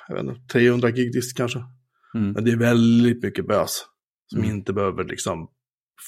jag 0.09 0.15
vet 0.15 0.25
inte, 0.25 0.53
300 0.53 0.91
gig 0.91 1.13
disk 1.13 1.37
kanske. 1.37 1.59
Mm. 2.15 2.33
Men 2.33 2.45
det 2.45 2.51
är 2.53 2.57
väldigt 2.57 3.23
mycket 3.23 3.47
bös. 3.47 3.85
Som 4.27 4.39
Mm. 4.43 4.51
inte 4.57 4.73
behöver 4.73 5.05
liksom 5.05 5.49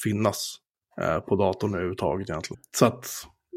finnas 0.04 0.56
eh, 1.00 1.20
på 1.20 1.36
datorn 1.36 1.74
överhuvudtaget 1.74 2.30
egentligen. 2.30 2.62
Så 2.76 2.86
att 2.86 3.06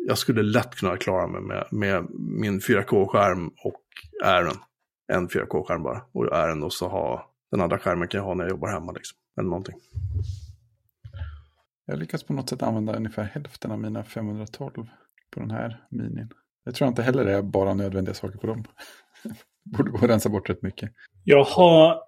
jag 0.07 0.17
skulle 0.17 0.43
lätt 0.43 0.75
kunna 0.75 0.97
klara 0.97 1.27
mig 1.27 1.41
med, 1.41 1.67
med 1.71 2.07
min 2.19 2.59
4K-skärm 2.59 3.51
och 3.63 3.81
Airen. 4.23 4.57
En 5.13 5.29
4K-skärm 5.29 5.83
bara. 5.83 6.01
Och 6.11 6.35
Airen 6.35 6.63
och 6.63 6.73
så 6.73 6.87
ha 6.87 7.31
den 7.51 7.61
andra 7.61 7.79
skärmen 7.79 8.07
kan 8.07 8.17
jag 8.17 8.25
ha 8.25 8.33
när 8.33 8.43
jag 8.43 8.51
jobbar 8.51 8.69
hemma 8.69 8.91
liksom. 8.91 9.17
Eller 9.37 9.49
någonting. 9.49 9.75
Jag 11.85 11.99
lyckas 11.99 12.23
på 12.23 12.33
något 12.33 12.49
sätt 12.49 12.61
använda 12.61 12.95
ungefär 12.95 13.23
hälften 13.23 13.71
av 13.71 13.79
mina 13.79 14.03
512 14.03 14.87
på 15.33 15.39
den 15.39 15.51
här 15.51 15.85
minin. 15.89 16.29
Jag 16.63 16.75
tror 16.75 16.87
inte 16.87 17.03
heller 17.03 17.25
det 17.25 17.33
är 17.33 17.41
bara 17.41 17.73
nödvändiga 17.73 18.13
saker 18.13 18.37
på 18.37 18.47
dem. 18.47 18.63
Borde 19.77 19.91
gå 19.91 19.97
att 19.97 20.03
rensa 20.03 20.29
bort 20.29 20.49
rätt 20.49 20.61
mycket. 20.61 20.91
Jag 21.23 21.43
har 21.43 22.01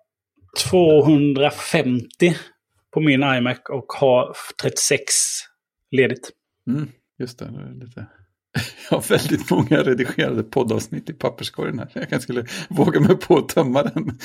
250 0.72 2.36
på 2.94 3.00
min 3.00 3.24
iMac 3.24 3.58
och 3.70 3.94
har 3.94 4.36
36 4.62 5.14
ledigt. 5.92 6.32
Mm, 6.68 6.88
just 7.20 7.40
det, 7.40 7.46
det 7.46 7.60
är 7.60 7.86
lite... 7.86 8.06
Jag 8.90 8.98
har 8.98 9.10
väldigt 9.10 9.52
många 9.52 9.84
redigerade 9.84 10.44
poddavsnitt 10.44 11.10
i 11.10 11.14
papperskorgen 11.14 11.80
här. 11.80 11.92
Jag 11.94 12.10
kanske 12.10 12.24
skulle 12.24 12.46
våga 12.70 13.00
mig 13.00 13.18
på 13.18 13.38
att 13.38 13.50
tömma 13.50 13.84
den. 13.84 14.06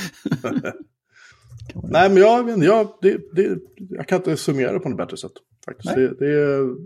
Nej, 1.75 2.09
men 2.09 2.17
jag, 2.17 2.65
jag, 2.65 2.99
det, 3.03 3.21
det, 3.33 3.59
jag 3.77 4.09
kan 4.09 4.19
inte 4.19 4.37
summera 4.37 4.73
det 4.73 4.79
på 4.79 4.89
något 4.89 4.99
bättre 4.99 5.17
sätt. 5.17 5.33
Faktiskt. 5.65 5.95
Det, 5.95 6.19
det, 6.19 6.33
är 6.33 6.77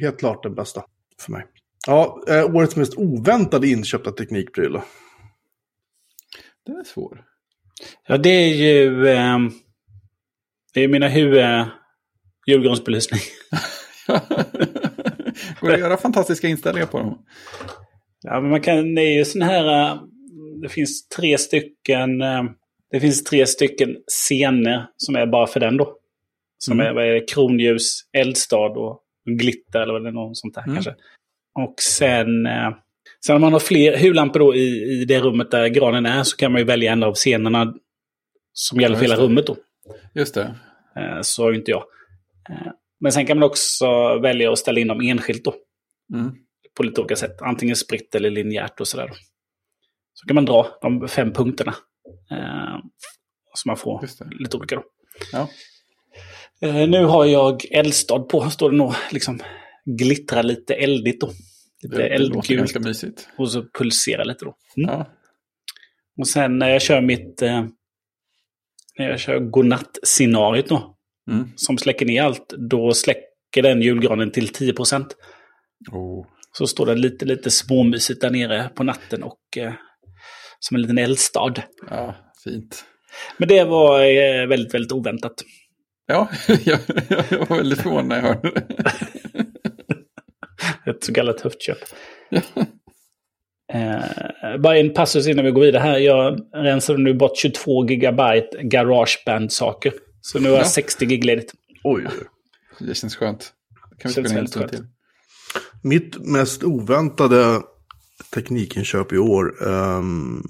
helt 0.00 0.18
klart 0.18 0.42
den 0.42 0.54
bästa 0.54 0.84
för 1.20 1.32
mig. 1.32 1.46
Ja, 1.86 2.24
eh, 2.28 2.54
årets 2.54 2.76
mest 2.76 2.94
oväntade 2.96 3.68
inköpta 3.68 4.12
teknikpryl. 4.12 4.80
Den 6.66 6.76
är 6.76 6.84
svår. 6.84 7.24
Ja, 8.06 8.18
det 8.18 8.30
är 8.30 8.54
ju... 8.54 9.06
Eh, 9.08 9.38
det 10.74 10.80
är 10.84 10.88
mina 10.88 11.08
huvud... 11.08 11.44
Julgransbelysning. 12.46 13.20
Går 15.60 15.68
det 15.68 15.74
att 15.74 15.80
göra 15.80 15.96
fantastiska 15.96 16.48
inställningar 16.48 16.86
på 16.86 16.98
dem? 16.98 17.18
Ja, 18.22 18.40
men 18.40 18.50
man 18.50 18.60
kan... 18.60 18.94
Det 18.94 19.02
är 19.02 19.18
ju 19.18 19.24
sån 19.24 19.42
här... 19.42 19.90
eh, 19.90 20.00
Det 20.62 20.68
finns 20.68 21.08
tre 21.08 21.38
stycken... 21.38 22.20
eh, 22.22 22.42
Det 22.90 23.00
finns 23.00 23.24
tre 23.24 23.46
stycken 23.46 23.96
scener 24.06 24.86
som 24.96 25.16
är 25.16 25.26
bara 25.26 25.46
för 25.46 25.60
den 25.60 25.76
då. 25.76 25.96
Som 26.58 26.80
Mm. 26.80 26.86
är, 26.86 26.92
vad 26.94 27.04
är 27.06 27.12
det, 27.12 27.28
kronljus, 27.32 28.00
eldstad 28.12 28.56
och 28.78 29.00
glitter 29.38 29.80
eller 29.80 29.92
vad 29.92 30.02
det 30.02 30.08
är, 30.08 30.12
något 30.12 30.36
sånt 30.38 30.54
där 30.54 30.62
Mm. 30.62 30.74
kanske. 30.74 30.90
Och 31.60 31.74
sen... 31.80 32.46
eh, 32.46 32.70
Sen 33.26 33.34
om 33.36 33.40
man 33.42 33.52
har 33.52 33.60
fler 33.60 33.96
huvudlampor 33.96 34.40
då 34.40 34.54
i, 34.54 35.00
i 35.00 35.04
det 35.04 35.20
rummet 35.20 35.50
där 35.50 35.66
granen 35.68 36.06
är 36.06 36.22
så 36.22 36.36
kan 36.36 36.52
man 36.52 36.60
ju 36.60 36.64
välja 36.64 36.92
en 36.92 37.02
av 37.02 37.14
scenerna 37.14 37.74
som 38.52 38.80
gäller 38.80 38.96
för 38.96 39.02
hela 39.02 39.16
rummet 39.16 39.46
då. 39.46 39.56
Just 40.14 40.34
det. 40.34 40.54
Eh, 40.96 41.20
Så 41.22 41.42
har 41.42 41.50
ju 41.52 41.58
inte 41.58 41.70
jag. 41.70 41.84
Eh, 42.50 42.72
Men 43.00 43.12
sen 43.12 43.26
kan 43.26 43.38
man 43.38 43.48
också 43.48 43.86
välja 44.22 44.52
att 44.52 44.58
ställa 44.58 44.80
in 44.80 44.88
dem 44.88 45.00
enskilt 45.00 45.44
då. 45.44 45.54
Mm. 46.14 46.32
På 46.76 46.82
lite 46.82 47.00
olika 47.00 47.16
sätt. 47.16 47.42
Antingen 47.42 47.76
spritt 47.76 48.14
eller 48.14 48.30
linjärt 48.30 48.80
och 48.80 48.88
sådär. 48.88 49.10
Så 50.14 50.26
kan 50.26 50.34
man 50.34 50.44
dra 50.44 50.66
de 50.82 51.08
fem 51.08 51.32
punkterna. 51.32 51.74
Eh, 52.30 52.78
Så 53.54 53.68
man 53.68 53.76
får 53.76 54.06
lite 54.42 54.56
olika 54.56 54.76
då. 54.76 54.82
Ja. 55.32 55.48
Nu 56.86 57.04
har 57.04 57.24
jag 57.24 57.64
eldstad 57.70 58.18
på. 58.18 58.50
Står 58.50 58.70
det 58.70 58.76
nog 58.76 58.94
liksom 59.12 59.40
glittrar 59.84 60.42
lite 60.42 60.74
eldigt 60.74 61.20
då. 61.20 61.30
Lite 61.82 61.96
Det, 61.96 62.08
eldgult. 62.08 62.46
ganska 62.48 62.80
mysigt. 62.80 63.28
Och 63.38 63.50
så 63.50 63.64
pulserar 63.78 64.24
lite 64.24 64.44
då. 64.44 64.56
Mm. 64.76 64.90
Ja. 64.90 65.06
Och 66.18 66.28
sen 66.28 66.58
när 66.58 66.68
jag 66.68 66.82
kör 66.82 67.00
mitt... 67.00 67.42
När 68.98 69.10
jag 69.10 69.20
kör 69.20 69.38
godnatt-scenariot 69.38 70.68
då. 70.68 70.96
Mm. 71.30 71.48
Som 71.56 71.78
släcker 71.78 72.06
ner 72.06 72.22
allt. 72.22 72.54
Då 72.70 72.94
släcker 72.94 73.62
den 73.62 73.82
julgranen 73.82 74.30
till 74.30 74.48
10 74.48 74.74
Oh. 75.92 76.26
Så 76.52 76.66
står 76.66 76.86
den 76.86 77.00
lite, 77.00 77.24
lite 77.24 77.50
småmysigt 77.50 78.20
där 78.20 78.30
nere 78.30 78.68
på 78.74 78.84
natten 78.84 79.22
och 79.22 79.38
eh, 79.56 79.72
som 80.58 80.74
en 80.74 80.80
liten 80.80 80.98
eldstad. 80.98 81.54
Ja, 81.90 82.16
fint. 82.44 82.84
Men 83.36 83.48
det 83.48 83.64
var 83.64 84.00
eh, 84.00 84.46
väldigt, 84.46 84.74
väldigt 84.74 84.92
oväntat. 84.92 85.34
Ja, 86.06 86.28
jag, 86.48 86.78
jag 87.28 87.46
var 87.46 87.56
väldigt 87.56 87.82
förvånad 87.82 88.06
när 88.06 88.16
jag 88.16 88.22
hörde 88.22 88.50
det. 88.50 88.62
Ett 90.90 91.04
så 91.04 91.14
kallat 91.14 91.40
höftköp. 91.40 91.78
Eh, 93.74 94.58
bara 94.60 94.78
en 94.78 94.94
passus 94.94 95.26
innan 95.26 95.44
vi 95.44 95.50
går 95.50 95.60
vidare 95.60 95.82
här. 95.82 95.98
Jag 95.98 96.40
rensade 96.54 96.98
nu 96.98 97.14
bort 97.14 97.36
22 97.36 97.86
gigabyte 97.88 98.62
Garageband-saker. 98.62 99.92
Så 100.20 100.38
nu 100.38 100.48
har 100.48 100.56
jag 100.56 100.64
Ja. 100.64 100.68
60 100.68 101.06
gig 101.06 101.24
ledigt. 101.24 101.52
Oj. 101.84 102.06
Det 102.78 102.94
känns 102.94 103.16
skönt. 103.16 103.52
Det 103.90 104.02
kan 104.02 104.08
vi 104.08 104.14
Känns 104.14 104.28
spela 104.28 104.40
in 104.40 104.46
skönt. 104.50 104.70
till. 104.70 104.86
Mitt 105.82 106.18
mest 106.18 106.62
oväntade 106.62 107.60
teknikinköp 108.34 109.12
i 109.12 109.18
år. 109.18 109.68
ehm, 109.68 110.42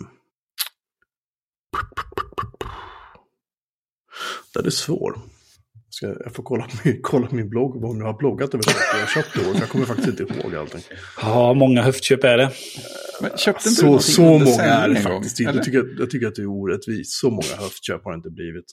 Den 4.54 4.66
är 4.66 4.70
svår. 4.70 5.18
Ska 6.02 6.16
jag, 6.24 6.34
får 6.34 6.42
kolla, 6.42 6.68
min, 6.84 6.98
kolla 7.02 7.28
min 7.30 7.48
blogg 7.48 7.84
om 7.84 7.98
jag 7.98 8.06
har 8.06 8.18
bloggat 8.18 8.54
över 8.54 8.62
saker 8.64 8.98
jag 8.98 9.08
köpt 9.08 9.36
i 9.36 9.40
år. 9.40 9.56
Jag 9.60 9.68
kommer 9.68 9.84
faktiskt 9.84 10.20
inte 10.20 10.34
ihåg 10.34 10.54
allting. 10.54 10.80
Ja, 11.22 11.54
många 11.54 11.82
höftköp 11.82 12.24
är 12.24 12.36
det. 12.38 12.52
Men 13.20 13.30
köpte 13.36 13.68
inte 13.68 13.80
Så, 13.80 13.98
så 13.98 14.22
många 14.22 14.62
är 14.62 14.88
det 14.88 14.94
gång, 14.94 15.02
faktiskt 15.02 15.40
eller? 15.40 15.54
Jag 15.54 15.64
tycker, 15.64 15.96
jag 15.98 16.10
tycker 16.10 16.26
att 16.26 16.34
det 16.34 16.42
är 16.42 16.46
orättvist. 16.46 17.12
Så 17.12 17.30
många 17.30 17.56
höftköp 17.58 18.04
har 18.04 18.12
det 18.12 18.16
inte 18.16 18.30
blivit. 18.30 18.64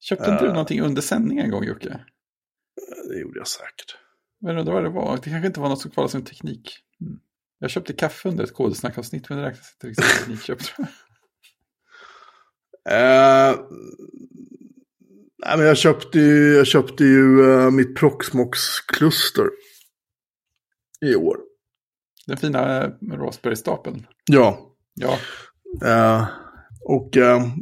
Köpte 0.00 0.30
inte 0.30 0.44
du 0.44 0.48
Eh. 0.48 0.52
någonting 0.52 0.80
under 0.80 1.02
sändning 1.02 1.38
en 1.38 1.50
gång, 1.50 1.64
Jocke? 1.64 2.00
Det 3.08 3.18
gjorde 3.20 3.38
jag 3.38 3.48
säkert. 3.48 3.96
Men 4.40 4.58
undrar 4.58 4.74
vad 4.74 4.84
det 4.84 4.90
var. 4.90 5.16
Det 5.16 5.30
kanske 5.30 5.46
inte 5.46 5.60
var 5.60 5.68
något 5.68 5.80
som 5.80 5.90
kvalade 5.90 6.10
som 6.12 6.22
teknik. 6.24 6.78
Mm. 7.00 7.18
Jag 7.58 7.70
köpte 7.70 7.92
kaffe 7.92 8.28
under 8.28 8.44
ett 8.44 8.54
kodsnackavsnitt, 8.54 9.28
men 9.28 9.38
det 9.38 9.44
räknas 9.44 9.72
inte 9.74 9.86
riktigt 9.86 10.04
som 10.04 10.18
teknikköp 10.18 10.58
tror 10.58 10.86
jag. 10.88 10.88
Eh, 12.88 13.54
nej, 15.46 15.56
men 15.58 15.66
jag 15.66 15.76
köpte 15.76 16.18
ju, 16.18 16.54
jag 16.54 16.66
köpte 16.66 17.04
ju 17.04 17.52
eh, 17.54 17.70
mitt 17.70 17.96
Proxmox-kluster 17.96 19.46
i 21.06 21.14
år. 21.14 21.36
Den 22.26 22.36
fina 22.36 22.82
eh, 22.84 22.90
Raspberry-stapeln. 23.12 24.06
Ja, 24.30 24.68
Ja, 24.94 25.18
eh, 25.84 26.26
och 26.84 27.10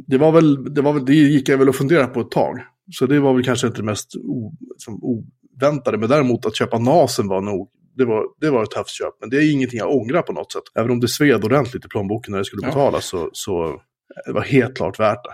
det 0.07 0.17
var 0.17 0.31
väl, 0.31 0.73
det 0.73 0.81
var 0.81 0.93
väl, 0.93 1.05
det 1.05 1.13
gick 1.13 1.49
jag 1.49 1.57
väl 1.57 1.69
och 1.69 1.75
fundera 1.75 2.07
på 2.07 2.21
ett 2.21 2.31
tag. 2.31 2.59
Så 2.91 3.05
det 3.05 3.19
var 3.19 3.33
väl 3.33 3.43
kanske 3.43 3.67
inte 3.67 3.79
det 3.79 3.85
mest 3.85 4.15
o, 4.15 4.53
som 4.77 4.99
oväntade, 5.03 5.97
men 5.97 6.09
däremot 6.09 6.45
att 6.45 6.55
köpa 6.55 6.79
NASen 6.79 7.27
var 7.27 7.41
nog, 7.41 7.69
det 7.97 8.05
var, 8.05 8.23
det 8.41 8.49
var 8.49 8.63
ett 8.63 8.73
höftköp. 8.73 9.13
Men 9.19 9.29
det 9.29 9.37
är 9.37 9.51
ingenting 9.51 9.79
jag 9.79 9.95
ångrar 9.95 10.21
på 10.21 10.33
något 10.33 10.51
sätt. 10.51 10.63
Även 10.75 10.91
om 10.91 10.99
det 10.99 11.07
sved 11.07 11.43
ordentligt 11.45 11.85
i 11.85 11.87
plånboken 11.87 12.31
när 12.31 12.37
det 12.39 12.45
skulle 12.45 12.61
Ja. 12.63 12.67
betalas 12.67 13.05
så, 13.05 13.29
så 13.33 13.81
det 14.25 14.31
var 14.33 14.41
helt 14.41 14.75
klart 14.75 14.99
värt 14.99 15.23
det, 15.23 15.33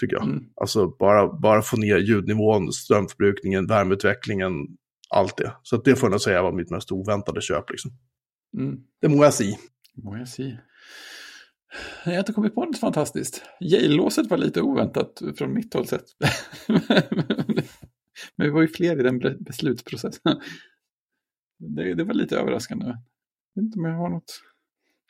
tycker 0.00 0.16
jag. 0.16 0.24
Mm. 0.24 0.44
Alltså 0.60 0.88
bara, 0.98 1.32
bara 1.32 1.62
få 1.62 1.76
ner 1.76 1.98
ljudnivån, 1.98 2.72
strömförbrukningen, 2.72 3.66
värmeutvecklingen, 3.66 4.52
allt 5.10 5.36
det. 5.36 5.56
Så 5.62 5.76
att 5.76 5.84
det 5.84 5.96
får 5.96 6.06
jag 6.06 6.10
nog 6.10 6.20
säga 6.20 6.42
var 6.42 6.52
mitt 6.52 6.70
mest 6.70 6.92
oväntade 6.92 7.40
köp. 7.40 7.70
Liksom. 7.70 7.90
mm. 8.58 8.76
Det 9.00 9.08
må 9.08 9.24
jag 9.24 9.34
säga. 9.34 9.56
må 10.02 10.16
jag 10.16 10.28
se. 10.28 10.58
Jag 12.04 12.12
har 12.12 12.18
inte 12.18 12.32
kommit 12.32 12.54
på 12.54 12.64
något 12.64 12.78
fantastiskt. 12.78 13.42
Yale-låset 13.60 14.30
var 14.30 14.36
lite 14.38 14.60
oväntat 14.62 15.22
från 15.38 15.52
mitt 15.54 15.74
håll 15.74 15.86
sett. 15.86 16.04
Men 18.36 18.46
vi 18.46 18.50
var 18.50 18.62
ju 18.62 18.68
fler 18.68 19.00
i 19.00 19.02
den 19.02 19.18
be- 19.18 19.36
beslutsprocessen. 19.40 20.20
Det, 21.58 21.94
det 21.94 22.04
var 22.04 22.14
lite 22.14 22.38
överraskande. 22.38 22.86
Jag 22.86 23.62
vet 23.62 23.66
inte 23.66 23.78
om 23.78 23.84
jag 23.84 23.96
har 23.96 24.08
något. 24.08 24.40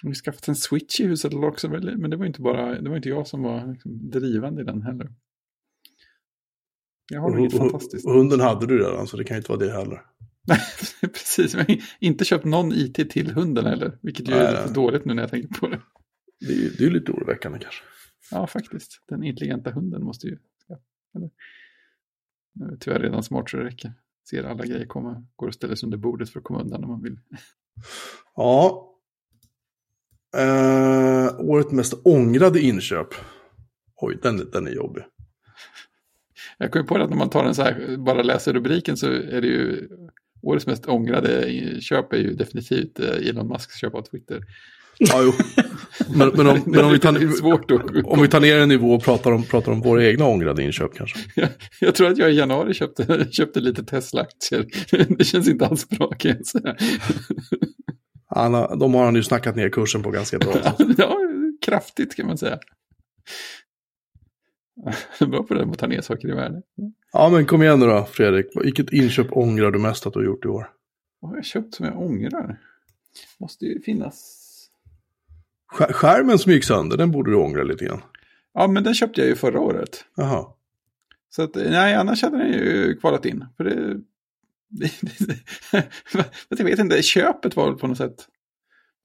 Vi 0.05 0.09
har 0.11 0.15
skaffat 0.15 0.49
en 0.49 0.57
switch 0.57 1.01
i 1.01 1.05
huset 1.07 1.35
också, 1.35 1.69
men 1.69 2.11
det 2.11 2.17
var 2.17 2.27
inte 2.27 2.41
bara, 2.43 2.81
det 2.81 2.89
var 2.91 2.97
inte 2.97 3.09
jag 3.09 3.27
som 3.27 3.43
var 3.43 3.73
liksom 3.73 4.11
drivande 4.11 4.63
i 4.63 4.65
den 4.65 4.83
heller. 4.83 5.13
Jag 7.13 7.21
har 7.21 7.39
inget 7.39 7.55
Och- 7.55 7.61
och- 7.61 7.71
fantastiskt. 7.71 8.07
och 8.07 8.13
Hunden 8.13 8.41
hade 8.41 8.67
du 8.67 8.79
redan, 8.79 9.07
så 9.07 9.17
det 9.17 9.25
kan 9.25 9.35
ju 9.35 9.39
inte 9.39 9.53
vara 9.53 9.59
det 9.61 9.73
heller. 9.73 10.01
Nej, 10.49 10.59
precis. 11.01 11.55
Jag 11.55 11.61
har 11.65 11.77
inte 12.01 12.25
köpt 12.25 12.45
någon 12.45 12.73
IT 12.73 13.11
till 13.11 13.31
hunden 13.31 13.65
heller, 13.67 13.99
vilket 14.03 14.29
ju 14.29 14.33
är 14.33 14.39
Nej, 14.43 14.51
lite 14.53 14.65
nej. 14.65 14.75
dåligt 14.75 15.05
nu 15.05 15.15
när 15.15 15.23
jag 15.23 15.31
tänker 15.31 15.61
på 15.61 15.69
det. 15.69 15.81
Det 16.41 16.53
är 16.55 16.71
det 16.79 16.85
är 16.87 16.91
lite 16.91 17.13
oroväckande 17.13 17.59
kanske. 17.59 17.83
Ja, 18.31 18.47
faktiskt. 18.47 19.03
Den 19.09 19.23
intelligenta 19.25 19.71
hunden 19.71 20.05
måste 20.05 20.27
ju... 20.27 20.39
Ja, 20.69 20.81
eller, 21.17 21.31
nu 22.55 22.73
är 22.73 22.77
tyvärr 22.77 23.01
redan 23.01 23.23
smart 23.23 23.51
så 23.51 23.57
det 23.57 23.65
räcker. 23.65 23.93
Ser 24.31 24.45
alla 24.45 24.65
grejer 24.67 24.87
komma, 24.87 25.27
går 25.37 25.47
och 25.49 25.55
ställer 25.55 25.75
sig 25.75 25.87
under 25.87 25.99
bordet 25.99 26.31
för 26.31 26.39
att 26.41 26.45
komma 26.45 26.61
undan 26.63 26.85
om 26.85 26.91
man 26.91 27.03
vill. 27.03 27.21
Ja. 28.35 28.91
Eh, 30.37 31.41
året 31.41 31.73
mest 31.73 31.95
ångrade 32.05 32.61
inköp. 32.61 33.15
Oj, 33.97 34.19
den, 34.23 34.51
den 34.53 34.67
är 34.67 34.71
jobbig. 34.71 35.03
Jag 36.59 36.73
kom 36.73 36.87
på 36.87 36.99
det 36.99 37.05
att 37.05 37.11
när 37.11 37.17
man 37.17 37.31
tar 37.31 37.45
en 37.45 37.55
så 37.55 37.63
här, 37.63 37.97
bara 37.97 38.23
läser 38.23 38.53
rubriken 38.53 38.97
så 38.97 39.07
är 39.07 39.41
det 39.41 39.47
ju 39.47 39.89
årets 40.43 40.67
mest 40.67 40.87
ångrade 40.87 41.51
köp 41.81 42.13
är 42.13 42.17
ju 42.17 42.35
definitivt 42.35 43.01
eh, 43.01 43.29
Elon 43.29 43.49
Musks 43.49 43.77
köp 43.77 43.95
av 43.95 44.03
Twitter. 44.03 44.41
Ja, 44.99 45.23
jo. 45.23 45.33
Men, 46.17 46.29
men, 46.29 46.47
om, 46.47 46.63
men 46.67 46.85
om, 46.85 46.93
vi 46.93 46.99
tar, 46.99 47.11
om 48.13 48.23
vi 48.23 48.29
tar 48.29 48.41
ner 48.41 48.59
en 48.59 48.69
nivå 48.69 48.95
och 48.95 49.03
pratar 49.03 49.33
om, 49.33 49.43
pratar 49.43 49.73
om 49.73 49.81
våra 49.81 50.05
egna 50.05 50.27
ångrade 50.27 50.63
inköp 50.63 50.95
kanske. 50.95 51.19
Jag, 51.41 51.49
jag 51.81 51.95
tror 51.95 52.09
att 52.09 52.19
jag 52.19 52.33
i 52.33 52.35
januari 52.35 52.75
köpte, 52.75 53.27
köpte 53.31 53.61
lite 53.61 53.85
Tesla-aktier. 53.85 54.67
Det 55.19 55.25
känns 55.25 55.49
inte 55.49 55.67
alls 55.67 55.89
bra 55.89 56.09
kan 56.09 56.31
jag 56.31 56.47
säga. 56.47 56.77
Anna, 58.35 58.75
de 58.77 58.95
har 58.95 59.05
han 59.05 59.15
ju 59.15 59.23
snackat 59.23 59.57
ner 59.57 59.69
kursen 59.69 60.03
på 60.03 60.11
ganska 60.11 60.39
bra. 60.39 60.55
Ja, 60.99 61.17
kraftigt 61.61 62.15
kan 62.17 62.27
man 62.27 62.39
säga. 62.39 62.59
Bra 65.27 65.43
på 65.43 65.55
det 65.55 65.65
med 65.67 65.73
att 65.73 65.79
ta 65.79 65.87
ner 65.87 66.01
saker 66.01 66.29
i 66.29 66.33
värde. 66.33 66.63
Ja, 67.13 67.29
men 67.33 67.47
kom 67.47 67.63
igen 67.63 67.81
nu 67.81 67.87
då, 67.87 68.05
Fredrik. 68.05 68.47
Vilket 68.55 68.93
inköp 68.93 69.27
ångrar 69.33 69.71
du 69.71 69.79
mest 69.79 70.07
att 70.07 70.13
du 70.13 70.19
har 70.19 70.25
gjort 70.27 70.45
i 70.45 70.49
år? 70.49 70.71
Vad 71.21 71.31
har 71.31 71.37
jag 71.39 71.45
köpt 71.45 71.75
som 71.75 71.87
jag 71.87 72.01
ångrar? 72.03 72.61
Måste 73.39 73.65
ju 73.67 73.81
finnas. 73.81 74.41
Skär- 75.73 75.93
Skärmen 75.93 76.39
som 76.39 76.53
gick 76.53 76.65
sönder, 76.65 76.97
den 76.97 77.11
borde 77.11 77.31
du 77.31 77.37
ångra 77.37 77.63
lite 77.63 77.85
grann. 77.85 78.03
Ja, 78.55 78.67
men 78.67 78.85
den 78.85 78.95
köpte 78.95 79.21
jag 79.21 79.29
ju 79.29 79.37
förra 79.37 79.61
året. 79.61 80.05
Jaha. 80.17 80.47
Så 81.31 81.43
att, 81.43 81.55
nej, 81.55 81.95
annars 81.95 82.23
hade 82.23 82.39
den 82.39 82.53
ju 82.53 82.97
kvalat 83.01 83.25
in. 83.27 83.45
För 83.57 83.65
det, 83.65 84.01
jag 86.49 86.65
vet 86.65 86.79
inte, 86.79 87.03
köpet 87.03 87.57
var 87.57 87.73
på 87.73 87.87
något 87.87 87.99
sätt 87.99 88.29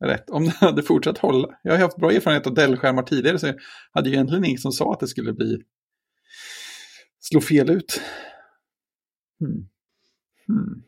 rätt. 0.05 0.29
Om 0.29 0.43
den 0.43 0.53
hade 0.53 0.83
fortsatt 0.83 1.17
hålla. 1.17 1.59
Jag 1.63 1.71
har 1.71 1.79
haft 1.79 1.97
bra 1.97 2.11
erfarenhet 2.11 2.47
av 2.47 2.53
Dell-skärmar 2.53 3.03
tidigare 3.03 3.39
så 3.39 3.47
jag 3.47 3.55
hade 3.91 4.09
ju 4.09 4.15
egentligen 4.15 4.45
ingen 4.45 4.59
som 4.59 4.71
sa 4.71 4.93
att 4.93 4.99
det 4.99 5.07
skulle 5.07 5.33
bli 5.33 5.61
slå 7.19 7.41
fel 7.41 7.69
ut. 7.69 8.01
Hmm. 9.39 9.67
Hmm. 10.47 10.83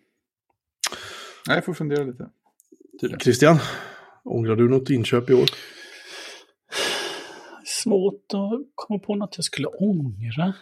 Nej, 1.48 1.58
jag 1.58 1.66
får 1.66 1.74
fundera 1.74 2.04
lite. 2.04 2.30
Tydligen. 3.02 3.20
Christian, 3.20 3.58
ångrar 4.24 4.56
du 4.56 4.70
något 4.70 4.90
inköp 4.90 5.30
i 5.30 5.34
år? 5.34 5.50
Svårt 7.66 8.34
att 8.34 8.62
komma 8.76 9.00
på 9.00 9.16
något 9.16 9.38
jag 9.38 9.46
skulle 9.46 9.68
ångra. 9.68 10.54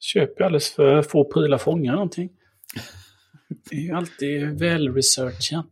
Köper 0.00 0.40
ju 0.40 0.46
alldeles 0.46 0.70
för 0.70 1.02
få 1.02 1.24
prylar 1.24 1.58
för 1.58 1.70
att 1.70 1.74
ångra 1.76 1.92
någonting. 1.92 2.30
Det 3.70 3.76
är 3.76 3.80
ju 3.80 3.92
alltid 3.92 4.58
väl 4.58 4.94
researchat. 4.94 5.66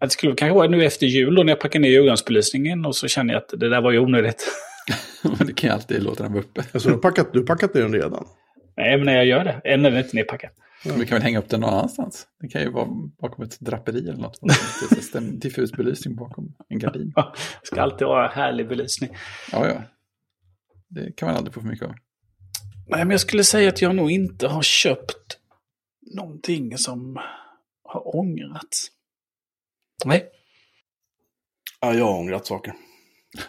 Det 0.00 0.10
skulle 0.10 0.34
kanske 0.34 0.54
vara 0.54 0.68
nu 0.68 0.84
efter 0.84 1.06
jul 1.06 1.34
då 1.34 1.42
när 1.42 1.52
jag 1.52 1.60
packar 1.60 1.80
ner 1.80 1.88
julgransbelysningen 1.88 2.86
och 2.86 2.96
så 2.96 3.08
känner 3.08 3.34
jag 3.34 3.42
att 3.42 3.60
det 3.60 3.68
där 3.68 3.80
var 3.82 3.92
ju 3.92 3.98
onödigt. 3.98 4.48
Men 5.38 5.46
det 5.46 5.52
kan 5.52 5.70
ju 5.70 5.74
alltid 5.74 6.02
låta 6.02 6.22
den 6.22 6.32
vara 6.32 6.42
uppe. 6.42 6.64
Alltså, 6.72 6.88
du 6.88 6.94
har 6.94 7.02
packat, 7.02 7.32
du 7.32 7.38
har 7.38 7.46
packat 7.46 7.74
ner 7.74 7.82
den 7.82 7.92
redan? 7.92 8.26
Nej, 8.76 8.96
men 8.96 9.06
när 9.06 9.16
jag 9.16 9.26
gör 9.26 9.44
det. 9.44 9.60
Än 9.64 9.84
är 9.84 9.90
den 9.90 10.04
inte 10.04 10.16
nedpackad. 10.16 10.50
Vi 10.84 11.06
kan 11.06 11.16
väl 11.16 11.22
hänga 11.22 11.38
upp 11.38 11.48
den 11.48 11.60
någon 11.60 11.74
annanstans. 11.74 12.26
Det 12.40 12.48
kan 12.48 12.62
ju 12.62 12.70
vara 12.70 12.88
bakom 13.20 13.44
ett 13.44 13.60
draperi 13.60 14.08
eller 14.08 14.22
något. 14.22 14.38
Det 14.90 14.96
är 14.96 15.00
stäm- 15.00 15.38
diffus 15.38 15.72
belysning 15.72 16.16
bakom 16.16 16.54
en 16.68 16.78
gardin. 16.78 17.12
Det 17.60 17.66
ska 17.66 17.82
alltid 17.82 18.06
vara 18.06 18.28
härlig 18.28 18.68
belysning. 18.68 19.10
Ja, 19.52 19.68
ja. 19.68 19.82
Det 20.88 21.16
kan 21.16 21.28
man 21.28 21.36
aldrig 21.36 21.54
få 21.54 21.60
för 21.60 21.68
mycket 21.68 21.88
av. 21.88 21.94
Nej, 22.88 22.98
men 22.98 23.10
jag 23.10 23.20
skulle 23.20 23.44
säga 23.44 23.68
att 23.68 23.82
jag 23.82 23.94
nog 23.96 24.10
inte 24.10 24.48
har 24.48 24.62
köpt 24.62 25.38
någonting 26.16 26.78
som 26.78 27.18
har 27.84 28.16
ångrats. 28.16 28.88
Nej. 30.04 30.28
Ja, 31.80 31.94
jag 31.94 32.04
har 32.04 32.18
ångrat 32.18 32.46
saker. 32.46 32.74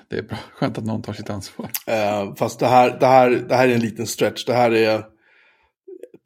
Det 0.10 0.18
är 0.18 0.24
bra. 0.24 0.38
Skönt 0.54 0.78
att 0.78 0.86
någon 0.86 1.02
tar 1.02 1.14
sitt 1.14 1.30
ansvar. 1.30 1.70
Eh, 1.88 2.36
fast 2.36 2.60
det 2.60 2.68
här, 2.68 3.00
det, 3.00 3.06
här, 3.06 3.30
det 3.30 3.56
här 3.56 3.68
är 3.68 3.74
en 3.74 3.80
liten 3.82 4.08
stretch. 4.08 4.46
Det 4.46 4.54
här 4.54 4.72
är 4.72 5.06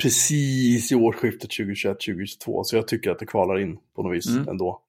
precis 0.01 0.91
i 0.91 0.95
årsskiftet 0.95 1.49
2021-2022. 1.49 2.63
Så 2.63 2.75
jag 2.75 2.87
tycker 2.87 3.11
att 3.11 3.19
det 3.19 3.25
kvalar 3.25 3.59
in 3.59 3.77
på 3.95 4.03
något 4.03 4.15
vis 4.17 4.27
Mm. 4.29 4.47
ändå. 4.47 4.81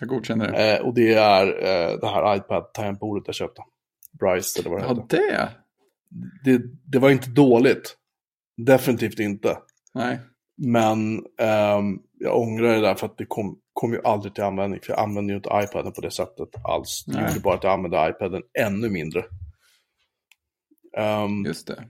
Jag 0.00 0.08
godkänner 0.08 0.52
det. 0.52 0.76
Eh, 0.78 0.86
och 0.86 0.94
det 0.94 1.14
är 1.14 1.46
eh, 1.46 1.98
det 2.00 2.06
här 2.08 2.36
iPad-tangentbordet 2.36 3.22
jag 3.26 3.34
köpte. 3.34 3.62
Bryce 4.20 4.60
eller 4.60 4.70
vad 4.70 4.80
det 4.80 4.86
Ja, 4.86 4.94
heter. 4.94 5.16
det. 5.18 5.50
Det, 6.44 6.62
det 6.84 6.98
var 6.98 7.10
inte 7.10 7.30
dåligt. 7.30 7.96
Definitivt 8.56 9.18
inte. 9.18 9.58
Nej. 9.94 10.18
Men 10.56 11.26
ehm, 11.38 11.98
jag 12.18 12.38
ångrar 12.38 12.74
det 12.74 12.80
där 12.80 12.94
för 12.94 13.06
att 13.06 13.18
det 13.18 13.26
kom, 13.26 13.58
kom 13.72 13.92
ju 13.92 14.00
aldrig 14.04 14.34
till 14.34 14.44
användning. 14.44 14.80
För 14.82 14.92
jag 14.92 15.00
använder 15.00 15.32
ju 15.34 15.36
inte 15.36 15.50
iPaden 15.64 15.92
på 15.92 16.00
det 16.00 16.10
sättet 16.10 16.48
alls. 16.64 17.04
Det 17.06 17.20
gjorde 17.20 17.40
bara 17.40 17.54
att 17.54 17.64
jag 17.64 17.72
använde 17.72 18.08
iPaden 18.10 18.42
ännu 18.58 18.88
mindre. 18.90 19.24
Ehm, 20.98 21.44
Just 21.46 21.66
det. 21.66 21.84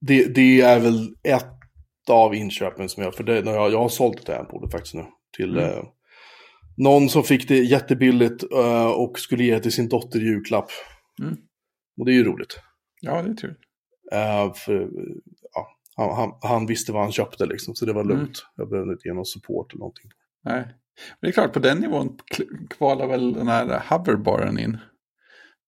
det, 0.00 0.34
det 0.34 0.60
är 0.60 0.80
väl 0.80 1.14
ett 1.22 1.46
av 2.10 2.34
inköpen 2.34 2.88
som 2.88 3.02
jag, 3.02 3.14
för 3.14 3.24
det, 3.24 3.44
när 3.44 3.52
jag, 3.52 3.72
jag 3.72 3.78
har 3.78 3.88
sålt 3.88 4.18
ett 4.20 4.26
tangentbordet 4.26 4.72
faktiskt 4.72 4.94
nu. 4.94 5.04
Till 5.36 5.58
Mm. 5.58 5.70
eh, 5.70 5.84
någon 6.76 7.08
som 7.08 7.22
fick 7.22 7.48
det 7.48 7.58
jättebilligt 7.58 8.52
eh, 8.52 8.86
och 8.90 9.18
skulle 9.18 9.44
ge 9.44 9.54
det 9.54 9.60
till 9.60 9.72
sin 9.72 9.88
dotter 9.88 10.20
i 10.20 10.24
julklapp. 10.24 10.68
Mm. 11.22 11.36
Och 11.98 12.06
det 12.06 12.12
är 12.12 12.14
ju 12.14 12.24
roligt. 12.24 12.58
Ja, 13.00 13.22
det 13.22 13.30
är 13.30 13.34
tur. 13.34 13.56
Eh, 14.12 14.52
för, 14.54 14.82
eh, 14.82 14.88
ja, 15.42 15.43
han, 15.96 16.16
han, 16.16 16.32
han 16.42 16.66
visste 16.66 16.92
vad 16.92 17.02
han 17.02 17.12
köpte 17.12 17.46
liksom, 17.46 17.74
så 17.74 17.86
det 17.86 17.92
var 17.92 18.04
lugnt. 18.04 18.22
Mm. 18.22 18.52
Jag 18.54 18.68
behövde 18.70 18.92
inte 18.92 19.08
ge 19.08 19.14
någon 19.14 19.26
support 19.26 19.72
eller 19.72 19.78
någonting. 19.78 20.10
Nej. 20.44 20.64
Men 20.64 21.18
det 21.20 21.28
är 21.28 21.32
klart, 21.32 21.52
på 21.52 21.58
den 21.58 21.78
nivån 21.78 22.18
kvalar 22.70 23.06
väl 23.06 23.32
den 23.32 23.48
här 23.48 23.82
hoverbaren 23.90 24.58
in. 24.58 24.78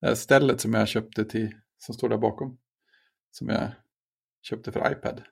Det 0.01 0.07
här 0.07 0.15
stället 0.15 0.61
som 0.61 0.75
jag 0.75 0.89
köpte 0.89 1.25
till, 1.25 1.55
som 1.79 1.95
står 1.95 2.09
där 2.09 2.19
bakom. 2.19 2.59
Som 3.31 3.49
jag 3.49 3.69
köpte 4.43 4.73
för 4.73 4.93
iPad. 4.93 5.23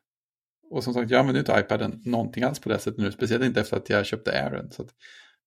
Och 0.70 0.84
som 0.84 0.94
sagt, 0.94 1.10
jag 1.10 1.20
använder 1.20 1.40
inte 1.40 1.60
iPaden 1.60 2.02
någonting 2.04 2.42
alls 2.44 2.58
på 2.58 2.68
det 2.68 2.78
sättet 2.78 3.00
nu. 3.00 3.12
Speciellt 3.12 3.44
inte 3.44 3.60
efter 3.60 3.76
att 3.76 3.90
jag 3.90 4.06
köpte 4.06 4.44
Airen. 4.44 4.70
Så 4.70 4.88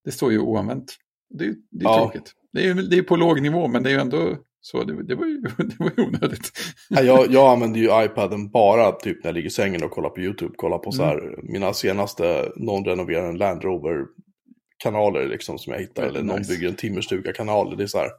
det 0.04 0.12
står 0.12 0.32
ju 0.32 0.40
oanvänt. 0.40 0.96
Det 1.30 1.44
är 1.44 1.48
ju 1.48 1.56
det 1.72 1.86
är 1.86 1.90
Ja. 1.90 1.98
tråkigt. 1.98 2.34
Det 2.54 2.68
är 2.68 2.74
det 2.90 2.98
är 2.98 3.04
på 3.04 3.16
låg 3.16 3.42
nivå, 3.42 3.68
men 3.68 3.84
det 3.84 3.90
är 3.90 3.94
ju 3.94 4.00
ändå 4.00 4.38
så. 4.68 4.84
Det, 4.84 5.04
det, 5.04 5.16
var, 5.16 5.26
ju, 5.26 5.42
det 5.58 5.76
var 5.80 5.92
ju 5.98 6.04
onödigt. 6.04 6.52
Jag, 6.90 7.32
jag 7.32 7.52
använder 7.54 7.80
ju 7.80 8.04
iPaden 8.06 8.50
bara 8.50 8.92
typ 8.92 9.24
när 9.24 9.30
jag 9.30 9.36
ligger 9.36 9.48
i 9.48 9.52
sängen 9.52 9.84
och 9.84 9.92
kollar 9.92 10.10
på 10.10 10.22
YouTube. 10.22 10.54
Kollar 10.56 10.78
på 10.78 10.92
så 10.92 11.04
Mm. 11.04 11.16
här, 11.16 11.36
mina 11.44 11.74
senaste 11.74 12.52
någon-renoverade 12.56 13.38
Land 13.38 13.62
Rover-kanaler 13.64 15.28
liksom 15.28 15.58
som 15.60 15.74
jag 15.74 15.80
hittar. 15.80 16.04
Eller 16.04 16.24
någon 16.24 16.38
nice. 16.40 16.54
bygger 16.54 16.68
en 16.68 16.76
timmerstuga-kanal. 16.76 17.78
Det 17.78 17.84
är 17.84 17.88
så 17.88 17.98
här. 17.98 18.10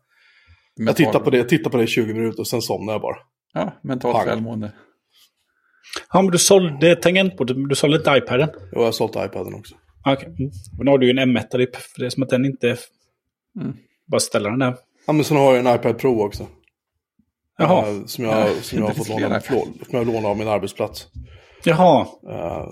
Mental, 0.78 0.86
Jag 0.86 0.96
tittar 0.96 1.24
på 1.24 1.30
det, 1.30 1.44
tittar 1.44 1.70
på 1.70 1.76
det 1.76 1.82
i 1.84 1.86
20 1.86 2.14
minuter 2.14 2.40
och 2.40 2.46
sen 2.48 2.62
somnar 2.62 2.92
jag 2.92 3.02
bara. 3.02 3.16
Ja, 3.54 3.72
mentalt 3.82 4.16
Pang. 4.16 4.26
välmående. 4.26 4.72
Ja, 6.12 6.22
men 6.22 6.30
du 6.30 6.38
sålde 6.38 6.96
tangentbordet, 6.96 7.56
men 7.56 7.68
du 7.68 7.74
sålde 7.74 7.96
inte 7.96 8.10
iPaden? 8.10 8.48
Och 8.48 8.80
jag 8.80 8.84
har 8.84 8.92
sålt 8.92 9.16
iPaden 9.16 9.54
också. 9.54 9.74
Okej. 10.06 10.26
Mm. 10.38 10.50
Och 10.78 10.84
nu 10.84 10.90
har 10.90 10.98
du 10.98 11.06
ju 11.06 11.10
en 11.10 11.36
M1 11.36 11.48
-dipp, 11.50 11.76
för 11.76 12.00
det 12.00 12.06
är 12.06 12.10
som 12.10 12.22
att 12.22 12.28
den 12.28 12.44
inte... 12.44 12.76
Mm. 13.60 13.76
Bara 14.06 14.20
ställa 14.20 14.50
den 14.50 14.58
där. 14.58 14.76
Ja, 15.08 15.12
men 15.12 15.24
sen 15.24 15.36
har 15.36 15.56
jag 15.56 15.66
en 15.66 15.74
iPad 15.74 15.98
Pro 15.98 16.22
också. 16.22 16.46
Jaha. 17.58 17.88
Eh, 17.88 18.04
som 18.04 18.24
jag, 18.24 18.48
Ja, 18.48 18.62
som 18.62 18.78
jag 18.78 18.86
har 18.86 18.94
fått 18.94 19.08
låna, 19.08 19.40
som 19.40 19.72
jag 19.90 19.98
har 19.98 20.04
lånat 20.04 20.24
av 20.24 20.38
min 20.38 20.48
arbetsplats. 20.48 21.06
Jaha. 21.64 22.06
Eh, 22.30 22.68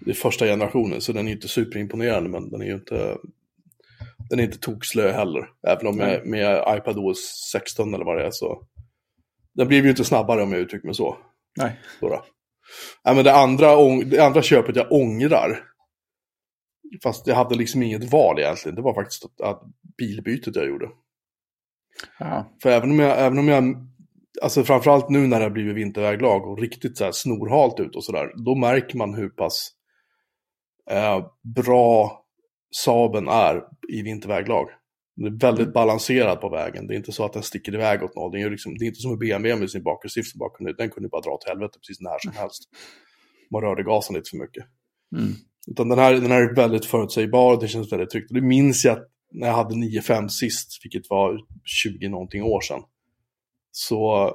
det 0.00 0.10
är 0.10 0.14
första 0.14 0.46
generationen, 0.46 1.00
så 1.00 1.12
den 1.12 1.28
är 1.28 1.32
inte 1.32 1.48
superimponerande, 1.48 2.28
men 2.30 2.50
den 2.50 2.60
är 2.60 2.66
ju 2.66 2.74
inte... 2.74 3.16
Den 4.30 4.40
är 4.40 4.44
inte 4.44 4.58
tokslö 4.58 5.12
heller. 5.12 5.48
Även 5.66 5.86
om 5.86 5.96
med, 5.96 6.26
med 6.26 6.78
iPad 6.78 6.98
OS 6.98 7.48
16 7.52 7.94
eller 7.94 8.04
vad 8.04 8.18
det 8.18 8.26
är 8.26 8.30
så... 8.30 8.66
Den 9.54 9.68
blev 9.68 9.84
ju 9.84 9.90
inte 9.90 10.04
snabbare 10.04 10.42
om 10.42 10.52
jag 10.52 10.60
uttrycker 10.60 10.86
mig 10.86 10.94
så. 10.94 11.16
Nej, 11.56 11.80
Då 12.00 12.08
då. 12.08 12.24
Nej, 13.04 13.14
men 13.14 13.24
det, 13.24 13.34
andra, 13.34 13.76
det 14.04 14.20
andra 14.20 14.42
köpet 14.42 14.76
jag 14.76 14.92
ångrar, 14.92 15.64
fast 17.02 17.26
jag 17.26 17.34
hade 17.34 17.54
liksom 17.54 17.82
inget 17.82 18.12
val 18.12 18.38
egentligen, 18.38 18.76
det 18.76 18.82
var 18.82 18.94
faktiskt 18.94 19.24
att, 19.24 19.40
att 19.40 19.62
bilbytet 19.98 20.56
jag 20.56 20.66
gjorde. 20.66 20.88
Ja. 22.18 22.52
För 22.62 22.70
även 22.70 22.90
om 22.90 22.98
jag, 22.98 23.20
även 23.20 23.38
om 23.38 23.48
jag 23.48 23.88
alltså 24.42 24.64
framförallt 24.64 25.08
nu 25.08 25.26
när 25.26 25.38
det 25.38 25.44
har 25.44 25.50
blivit 25.50 25.76
vinterväglag 25.76 26.46
och 26.46 26.58
riktigt 26.58 26.98
så 26.98 27.04
här 27.04 27.12
snorhalt 27.12 27.80
ut 27.80 27.96
och 27.96 28.04
sådär, 28.04 28.32
då 28.44 28.54
märker 28.54 28.98
man 28.98 29.14
hur 29.14 29.28
pass 29.28 29.70
eh, 30.90 31.26
bra 31.56 32.24
Saben 32.76 33.28
är 33.28 33.62
i 33.88 34.02
vinterväglag. 34.02 34.68
Den 35.16 35.26
är 35.26 35.38
väldigt 35.40 35.72
balanserad 35.72 36.40
på 36.40 36.48
vägen. 36.48 36.86
Det 36.86 36.94
är 36.94 36.96
inte 36.96 37.12
så 37.12 37.24
att 37.24 37.32
den 37.32 37.42
sticker 37.42 37.74
iväg 37.74 38.02
åt 38.02 38.14
något. 38.14 38.32
Den 38.32 38.42
är 38.42 38.50
liksom, 38.50 38.78
det 38.78 38.84
är 38.84 38.86
inte 38.86 39.00
som 39.00 39.12
en 39.12 39.18
BMW 39.18 39.60
med 39.60 39.70
sin 39.70 39.82
bakhjulsdrift 39.82 40.34
bara 40.34 40.50
kunde, 40.50 40.72
den 40.72 40.90
kunde 40.90 41.08
bara 41.08 41.20
dra 41.20 41.30
åt 41.30 41.48
helvete 41.48 41.78
precis 41.78 42.00
när 42.00 42.18
som 42.18 42.32
helst. 42.32 42.62
Man 43.52 43.62
rörde 43.62 43.82
gasen 43.82 44.16
lite 44.16 44.30
för 44.30 44.36
mycket. 44.36 44.64
Mm. 45.16 45.34
Utan 45.70 45.88
den 45.88 45.98
här, 45.98 46.12
den 46.12 46.30
här 46.30 46.42
är 46.42 46.54
väldigt 46.54 46.84
förutsägbar 46.84 47.60
det 47.60 47.68
känns 47.68 47.92
väldigt 47.92 48.10
tryggt. 48.10 48.30
Och 48.30 48.34
det 48.34 48.46
minns 48.46 48.84
jag 48.84 48.98
när 49.30 49.46
jag 49.46 49.54
hade 49.54 49.74
9-5 49.74 50.28
sist, 50.28 50.80
vilket 50.84 51.10
var 51.10 51.40
20 51.64 52.08
någonting 52.08 52.42
år 52.42 52.60
sedan. 52.60 52.82
Så 53.70 54.30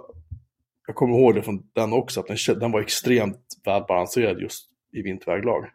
jag 0.88 0.96
kommer 0.96 1.18
ihåg 1.18 1.36
det 1.36 1.44
från 1.44 1.70
den 1.74 1.94
också, 1.94 2.20
att 2.20 2.28
den, 2.28 2.60
den 2.60 2.72
var 2.72 2.82
extremt 2.82 3.40
välbalanserad 3.66 4.42
just 4.42 4.70
i 4.94 5.02
vinterväglag. 5.02 5.66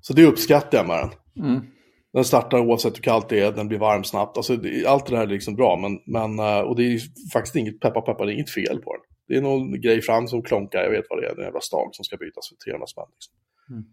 Så 0.00 0.12
det 0.12 0.24
uppskattar 0.24 0.78
jag 0.78 0.86
med 0.86 0.98
den. 0.98 1.44
Mm. 1.48 1.66
Den 2.12 2.24
startar 2.24 2.58
oavsett 2.58 2.96
hur 2.96 3.02
kallt 3.02 3.28
det 3.28 3.40
är, 3.40 3.52
den 3.52 3.68
blir 3.68 3.78
varm 3.78 4.04
snabbt. 4.04 4.36
Alltså, 4.36 4.56
det, 4.56 4.86
allt 4.86 5.06
det 5.06 5.16
där 5.16 5.22
är 5.22 5.26
liksom 5.26 5.54
bra, 5.54 5.76
men, 5.76 6.00
men, 6.06 6.38
eh, 6.38 6.60
och 6.60 6.76
det 6.76 6.82
är 6.82 7.00
faktiskt 7.32 7.56
inget, 7.56 7.80
peppa 7.80 8.00
peppa, 8.00 8.24
det 8.24 8.32
är 8.32 8.34
inget 8.34 8.50
fel 8.50 8.78
på 8.78 8.92
den. 8.92 9.02
Det 9.28 9.36
är 9.36 9.42
någon 9.42 9.80
grej 9.80 10.02
fram 10.02 10.28
som 10.28 10.42
klonkar, 10.42 10.82
jag 10.82 10.90
vet 10.90 11.04
vad 11.08 11.22
det 11.22 11.26
är, 11.26 11.34
det 11.34 11.40
är 11.40 11.44
en 11.44 11.44
jävla 11.44 11.60
stag 11.60 11.88
som 11.92 12.04
ska 12.04 12.16
bytas 12.16 12.48
för 12.48 12.56
300 12.70 12.86
spänn. 12.86 13.04
Liksom. 13.12 13.34
Mm. 13.70 13.84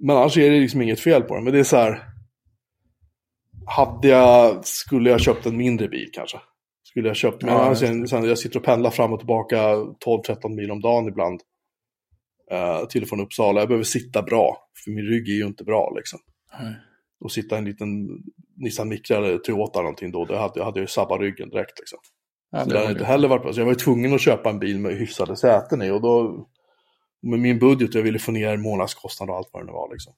Men 0.00 0.16
annars 0.16 0.38
är 0.38 0.50
det 0.50 0.60
liksom 0.60 0.82
inget 0.82 1.00
fel 1.00 1.22
på 1.22 1.34
den, 1.34 1.44
men 1.44 1.52
det 1.52 1.58
är 1.58 1.64
så 1.64 1.76
här, 1.76 2.17
hade 3.68 4.08
jag, 4.08 4.64
skulle 4.66 5.10
jag 5.10 5.20
köpt 5.20 5.46
en 5.46 5.56
mindre 5.56 5.88
bil 5.88 6.08
kanske? 6.12 6.40
Skulle 6.82 7.08
jag 7.08 7.16
köpt, 7.16 7.42
men 7.42 7.54
Ja, 7.54 7.74
sen, 7.74 8.08
sen, 8.08 8.24
jag 8.24 8.38
sitter 8.38 8.58
och 8.58 8.64
pendlar 8.64 8.90
fram 8.90 9.12
och 9.12 9.18
tillbaka 9.18 9.56
12-13 10.04 10.48
mil 10.56 10.70
om 10.70 10.80
dagen 10.80 11.08
ibland. 11.08 11.40
eh, 12.50 12.86
till 12.86 13.02
och 13.02 13.08
från 13.08 13.20
Uppsala, 13.20 13.60
jag 13.60 13.68
behöver 13.68 13.84
sitta 13.84 14.22
bra, 14.22 14.56
för 14.84 14.90
min 14.90 15.04
rygg 15.04 15.28
är 15.28 15.32
ju 15.34 15.46
inte 15.46 15.64
bra 15.64 15.92
liksom 15.96 16.20
Nej. 16.60 16.74
och 17.20 17.32
sitta 17.32 17.54
i 17.54 17.58
en 17.58 17.64
liten 17.64 18.08
Nissan 18.56 18.88
Micra 18.88 19.16
eller 19.16 19.38
Toyota 19.38 19.78
eller 19.78 19.82
någonting 19.84 20.10
då, 20.12 20.24
det 20.24 20.38
hade, 20.38 20.58
jag 20.60 20.64
hade 20.64 20.80
ju 20.80 20.86
sabbat 20.86 21.20
ryggen 21.20 21.48
direkt 21.50 21.78
liksom. 21.78 21.98
Ja, 22.50 22.64
Så 22.64 22.70
det 22.70 22.78
hade 22.78 22.92
inte 22.92 23.04
heller 23.04 23.28
varit 23.28 23.42
bra. 23.42 23.52
Så 23.52 23.60
jag 23.60 23.64
var 23.64 23.72
ju 23.72 23.78
tvungen 23.78 24.14
att 24.14 24.20
köpa 24.20 24.50
en 24.50 24.58
bil 24.58 24.78
med 24.78 24.96
hyfsade 24.96 25.36
säten 25.36 25.82
i 25.82 25.90
och 25.90 26.02
då 26.02 26.46
med 27.22 27.38
min 27.38 27.58
budget, 27.58 27.94
jag 27.94 28.02
ville 28.02 28.18
få 28.18 28.32
ner 28.32 28.56
månadskostnad 28.56 29.30
och 29.30 29.36
allt 29.36 29.48
vad 29.52 29.62
det 29.62 29.66
nu 29.66 29.72
var 29.72 29.90
liksom. 29.92 30.12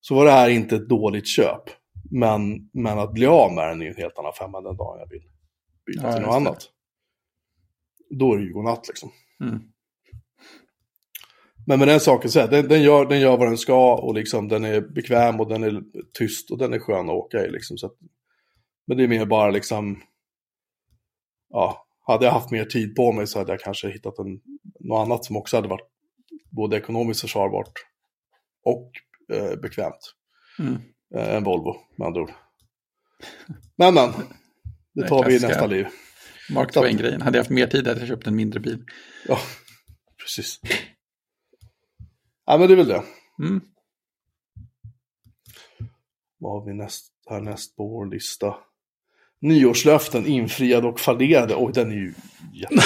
Så 0.00 0.14
var 0.14 0.24
det 0.24 0.30
här 0.30 0.48
inte 0.48 0.76
ett 0.76 0.88
dåligt 0.88 1.26
köp. 1.26 1.62
Men, 2.10 2.70
men 2.72 2.98
att 2.98 3.12
bli 3.12 3.26
av 3.26 3.52
med 3.52 3.68
den 3.68 3.80
är 3.80 3.84
ju 3.84 3.90
en 3.90 3.96
helt 3.96 4.18
annan 4.18 4.32
femma 4.32 4.60
den 4.60 4.76
dagen 4.76 4.98
jag 4.98 5.08
vill 5.08 5.22
byta 5.86 6.06
Ja, 6.06 6.12
till 6.12 6.22
något 6.22 6.34
annat. 6.34 6.68
Då 8.10 8.34
är 8.34 8.38
det 8.38 8.44
ju 8.44 8.52
godnatt 8.52 8.88
liksom. 8.88 9.10
Mm. 9.40 9.72
Men 11.66 11.78
med 11.78 11.88
den 11.88 12.00
saken 12.00 12.30
så 12.30 12.40
här, 12.40 12.48
den, 12.48 12.68
den, 12.68 12.82
gör, 12.82 13.06
den 13.06 13.20
gör 13.20 13.36
vad 13.36 13.48
den 13.48 13.58
ska 13.58 13.94
och 13.94 14.14
liksom 14.14 14.48
den 14.48 14.64
är 14.64 14.80
bekväm 14.80 15.40
och 15.40 15.48
den 15.48 15.62
är 15.62 15.82
tyst 16.18 16.50
och 16.50 16.58
den 16.58 16.72
är 16.72 16.78
skön 16.78 17.08
att 17.08 17.14
åka 17.14 17.46
i 17.46 17.50
liksom. 17.50 17.78
Så 17.78 17.86
att, 17.86 17.96
men 18.86 18.96
det 18.96 19.02
är 19.02 19.08
mer 19.08 19.26
bara 19.26 19.50
liksom, 19.50 20.02
ja, 21.48 21.86
hade 22.06 22.24
jag 22.24 22.32
haft 22.32 22.50
mer 22.50 22.64
tid 22.64 22.96
på 22.96 23.12
mig 23.12 23.26
så 23.26 23.38
hade 23.38 23.52
jag 23.52 23.60
kanske 23.60 23.90
hittat 23.90 24.18
en, 24.18 24.40
något 24.80 25.06
annat 25.06 25.24
som 25.24 25.36
också 25.36 25.56
hade 25.56 25.68
varit 25.68 25.88
både 26.50 26.76
ekonomiskt 26.76 27.20
försvarbart 27.20 27.72
och 28.64 28.90
eh, 29.32 29.60
bekvämt. 29.60 30.14
Mm. 30.58 30.82
Eh, 31.14 31.34
en 31.34 31.44
Volvo 31.44 31.76
med 31.96 32.06
andra 32.06 32.22
ord. 32.22 32.32
Men 33.76 33.94
men, 33.94 34.12
det 34.94 35.08
tar 35.08 35.24
vi 35.24 35.36
i 35.36 35.40
nästa 35.40 35.66
liv. 35.66 35.86
Mark 36.50 36.72
Twain-grejen. 36.72 37.22
Hade 37.22 37.38
jag 37.38 37.42
haft 37.42 37.50
mer 37.50 37.66
tid 37.66 37.86
hade 37.86 38.00
jag 38.00 38.08
köpt 38.08 38.26
en 38.26 38.36
mindre 38.36 38.60
bil. 38.60 38.84
Ja, 39.28 39.38
precis. 40.18 40.60
Ja 42.46 42.58
men 42.58 42.68
det 42.68 42.74
är 42.74 42.76
väl 42.76 42.88
det. 42.88 43.02
Mm. 43.42 43.60
Vad 46.38 46.52
har 46.52 46.66
vi 46.66 46.74
näst, 46.74 47.12
härnäst 47.30 47.76
på 47.76 47.88
vår 47.88 48.06
lista? 48.06 48.54
Nyårslöften 49.40 50.26
infriade 50.26 50.86
och 50.86 51.00
fallerade. 51.00 51.54
Oj, 51.56 51.72
den 51.74 51.90
är 51.90 51.96
ju 51.96 52.14
jätte... 52.52 52.74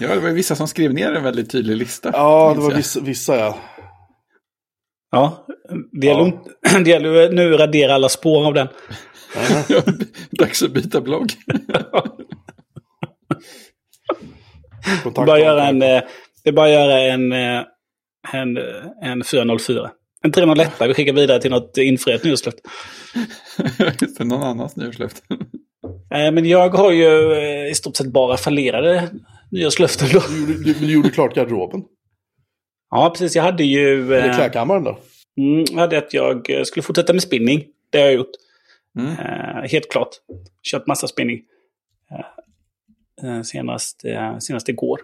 Ja, 0.00 0.14
det 0.14 0.20
var 0.20 0.30
vissa 0.30 0.56
som 0.56 0.68
skrev 0.68 0.94
ner 0.94 1.12
en 1.12 1.22
väldigt 1.22 1.50
tydlig 1.50 1.76
lista. 1.76 2.10
Ja, 2.12 2.54
det 2.54 2.60
var 2.60 2.74
vissa, 2.74 3.00
vissa 3.00 3.36
ja. 3.36 3.58
Ja, 5.10 5.46
det 6.00 6.06
gäller, 6.06 6.20
Ja. 6.20 6.26
inte- 6.26 6.78
det 6.84 6.90
gäller 6.90 7.30
nu 7.32 7.54
att 7.54 7.60
radera 7.60 7.94
alla 7.94 8.08
spår 8.08 8.46
av 8.46 8.54
den. 8.54 8.68
Ja, 9.68 9.82
Dags 10.30 10.62
att 10.62 10.70
byta 10.72 11.00
blogg. 11.00 11.26
Bara 15.14 15.38
göra 15.40 15.66
en, 15.68 15.82
eh, 15.82 16.00
det 16.44 16.50
är 16.50 16.52
bara 16.52 16.66
att 16.66 16.72
göra 16.72 17.00
en, 17.00 17.32
eh, 17.32 17.62
en, 18.32 18.58
en 19.02 19.24
404. 19.24 19.90
En 20.22 20.32
301 20.32 20.70
vi 20.80 20.94
skickar 20.94 21.12
vidare 21.12 21.40
till 21.40 21.50
något 21.50 21.76
infriat 21.78 22.24
nyårslöfte. 22.24 22.62
Det, 24.18 24.24
någon 24.24 24.42
annans 24.42 24.76
nyårslöfte. 24.76 25.20
Eh, 26.14 26.32
Men 26.32 26.44
jag 26.46 26.68
har 26.68 26.90
ju 26.90 27.32
eh, 27.32 27.70
i 27.70 27.74
stort 27.74 27.96
sett 27.96 28.12
bara 28.12 28.36
fallerade 28.36 29.08
nyårslöften 29.50 30.08
då. 30.12 30.20
Du 30.28 30.40
gjorde, 30.40 30.64
du, 30.64 30.72
du 30.86 30.92
gjorde 30.92 31.10
klart 31.10 31.34
garderoben. 31.34 31.82
Ja, 32.90 33.10
precis. 33.10 33.36
Jag 33.36 33.42
hade 33.42 33.64
ju... 33.64 34.14
Eller 34.14 34.28
eh, 34.28 34.36
klädkammaren 34.36 34.84
då. 34.84 34.98
Mm, 35.36 35.78
hade 35.78 35.98
att 35.98 36.14
jag 36.14 36.50
eh, 36.50 36.62
skulle 36.64 36.82
fortsätta 36.82 37.12
med 37.12 37.22
spinning. 37.22 37.64
Det 37.90 37.98
har 37.98 38.04
jag 38.04 38.14
gjort. 38.14 38.32
Mm. 38.98 39.10
Eh, 39.10 39.70
helt 39.70 39.90
klart. 39.90 40.08
Kört 40.62 40.86
massa 40.86 41.08
spinning. 41.08 41.42
Eh, 42.10 43.30
eh, 43.30 43.42
senast, 43.42 44.04
eh, 44.04 44.38
senast 44.38 44.68
igår. 44.68 45.00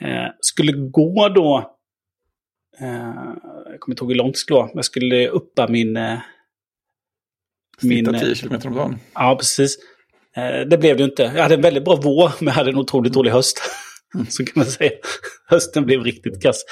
Eh, 0.00 0.26
skulle 0.40 0.72
gå 0.72 1.28
då... 1.28 1.70
Jag 2.80 3.80
kommer 3.80 3.92
inte 3.92 4.04
ihåg 4.04 4.10
hur 4.10 4.18
långt 4.18 4.34
det 4.34 4.38
skulle 4.38 4.56
vara. 4.58 4.70
Jag 4.74 4.84
skulle 4.84 5.28
uppa 5.28 5.68
min... 5.68 5.96
Eh, 5.96 6.18
Snitta 7.78 8.10
Min, 8.12 8.20
eh, 8.20 8.20
10 8.20 8.34
km 8.34 8.60
om 8.64 8.74
dagen. 8.74 8.98
ja, 9.14 9.36
precis. 9.38 9.78
Det 10.66 10.80
blev 10.80 10.96
det 10.96 11.04
inte. 11.04 11.22
Jag 11.22 11.42
hade 11.42 11.54
en 11.54 11.60
väldigt 11.60 11.84
bra 11.84 12.00
vår, 12.02 12.32
men 12.38 12.46
jag 12.46 12.54
hade 12.54 12.70
en 12.70 12.76
otroligt 12.76 13.12
dålig 13.12 13.30
höst. 13.30 13.60
Så 14.28 14.44
kan 14.44 14.52
man 14.56 14.66
säga. 14.66 14.90
Hösten 15.46 15.84
blev 15.84 16.00
riktigt 16.04 16.42
kass. 16.42 16.64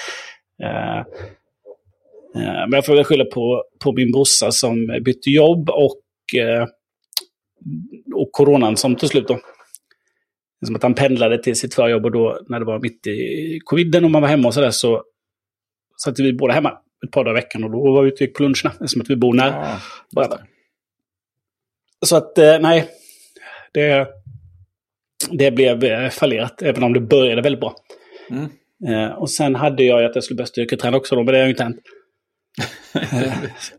Eh, 2.34 2.40
men 2.42 2.72
jag 2.72 2.86
får 2.86 2.94
väl 2.94 3.04
skylla 3.04 3.24
på, 3.24 3.64
på 3.84 3.92
min 3.92 4.12
brorsa 4.12 4.50
som 4.50 4.86
bytte 5.04 5.30
jobb 5.30 5.70
och, 5.70 6.00
eh, 6.40 6.66
och 8.14 8.32
coronan 8.32 8.76
som 8.76 8.96
till 8.96 9.08
slut 9.08 9.28
då. 9.28 9.40
Som 10.66 10.76
att 10.76 10.82
han 10.82 10.94
pendlade 10.94 11.42
till 11.42 11.56
sitt 11.56 11.74
förjobb 11.74 12.04
och 12.04 12.12
då 12.12 12.40
när 12.48 12.58
det 12.58 12.64
var 12.64 12.80
mitt 12.80 13.06
i 13.06 13.60
coviden 13.64 14.04
och 14.04 14.10
man 14.10 14.22
var 14.22 14.28
hemma 14.28 14.48
och 14.48 14.54
sådär 14.54 14.70
så 14.70 15.02
satt 16.04 16.18
vi 16.18 16.32
båda 16.32 16.54
hemma 16.54 16.78
ett 17.04 17.10
par 17.10 17.24
dagar 17.24 17.38
i 17.38 17.40
veckan 17.40 17.64
och 17.64 17.70
då 17.70 17.92
var 17.92 18.02
vi 18.02 18.08
ute 18.08 18.14
och 18.14 18.20
gick 18.20 18.36
på 18.36 18.42
luncherna. 18.42 18.70
Eftersom 18.70 19.02
att 19.02 19.10
vi 19.10 19.16
bor 19.16 19.34
nära 19.34 19.48
Ja, 19.48 19.78
varandra. 20.12 20.38
Så 22.06 22.16
att, 22.16 22.38
eh, 22.38 22.58
nej. 22.60 22.88
Det, 23.72 24.08
det 25.30 25.50
blev 25.50 26.10
fallerat, 26.10 26.62
även 26.62 26.82
om 26.82 26.92
det 26.92 27.00
började 27.00 27.42
väldigt 27.42 27.60
bra. 27.60 27.76
Mm. 28.30 28.48
Och 29.12 29.30
sen 29.30 29.54
hade 29.54 29.84
jag 29.84 30.00
ju 30.00 30.06
att 30.06 30.14
jag 30.14 30.24
skulle 30.24 30.36
börja 30.36 30.46
styrketräna 30.46 30.96
också, 30.96 31.14
då, 31.14 31.22
men 31.22 31.32
det 31.32 31.38
har 31.38 31.44
ju 31.44 31.50
inte 31.50 31.62
hänt. 31.62 31.80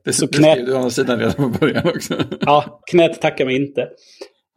Det, 0.04 0.14
Så 0.14 0.26
det 0.26 0.38
knä- 0.38 0.52
skrev 0.54 0.66
du 0.66 0.74
å 0.74 0.78
andra 0.78 0.90
sidan 0.90 1.20
redan 1.20 1.34
från 1.34 1.52
början 1.52 1.88
också. 1.88 2.24
Ja, 2.42 2.82
knät 2.92 3.22
tackar 3.22 3.46
mig 3.46 3.56
inte. 3.56 3.90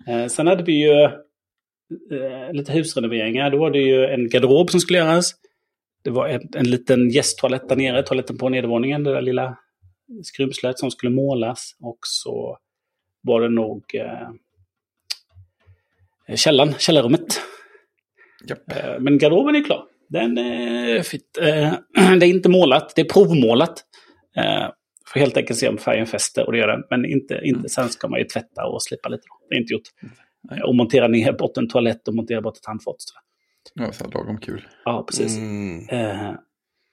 Eh, 0.09 0.27
sen 0.27 0.47
hade 0.47 0.63
vi 0.65 0.73
ju 0.73 1.03
eh, 1.03 2.53
lite 2.53 2.73
husrenoveringar. 2.73 3.51
Då 3.51 3.59
var 3.59 3.71
det 3.71 3.79
ju 3.79 4.05
en 4.07 4.29
garderob 4.29 4.71
som 4.71 4.81
skulle 4.81 4.99
göras. 4.99 5.35
Det 6.05 6.11
var 6.11 6.29
en, 6.29 6.41
en 6.57 6.71
liten 6.71 7.11
gästtoalett 7.11 7.69
där 7.69 7.77
nere, 7.77 8.03
toaletten 8.03 8.39
på 8.39 8.49
nedervåningen, 8.49 9.05
det 9.05 9.13
där 9.13 9.23
lilla 9.23 9.59
skrymslet 10.23 10.79
som 10.79 10.91
skulle 10.91 11.11
målas. 11.13 11.77
Och 11.81 11.99
så 12.03 12.59
var 13.23 13.41
det 13.41 13.49
nog 13.49 13.85
eh, 13.95 14.29
källaren, 16.37 16.75
källarrummet. 16.79 17.41
Eh, 18.51 19.01
Men 19.01 19.19
garderoben 19.19 19.57
är 19.57 19.65
klar. 19.65 19.85
Den 20.09 20.39
är 20.39 21.03
fit. 21.03 21.39
Eh, 21.41 21.73
Det 22.19 22.27
är 22.27 22.31
inte 22.31 22.49
målat, 22.49 22.93
det 22.97 23.01
är 23.03 23.05
provmålat. 23.09 23.85
Eh, 24.37 24.69
Får 25.13 25.21
helt 25.21 25.37
enkelt 25.37 25.59
se 25.59 25.69
om 25.69 25.79
färgen 25.79 26.07
fäster 26.07 26.47
och 26.47 26.53
det 26.53 26.59
gör 26.59 26.69
den. 26.69 26.83
Men 26.91 27.05
inte, 27.05 27.41
inte, 27.43 27.69
sen 27.69 27.89
ska 27.89 28.09
man 28.09 28.19
ju 28.19 28.25
tvätta 28.25 28.67
och 28.67 28.83
slipa 28.83 29.09
lite. 29.09 29.23
Det 29.49 29.57
är 29.57 29.61
inte 29.61 29.73
gjort. 29.73 29.89
Nej. 30.51 30.63
Och 30.63 30.75
montera 30.75 31.09
ner 31.09 31.33
bort 31.33 31.57
en 31.57 31.69
toalett 31.69 32.09
och 32.09 32.15
montera 32.15 32.41
bort 32.41 32.57
ett 32.57 32.67
handfat. 32.67 32.97
Ja, 33.75 33.93
så 33.93 34.05
lagom 34.05 34.41
kul. 34.41 34.63
Ja, 34.85 35.05
precis. 35.09 35.37
Mm. 35.37 35.89
Eh, 35.89 36.33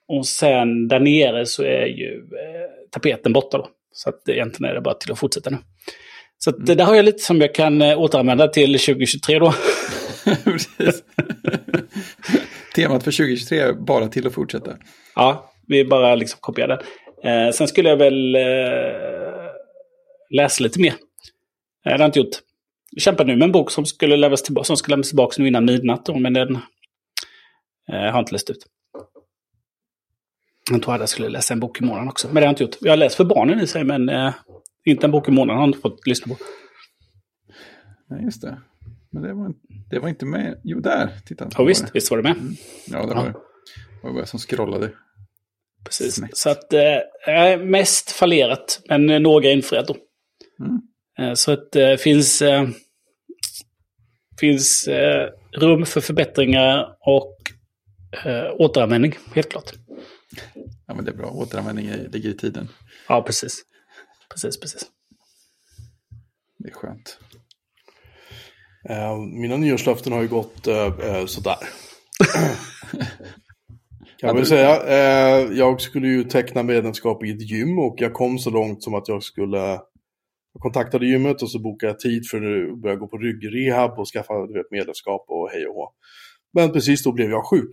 och 0.08 0.26
sen 0.26 0.88
där 0.88 1.00
nere 1.00 1.46
så 1.46 1.62
är 1.62 1.86
ju 1.86 2.14
eh, 2.14 2.90
tapeten 2.90 3.32
borta 3.32 3.58
då. 3.58 3.68
Så 3.92 4.08
att 4.08 4.28
egentligen 4.28 4.70
är 4.70 4.74
det 4.74 4.80
bara 4.80 4.94
till 4.94 5.12
att 5.12 5.18
fortsätta 5.18 5.50
nu. 5.50 5.58
Så 6.38 6.50
att, 6.50 6.66
det 6.66 6.74
där 6.74 6.84
har 6.84 6.94
jag 6.94 7.04
lite 7.04 7.18
som 7.18 7.40
jag 7.40 7.54
kan 7.54 7.82
eh, 7.82 8.00
återanvända 8.00 8.48
till 8.48 8.78
2023 8.78 9.38
då. 9.38 9.54
Temat 12.74 13.04
för 13.04 13.12
2023 13.12 13.58
är 13.58 13.72
bara 13.72 14.08
till 14.08 14.26
att 14.26 14.34
fortsätta. 14.34 14.72
Ja, 15.14 15.50
vi 15.66 15.84
bara 15.84 16.14
liksom 16.14 16.38
kopierar 16.40 16.68
den. 16.68 16.78
Eh, 17.24 17.50
sen 17.50 17.68
skulle 17.68 17.88
jag 17.88 17.96
väl 17.96 18.34
eh, 18.34 19.50
läsa 20.30 20.62
lite 20.64 20.80
mer. 20.80 20.92
Eh, 20.92 20.94
det 21.84 21.90
har 21.90 21.98
jag 21.98 22.08
inte 22.08 22.18
gjort. 22.18 22.36
Jag 22.90 23.02
kämpar 23.02 23.24
nu 23.24 23.36
med 23.36 23.44
en 23.44 23.52
bok 23.52 23.70
som 23.70 23.86
skulle 23.86 24.16
lämnas 24.16 24.42
tillbaka, 24.42 24.64
som 24.64 24.76
skulle 24.76 24.92
lämnas 24.92 25.08
tillbaka 25.08 25.42
nu 25.42 25.48
innan 25.48 25.64
midnatt. 25.64 26.06
Då, 26.06 26.18
men 26.18 26.34
den 26.34 26.56
eh, 27.92 28.12
har 28.12 28.18
inte 28.18 28.32
läst 28.32 28.50
ut. 28.50 28.66
Jag 30.70 30.82
tror 30.82 30.94
att 30.94 31.00
jag 31.00 31.08
skulle 31.08 31.28
läsa 31.28 31.54
en 31.54 31.60
bok 31.60 31.80
i 31.80 31.84
månaden 31.84 32.08
också. 32.08 32.26
Men 32.26 32.34
det 32.34 32.40
har 32.40 32.46
jag 32.46 32.52
inte 32.52 32.62
gjort. 32.62 32.76
Jag 32.80 32.92
har 32.92 32.96
läst 32.96 33.16
för 33.16 33.24
barnen 33.24 33.60
i 33.60 33.66
sig, 33.66 33.84
men 33.84 34.08
eh, 34.08 34.32
inte 34.84 35.06
en 35.06 35.10
bok 35.10 35.28
i 35.28 35.30
månaden 35.30 35.56
har 35.56 35.62
jag 35.62 35.68
inte 35.68 35.80
fått 35.80 36.06
lyssna 36.06 36.34
på. 36.34 36.44
Nej, 38.10 38.24
just 38.24 38.42
det. 38.42 38.58
Men 39.10 39.22
det 39.22 39.34
var, 39.34 39.54
det 39.90 39.98
var 39.98 40.08
inte 40.08 40.26
med. 40.26 40.60
Jo, 40.64 40.80
där. 40.80 41.10
Titta. 41.26 41.48
Ja, 41.58 41.64
visst, 41.64 41.84
visst 41.94 42.10
var 42.10 42.18
det 42.18 42.22
med. 42.22 42.36
Ja, 42.86 43.06
det 43.06 43.14
var 43.14 43.24
det. 43.24 43.34
Det 44.02 44.10
var 44.10 44.18
jag 44.18 44.28
som 44.28 44.38
scrollade. 44.38 44.90
Precis. 45.84 46.14
Snyggt. 46.14 46.36
Så 46.36 46.50
att 46.50 46.72
eh, 46.72 47.58
mest 47.60 48.10
fallerat, 48.10 48.80
men 48.88 49.06
några 49.22 49.50
infriat 49.50 49.86
då. 49.88 49.96
Mm. 50.60 50.80
Eh, 51.18 51.34
så 51.34 51.52
att 51.52 51.72
det 51.72 52.00
finns, 52.00 52.42
eh, 52.42 52.68
finns 54.40 54.88
eh, 54.88 55.28
rum 55.52 55.86
för 55.86 56.00
förbättringar 56.00 56.96
och 57.00 57.36
eh, 58.24 58.50
återanvändning, 58.58 59.14
helt 59.34 59.48
klart. 59.50 59.72
Ja, 60.86 60.94
men 60.94 61.04
det 61.04 61.10
är 61.10 61.16
bra. 61.16 61.30
Återanvändning 61.30 61.86
är- 61.86 62.08
ligger 62.08 62.28
i 62.30 62.34
tiden. 62.36 62.68
Ja, 63.08 63.22
precis. 63.22 63.62
Precis, 64.30 64.60
precis. 64.60 64.82
Det 66.58 66.68
är 66.68 66.72
skönt. 66.72 67.18
Eh, 68.88 69.16
mina 69.18 69.56
nyårslöften 69.56 70.12
har 70.12 70.22
ju 70.22 70.28
gått 70.28 70.66
eh, 70.66 71.26
sådär. 71.26 71.56
kan 74.26 74.36
man 74.36 74.46
säga. 74.46 74.82
Eh, 74.86 75.52
jag 75.52 75.80
skulle 75.80 76.08
ju 76.08 76.24
teckna 76.24 76.62
medlemskap 76.62 77.24
i 77.24 77.30
ett 77.30 77.50
gym 77.50 77.78
och 77.78 77.94
jag 77.98 78.12
kom 78.12 78.38
så 78.38 78.50
långt 78.50 78.82
som 78.82 78.94
att 78.94 79.08
jag 79.08 79.22
skulle 79.22 79.58
jag 80.54 80.60
kontaktade 80.60 81.06
gymmet 81.06 81.42
och 81.42 81.50
så 81.50 81.58
bokade 81.58 81.92
jag 81.92 82.00
tid 82.00 82.28
för 82.30 82.36
att 82.36 82.78
börja 82.78 82.96
gå 82.96 83.06
på 83.06 83.18
ryggrehab 83.18 83.98
och 83.98 84.08
skaffa 84.08 84.46
du 84.46 84.52
vet, 84.52 84.70
medlemskap 84.70 85.24
och 85.28 85.50
hej 85.50 85.66
och 85.66 85.74
hå. 85.74 85.92
Men 86.52 86.72
precis 86.72 87.02
då 87.04 87.12
blev 87.12 87.30
jag 87.30 87.46
sjuk. 87.46 87.70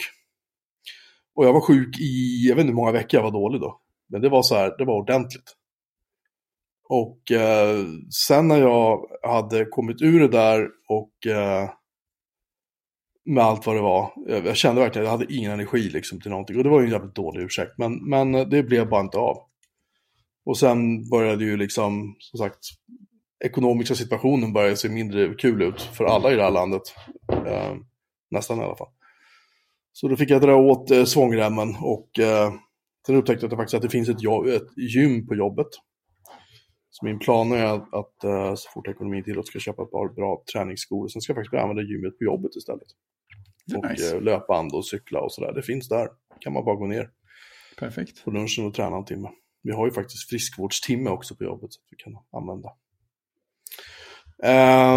Och 1.35 1.45
jag 1.45 1.53
var 1.53 1.61
sjuk 1.61 1.99
i, 1.99 2.45
jag 2.47 2.55
vet 2.55 2.61
inte 2.61 2.71
hur 2.71 2.75
många 2.75 2.91
veckor 2.91 3.17
jag 3.17 3.23
var 3.23 3.31
dålig 3.31 3.61
då. 3.61 3.81
Men 4.09 4.21
det 4.21 4.29
var 4.29 4.43
så 4.43 4.55
här, 4.55 4.75
det 4.77 4.85
var 4.85 4.97
ordentligt. 4.97 5.55
Och 6.89 7.31
eh, 7.31 7.85
sen 8.27 8.47
när 8.47 8.59
jag 8.59 8.99
hade 9.23 9.65
kommit 9.65 10.01
ur 10.01 10.19
det 10.19 10.27
där 10.27 10.67
och 10.87 11.27
eh, 11.27 11.69
med 13.25 13.43
allt 13.43 13.65
vad 13.65 13.75
det 13.75 13.81
var. 13.81 14.13
Jag, 14.27 14.55
kände 14.55 14.81
verkligen 14.81 15.07
att 15.07 15.11
jag 15.11 15.17
hade 15.17 15.33
ingen 15.33 15.51
energi 15.51 15.89
liksom 15.89 16.21
till 16.21 16.31
någonting. 16.31 16.57
Och 16.57 16.63
det 16.63 16.69
var 16.69 16.79
ju 16.79 16.85
en 16.85 16.91
jävligt 16.91 17.15
dålig 17.15 17.41
ursäkt. 17.41 17.71
Men, 17.77 18.09
men 18.09 18.31
det 18.31 18.63
blev 18.63 18.89
bara 18.89 19.01
inte 19.01 19.17
av. 19.17 19.37
Och 20.45 20.57
sen 20.57 21.09
började 21.09 21.43
ju 21.43 21.57
liksom, 21.57 22.15
som 22.19 22.37
sagt, 22.37 22.59
ekonomiska 23.45 23.95
situationen 23.95 24.53
började 24.53 24.77
se 24.77 24.89
mindre 24.89 25.33
kul 25.33 25.61
ut 25.61 25.81
för 25.81 26.05
alla 26.05 26.31
i 26.31 26.35
det 26.35 26.43
här 26.43 26.51
landet. 26.51 26.81
Eh, 27.31 27.75
nästan 28.31 28.59
i 28.59 28.63
alla 28.63 28.75
fall. 28.75 28.87
Så 29.93 30.07
då 30.07 30.15
fick 30.15 30.29
jag 30.29 30.41
dra 30.41 30.55
åt 30.55 30.91
eh, 30.91 31.03
svångremmen 31.03 31.75
och 31.81 32.19
eh, 32.19 32.53
sen 33.05 33.15
upptäckte 33.15 33.45
jag 33.45 33.57
faktiskt 33.57 33.73
att 33.73 33.81
det 33.81 33.89
finns 33.89 34.09
ett, 34.09 34.23
jobb, 34.23 34.47
ett 34.47 34.77
gym 34.77 35.27
på 35.27 35.35
jobbet. 35.35 35.67
Så 36.93 37.05
min 37.05 37.19
plan 37.19 37.51
är 37.51 37.65
att, 37.65 37.93
att 37.93 38.23
eh, 38.23 38.55
så 38.55 38.69
fort 38.73 38.87
ekonomin 38.87 39.23
tillåter 39.23 39.47
ska 39.47 39.55
jag 39.55 39.63
köpa 39.63 39.83
ett 39.83 39.91
par 39.91 40.13
bra 40.13 40.43
träningsskor. 40.53 41.07
Sen 41.07 41.21
ska 41.21 41.31
jag 41.31 41.37
faktiskt 41.37 41.51
börja 41.51 41.63
använda 41.63 41.81
gymmet 41.83 42.17
på 42.17 42.23
jobbet 42.23 42.55
istället. 42.55 42.87
Och 43.77 43.89
Nice. 43.91 44.15
eh, 44.15 44.21
löpband 44.21 44.73
och 44.73 44.87
cykla 44.87 45.19
och 45.21 45.33
sådär. 45.33 45.53
Det 45.53 45.61
finns 45.61 45.89
där. 45.89 46.07
kan 46.39 46.53
man 46.53 46.65
bara 46.65 46.75
gå 46.75 46.87
ner 46.87 47.09
Perfekt. 47.79 48.23
på 48.23 48.31
lunchen 48.31 48.65
och 48.65 48.73
träna 48.73 48.97
en 48.97 49.05
timme. 49.05 49.29
Vi 49.63 49.71
har 49.71 49.85
ju 49.85 49.91
faktiskt 49.91 50.29
friskvårdstimme 50.29 51.09
också 51.09 51.35
på 51.35 51.43
jobbet 51.43 51.73
så 51.73 51.79
att 51.79 51.87
vi 51.91 51.97
kan 51.97 52.13
använda. 52.41 52.69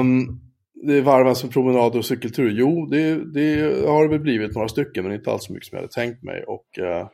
Um, 0.00 0.40
det 0.86 1.00
varvas 1.00 1.44
med 1.44 1.52
promenader 1.52 1.98
och 1.98 2.04
cykeltur. 2.04 2.50
Jo, 2.50 2.86
det, 2.86 3.32
det 3.32 3.60
har 3.88 4.02
det 4.02 4.10
väl 4.10 4.20
blivit 4.20 4.54
några 4.54 4.68
stycken, 4.68 5.04
men 5.04 5.12
inte 5.14 5.30
alls 5.32 5.44
så 5.44 5.52
mycket 5.52 5.68
som 5.68 5.76
jag 5.76 5.82
hade 5.82 5.92
tänkt 5.92 6.22
mig. 6.22 6.44
Och 6.44 6.78
eh, 6.78 7.08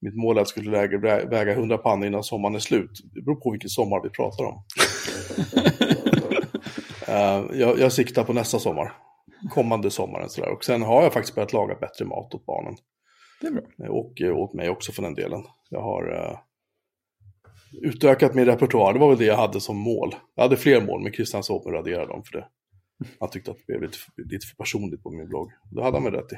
mitt 0.00 0.16
mål 0.16 0.38
är 0.38 0.42
att 0.42 0.48
skulle 0.48 0.70
lägga, 0.70 0.98
väga 1.26 1.52
100 1.52 1.78
pannor 1.78 2.06
innan 2.06 2.24
sommaren 2.24 2.54
är 2.54 2.58
slut. 2.58 2.90
Det 3.14 3.22
beror 3.22 3.36
på 3.36 3.50
vilken 3.50 3.70
sommar 3.70 4.02
vi 4.02 4.10
pratar 4.10 4.44
om. 4.44 4.64
Eh, 7.08 7.44
jag, 7.52 7.78
jag 7.78 7.92
siktar 7.92 8.24
på 8.24 8.32
nästa 8.32 8.58
sommar. 8.58 8.92
Kommande 9.50 9.90
sommaren 9.90 10.28
sådär. 10.28 10.50
Och 10.50 10.64
sen 10.64 10.82
har 10.82 11.02
jag 11.02 11.12
faktiskt 11.12 11.34
börjat 11.34 11.52
laga 11.52 11.74
bättre 11.74 12.04
mat 12.04 12.34
åt 12.34 12.46
barnen. 12.46 12.76
Det 13.40 13.46
är 13.46 13.50
bra. 13.50 13.88
Och 13.88 14.20
eh, 14.20 14.36
åt 14.36 14.54
mig 14.54 14.70
också 14.70 14.92
för 14.92 15.02
den 15.02 15.14
delen. 15.14 15.42
Jag 15.70 15.82
har 15.82 16.12
eh, 16.12 16.38
utökat 17.82 18.34
min 18.34 18.44
repertoar. 18.44 18.92
Det 18.92 18.98
var 18.98 19.08
väl 19.08 19.18
det 19.18 19.24
jag 19.24 19.36
hade 19.36 19.60
som 19.60 19.76
mål. 19.76 20.14
Jag 20.34 20.42
hade 20.42 20.56
fler 20.56 20.80
mål, 20.80 21.02
men 21.02 21.12
Christian 21.12 21.42
sa 21.42 21.54
åt 21.54 21.64
mig 21.64 21.74
radera 21.74 22.06
dem 22.06 22.22
för 22.24 22.38
det. 22.38 22.48
Han 23.20 23.30
tyckte 23.30 23.50
att 23.50 23.56
det 23.56 23.64
blev 23.66 23.82
lite, 23.82 23.98
lite 24.16 24.46
för 24.46 24.56
personligt 24.56 25.02
på 25.02 25.10
min 25.10 25.28
blogg. 25.28 25.50
Det 25.70 25.82
hade 25.82 25.96
han 25.96 26.04
väl 26.04 26.14
rätt 26.14 26.32
i. 26.32 26.36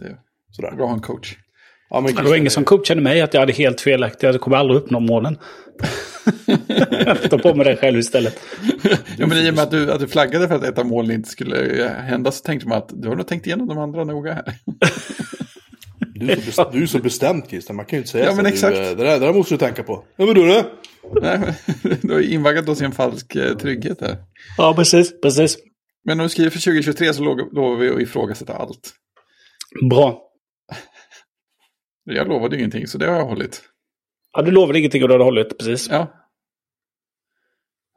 Det 0.00 0.18
är 0.62 0.66
Sådär. 0.66 0.76
bra 0.76 0.84
att 0.84 0.90
ha 0.90 0.96
en 0.96 1.02
coach. 1.02 1.34
Ja, 1.90 2.00
men 2.00 2.14
Det 2.14 2.22
var 2.22 2.36
ingen 2.36 2.50
som 2.50 2.64
coachade 2.64 3.00
mig 3.00 3.20
att 3.20 3.34
jag 3.34 3.40
hade 3.40 3.52
helt 3.52 3.80
felaktigt. 3.80 4.22
Jag 4.22 4.40
kommer 4.40 4.56
aldrig 4.56 4.76
uppnå 4.80 5.00
målen. 5.00 5.38
jag 7.06 7.18
får 7.22 7.28
ta 7.28 7.38
på 7.38 7.54
mig 7.54 7.64
det 7.66 7.76
själv 7.76 7.98
istället. 7.98 8.40
Ja, 9.18 9.26
men 9.26 9.38
i 9.38 9.50
och 9.50 9.54
med 9.54 9.62
att 9.64 9.70
du, 9.70 9.92
att 9.92 10.00
du 10.00 10.06
flaggade 10.08 10.48
för 10.48 10.54
att 10.54 10.64
ett 10.64 10.78
av 10.78 10.86
målen 10.86 11.10
inte 11.10 11.28
skulle 11.28 11.88
hända 12.02 12.32
så 12.32 12.42
tänkte 12.44 12.68
man 12.68 12.78
att 12.78 12.90
du 12.92 13.08
har 13.08 13.16
nog 13.16 13.26
tänkt 13.26 13.46
igenom 13.46 13.68
de 13.68 13.78
andra 13.78 14.04
noga 14.04 14.32
här. 14.32 14.44
Du 16.16 16.30
är, 16.30 16.36
så 16.36 16.40
bestämt, 16.46 16.72
du 16.72 16.82
är 16.82 16.86
så 16.86 16.98
bestämt 16.98 17.48
Christian, 17.50 17.76
man 17.76 17.84
kan 17.86 17.96
ju 17.96 17.98
inte 18.00 18.10
säga 18.10 18.24
Ja, 18.24 18.30
så. 18.30 18.36
men 18.36 18.44
Du, 18.44 18.50
exakt. 18.50 18.76
eh, 18.76 18.82
det, 18.82 18.94
där, 18.94 19.20
det 19.20 19.26
där 19.26 19.32
måste 19.32 19.54
du 19.54 19.58
tänka 19.58 19.82
på. 19.82 20.04
Ja, 20.16 20.26
men 20.26 20.34
du 20.34 20.46
det? 20.46 20.64
Nej, 21.22 21.38
men 21.38 21.96
du 22.02 22.12
har 22.14 22.20
invaggat 22.20 22.68
oss 22.68 22.82
i 22.82 22.84
en 22.84 22.92
falsk 22.92 23.36
eh, 23.36 23.56
trygghet 23.56 24.00
här. 24.00 24.16
Ja, 24.58 24.74
precis. 24.74 25.20
precis. 25.20 25.56
Men 26.04 26.20
om 26.20 26.24
du 26.24 26.28
skriver 26.30 26.50
för 26.50 26.58
2023 26.60 27.14
så 27.14 27.22
lov- 27.22 27.52
lovar 27.54 27.76
vi 27.76 27.90
att 27.90 28.00
ifrågasätta 28.00 28.54
allt. 28.54 28.92
Bra. 29.90 30.20
Jag 32.04 32.28
lovade 32.28 32.56
ingenting, 32.56 32.86
så 32.86 32.98
det 32.98 33.06
har 33.06 33.16
jag 33.16 33.24
hållit. 33.26 33.62
Ja, 34.32 34.42
du 34.42 34.50
lovade 34.50 34.78
ingenting 34.78 35.02
och 35.02 35.08
du 35.08 35.14
hade 35.14 35.24
hållit. 35.24 35.58
Precis. 35.58 35.88
Ja. 35.90 35.98
Det 35.98 36.08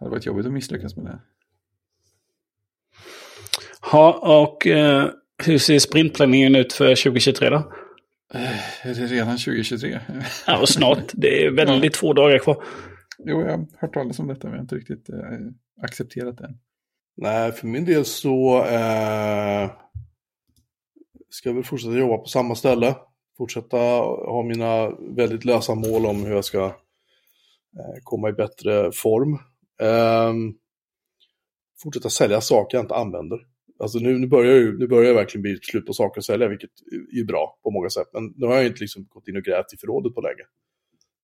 hade 0.06 0.12
varit 0.12 0.26
jobbigt 0.26 0.46
att 0.46 0.54
misslyckas 0.54 0.96
med 0.96 1.06
det. 1.06 1.20
Ja, 3.92 4.20
och 4.46 4.68
eh, 4.68 5.10
hur 5.44 5.58
ser 5.58 5.80
sprintplaneringen 5.80 6.56
ut 6.56 6.74
för 6.74 6.96
2023 6.96 7.50
då? 7.50 7.56
Eh, 8.34 8.88
Är 8.88 8.94
det 8.94 9.06
redan 9.08 9.38
2023? 9.38 10.00
Ja, 10.48 10.62
och 10.62 10.70
snart. 10.70 11.12
Det 11.14 11.46
är 11.46 11.52
väldigt 11.52 11.98
få 11.98 12.14
dagar 12.14 12.40
kvar. 12.40 12.64
Jo, 13.20 13.42
jag 13.42 13.58
har 13.58 13.68
hört 13.78 13.94
talas 13.94 14.20
om 14.20 14.28
detta, 14.28 14.48
men 14.48 14.52
jag 14.52 14.58
har 14.58 14.62
inte 14.64 14.76
riktigt 14.76 15.10
eh, 15.10 15.84
accepterat 15.84 16.38
det 16.38 16.46
än. 16.46 16.58
Nej, 17.18 17.52
för 17.52 17.68
min 17.68 17.86
del 17.86 18.06
så 18.06 18.58
eh, 18.66 19.72
ska 21.30 21.50
jag 21.50 21.54
väl 21.54 21.64
fortsätta 21.64 21.94
jobba 21.98 22.18
på 22.18 22.26
samma 22.26 22.56
ställe. 22.56 22.96
Fortsätta 23.38 23.78
ha 23.78 24.44
mina 24.44 24.90
väldigt 24.90 25.46
lösa 25.46 25.76
mål 25.76 26.06
om 26.06 26.26
hur 26.26 26.36
jag 26.36 26.46
ska 26.46 26.66
eh, 26.66 27.98
komma 28.04 28.30
i 28.30 28.34
bättre 28.34 28.92
form. 28.92 29.40
Ehm, 29.82 30.54
fortsätta 31.84 32.10
sälja 32.10 32.42
saker 32.42 32.78
jag 32.78 32.84
inte 32.84 32.96
använder. 32.96 33.40
Alltså 33.80 34.00
nu, 34.00 34.20
nu, 34.20 34.28
börjar 34.28 34.56
ju, 34.56 34.78
nu 34.78 34.88
börjar 34.88 35.08
jag 35.08 35.14
verkligen 35.14 35.42
bli 35.42 35.60
slut 35.62 35.86
på 35.86 35.94
saker 35.94 36.22
att 36.22 36.26
sälja, 36.26 36.48
vilket 36.48 36.70
är 37.20 37.24
bra 37.24 37.60
på 37.64 37.72
många 37.72 37.90
sätt. 37.90 38.08
Men 38.14 38.34
nu 38.36 38.46
har 38.46 38.56
jag 38.56 38.66
inte 38.66 38.82
liksom 38.82 39.06
gått 39.10 39.28
in 39.28 39.38
och 39.38 39.44
grävt 39.44 39.74
i 39.74 39.78
förrådet 39.78 40.16
på 40.16 40.22
länge. 40.22 40.44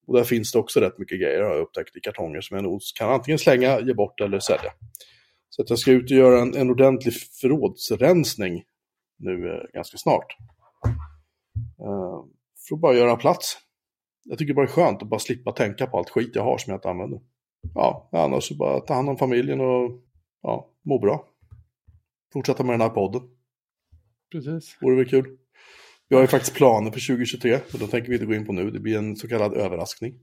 Och 0.08 0.16
där 0.16 0.24
finns 0.24 0.52
det 0.52 0.60
också 0.60 0.80
rätt 0.80 0.98
mycket 0.98 1.20
grejer 1.20 1.42
har 1.42 1.50
jag 1.50 1.62
upptäckt 1.62 1.96
i 1.96 2.00
kartonger 2.00 2.42
som 2.42 2.56
jag 2.56 2.64
nog 2.64 2.82
kan 3.00 3.10
antingen 3.10 3.40
slänga, 3.40 3.80
ge 3.80 3.94
bort 3.94 4.22
eller 4.22 4.40
sälja. 4.40 4.72
Så 5.50 5.62
att 5.62 5.70
jag 5.70 5.80
ska 5.80 5.92
ut 5.92 6.12
och 6.12 6.18
göra 6.18 6.42
en, 6.42 6.56
en 6.56 6.70
ordentlig 6.70 7.14
förrådsrensning 7.42 8.64
nu 9.18 9.50
eh, 9.50 9.74
ganska 9.74 9.98
snart. 9.98 10.38
Eh, 11.80 12.24
för 12.68 12.76
att 12.76 12.82
bara 12.82 12.96
göra 12.96 13.16
plats. 13.16 13.58
Jag 14.24 14.38
tycker 14.38 14.54
bara 14.54 14.66
det 14.66 14.72
är 14.72 14.74
skönt 14.74 15.02
att 15.02 15.10
bara 15.10 15.20
slippa 15.20 15.52
tänka 15.52 15.88
på 15.88 15.98
allt 15.98 16.10
skit 16.10 16.32
jag 16.34 16.44
har 16.44 16.58
som 16.58 16.72
jag 16.72 16.78
inte 16.78 16.90
använder. 16.90 17.22
Ja, 17.74 18.10
annars 18.12 18.44
så 18.44 18.56
bara 18.56 18.80
ta 18.80 18.94
hand 18.94 19.10
om 19.10 19.18
familjen 19.18 19.62
och 19.62 19.92
ja, 20.42 20.70
må 20.86 21.00
bra. 21.00 21.28
Fortsätta 22.34 22.64
med 22.64 22.74
den 22.74 22.82
här 22.82 22.90
podden. 22.90 23.22
Precis. 24.32 24.78
Vore 24.82 24.96
väl 24.96 25.10
kul. 25.10 25.38
Vi 26.10 26.16
har 26.16 26.24
ju 26.24 26.28
faktiskt 26.28 26.56
planer 26.56 26.92
för 26.92 27.08
2023, 27.08 27.60
men 27.72 27.82
de 27.82 27.88
tänker 27.88 28.10
vi 28.10 28.16
inte 28.16 28.26
gå 28.26 28.34
in 28.34 28.46
på 28.46 28.54
nu. 28.54 28.72
Det 28.72 28.80
blir 28.80 28.98
en 28.98 29.16
så 29.16 29.28
kallad 29.28 29.54
överraskning. 29.54 30.20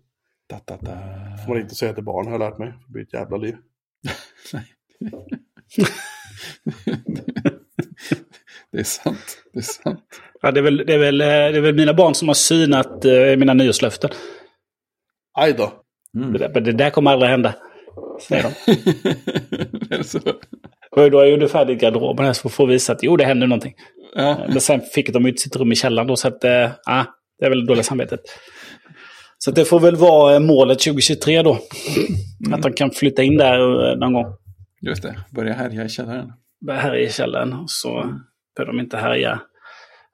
Da, 0.47 0.61
da, 0.65 0.77
da. 0.77 0.99
Får 1.45 1.53
man 1.53 1.61
inte 1.61 1.75
säga 1.75 1.95
till 1.95 2.05
barn 2.05 2.27
har 2.27 2.33
jag 2.33 2.39
lärt 2.39 2.59
mig. 2.59 2.73
Det 2.87 2.93
blir 2.93 3.03
ett 3.03 3.13
jävla 3.13 3.37
liv. 3.37 3.57
det 8.73 8.79
är 8.79 8.85
sant. 8.85 9.43
Det 9.53 9.59
är 9.59 9.63
sant. 9.63 10.05
Ja, 10.43 10.51
det, 10.51 10.61
är 10.61 10.63
väl, 10.63 10.77
det, 10.77 10.95
är 10.95 10.99
väl, 10.99 11.21
eh, 11.21 11.27
det 11.27 11.57
är 11.57 11.61
väl 11.61 11.75
mina 11.75 11.95
barn 11.95 12.15
som 12.15 12.29
har 12.29 12.35
synat 12.35 13.05
eh, 13.05 13.37
mina 13.37 13.55
nyårslöften. 13.55 14.11
Aj 15.39 15.53
då. 15.53 15.73
Mm. 16.17 16.33
Det, 16.33 16.39
där, 16.39 16.61
det 16.61 16.73
där 16.73 16.91
kommer 16.91 17.11
aldrig 17.11 17.31
hända. 17.31 17.55
Säger 18.29 18.43
de. 18.43 18.73
är 19.95 19.99
det 19.99 20.05
så? 20.05 20.19
Och 20.91 21.11
då 21.11 21.19
har 21.19 21.25
jag 21.25 21.41
gjort 21.41 21.51
färdigt 21.51 21.81
garderoben 21.81 22.27
här 22.27 22.33
så 22.33 22.49
får 22.49 22.67
visa 22.67 22.93
att 22.93 23.03
jo, 23.03 23.17
det 23.17 23.25
händer 23.25 23.47
någonting. 23.47 23.75
Ja. 24.15 24.47
Men 24.49 24.61
sen 24.61 24.81
fick 24.81 25.13
de 25.13 25.27
ut 25.27 25.41
sitt 25.41 25.57
rum 25.57 25.73
i 25.73 25.75
källaren 25.77 26.09
då, 26.09 26.17
så 26.17 26.29
att, 26.29 26.45
eh, 26.45 26.71
det 27.39 27.47
är 27.47 27.51
väl 27.51 27.67
dåligt 27.67 27.87
samvetet. 27.87 28.21
Så 29.39 29.51
det 29.51 29.65
får 29.65 29.81
väl 29.81 29.97
vara 29.97 30.35
eh, 30.35 30.41
målet 30.41 30.79
2023 30.79 31.43
då. 31.43 31.59
Att 32.53 32.63
de 32.63 32.73
kan 32.73 32.91
flytta 32.91 33.23
in 33.23 33.37
där 33.37 33.91
eh, 33.91 33.97
någon 33.97 34.13
gång. 34.13 34.27
Just 34.83 35.03
det, 35.03 35.21
börja 35.31 35.53
härja 35.53 35.85
i 35.85 35.89
källaren. 35.89 36.33
Här 36.71 36.97
i 36.97 37.11
källaren. 37.11 37.55
Så 37.67 38.15
behöver 38.57 38.73
de 38.73 38.81
inte 38.81 38.97
härja 38.97 39.41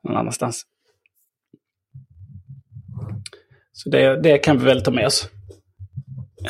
någon 0.02 0.16
annanstans. 0.16 0.62
Så 3.72 3.90
det, 3.90 4.22
det 4.22 4.38
kan 4.38 4.58
vi 4.58 4.64
väl 4.64 4.82
ta 4.84 4.90
med 4.90 5.06
oss. 5.06 5.30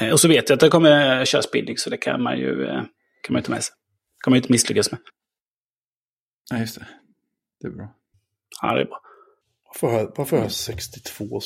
Eh, 0.01 0.13
Och 0.13 0.21
så 0.21 0.29
vet 0.29 0.49
jag 0.49 0.55
att 0.57 0.61
det 0.61 0.69
kommer 0.69 1.25
köra 1.25 1.43
spinning, 1.43 1.77
så 1.79 1.91
det 1.91 1.97
kan 1.97 2.23
man 2.23 2.39
ju 2.39 2.65
eh, 2.67 2.83
kan 3.23 3.33
man 3.33 3.41
ju 3.41 3.43
ta 3.45 3.53
med 3.53 3.65
sig. 3.65 3.75
kan 4.25 4.31
man 4.31 4.37
ju 4.37 4.41
inte 4.41 4.53
misslyckas 4.53 4.91
med. 4.91 5.01
Ja, 6.51 6.59
just 6.59 6.79
det. 6.79 6.87
Det 7.61 7.67
är 7.67 7.71
bra. 7.71 7.95
Ja, 8.63 8.75
det 8.75 8.81
är 8.81 8.85
bra. 8.85 9.01
Varför 9.65 9.87
har, 9.87 9.99
jag- 9.99 10.13
varför 10.17 10.37
har 10.37 10.45
jag 10.45 10.53
62 10.53 11.41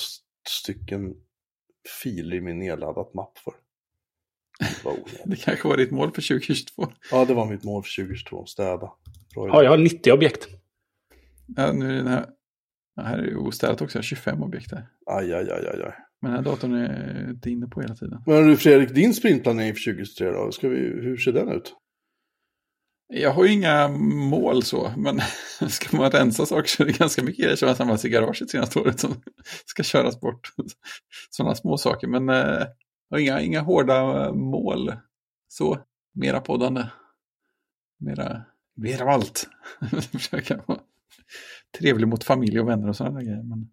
stycken 0.48 1.14
filer 2.02 2.36
i 2.36 2.40
min 2.40 2.58
nedladdat 2.58 3.14
mapp 3.14 3.38
för? 3.38 3.54
Det. 4.58 5.04
Det 5.24 5.36
kanske 5.36 5.68
var 5.68 5.76
ditt 5.76 5.90
mål 5.90 6.08
för 6.14 6.22
2022. 6.22 6.92
Ja, 7.10 7.24
det 7.24 7.34
var 7.34 7.46
mitt 7.46 7.64
mål 7.64 7.82
för 7.82 7.90
2022. 8.02 8.46
Städa. 8.46 8.92
Ja, 9.34 9.62
jag 9.62 9.70
har 9.70 9.78
90 9.78 10.12
objekt. 10.12 10.48
Ja, 11.56 11.72
nu 11.72 11.92
är 11.92 11.96
den 11.96 12.06
här... 12.06 12.26
Ja, 12.96 13.02
här 13.02 13.18
är 13.18 13.26
ju 13.26 13.36
ostädat 13.36 13.82
också. 13.82 13.98
Jag 13.98 14.02
har 14.02 14.06
25 14.06 14.42
objekt 14.42 14.72
här. 14.72 14.86
Aj, 15.06 15.34
aj, 15.34 15.50
aj, 15.50 15.66
aj, 15.66 15.82
aj. 15.82 15.94
Men 16.22 16.32
den 16.32 16.44
här 16.44 16.50
datorn 16.50 16.74
är 16.74 17.30
inte 17.30 17.50
inne 17.50 17.66
på 17.66 17.80
hela 17.80 17.94
tiden. 17.94 18.22
Men 18.26 18.48
du 18.48 18.56
Fredrik, 18.56 18.94
din 18.94 19.14
sprintplanering 19.14 19.74
för 19.74 19.92
2023 19.92 20.30
då? 20.30 20.52
Ska 20.52 20.68
vi, 20.68 20.76
hur 20.76 21.16
ser 21.16 21.32
den 21.32 21.48
ut? 21.48 21.74
Jag 23.12 23.30
har 23.30 23.44
ju 23.44 23.52
inga 23.52 23.88
mål 23.88 24.62
så, 24.62 24.92
men 24.96 25.20
ska 25.70 25.96
man 25.96 26.10
rensa 26.10 26.46
saker 26.46 26.68
så 26.68 26.82
är 26.82 26.86
det 26.86 26.98
ganska 26.98 27.22
mycket 27.22 27.44
grejer 27.44 27.56
som 27.56 27.68
har 27.68 27.74
samlats 27.74 28.04
i 28.04 28.08
garaget 28.08 28.50
senaste 28.50 28.78
året 28.78 29.00
som 29.00 29.14
ska 29.66 29.82
köras 29.82 30.20
bort. 30.20 30.52
Sådana 31.30 31.54
små 31.54 31.76
saker, 31.76 32.06
men 32.06 32.28
eh, 32.28 32.66
jag 33.08 33.16
har 33.16 33.18
inga, 33.18 33.40
inga 33.40 33.60
hårda 33.60 34.32
mål. 34.32 34.92
Så, 35.48 35.78
mera 36.14 36.40
poddande. 36.40 36.86
Mera, 38.00 38.42
mer 38.80 39.02
av 39.02 39.08
allt. 39.08 39.48
Försöka 40.12 40.60
vara 40.66 40.80
trevlig 41.78 42.08
mot 42.08 42.24
familj 42.24 42.60
och 42.60 42.68
vänner 42.68 42.88
och 42.88 42.96
sådana 42.96 43.18
där 43.18 43.26
grejer. 43.26 43.42
Men. 43.42 43.68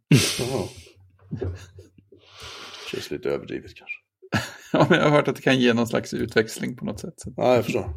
Känns 2.91 3.12
lite 3.12 3.30
överdrivet 3.30 3.72
kanske. 3.76 3.97
ja, 4.74 4.88
men 4.89 4.99
jag 4.99 5.05
har 5.05 5.12
hört 5.12 5.28
att 5.28 5.36
det 5.36 5.41
kan 5.41 5.60
ge 5.60 5.74
någon 5.74 5.88
slags 5.88 6.14
utväxling 6.14 6.76
på 6.76 6.86
något 6.86 6.99
sätt. 6.99 7.14
Så. 7.18 7.34
Ja, 7.38 7.55
jag 7.55 7.66
förstår. 7.66 7.89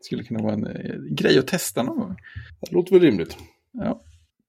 Skulle 0.00 0.24
kunna 0.24 0.42
vara 0.42 0.52
en 0.52 0.66
eh, 0.66 0.96
grej 1.10 1.38
att 1.38 1.46
testa 1.46 1.82
någon 1.82 1.98
gång. 1.98 2.16
Det 2.60 2.72
låter 2.72 2.92
väl 2.92 3.00
rimligt. 3.00 3.36
Ja, 3.72 4.00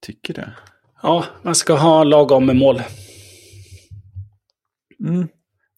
tycker 0.01 0.33
det. 0.33 0.53
Ja, 1.01 1.25
man 1.43 1.55
ska 1.55 1.73
ha 1.73 2.03
lagom 2.03 2.45
med 2.45 2.55
mål. 2.55 2.81
Mm. 4.99 5.27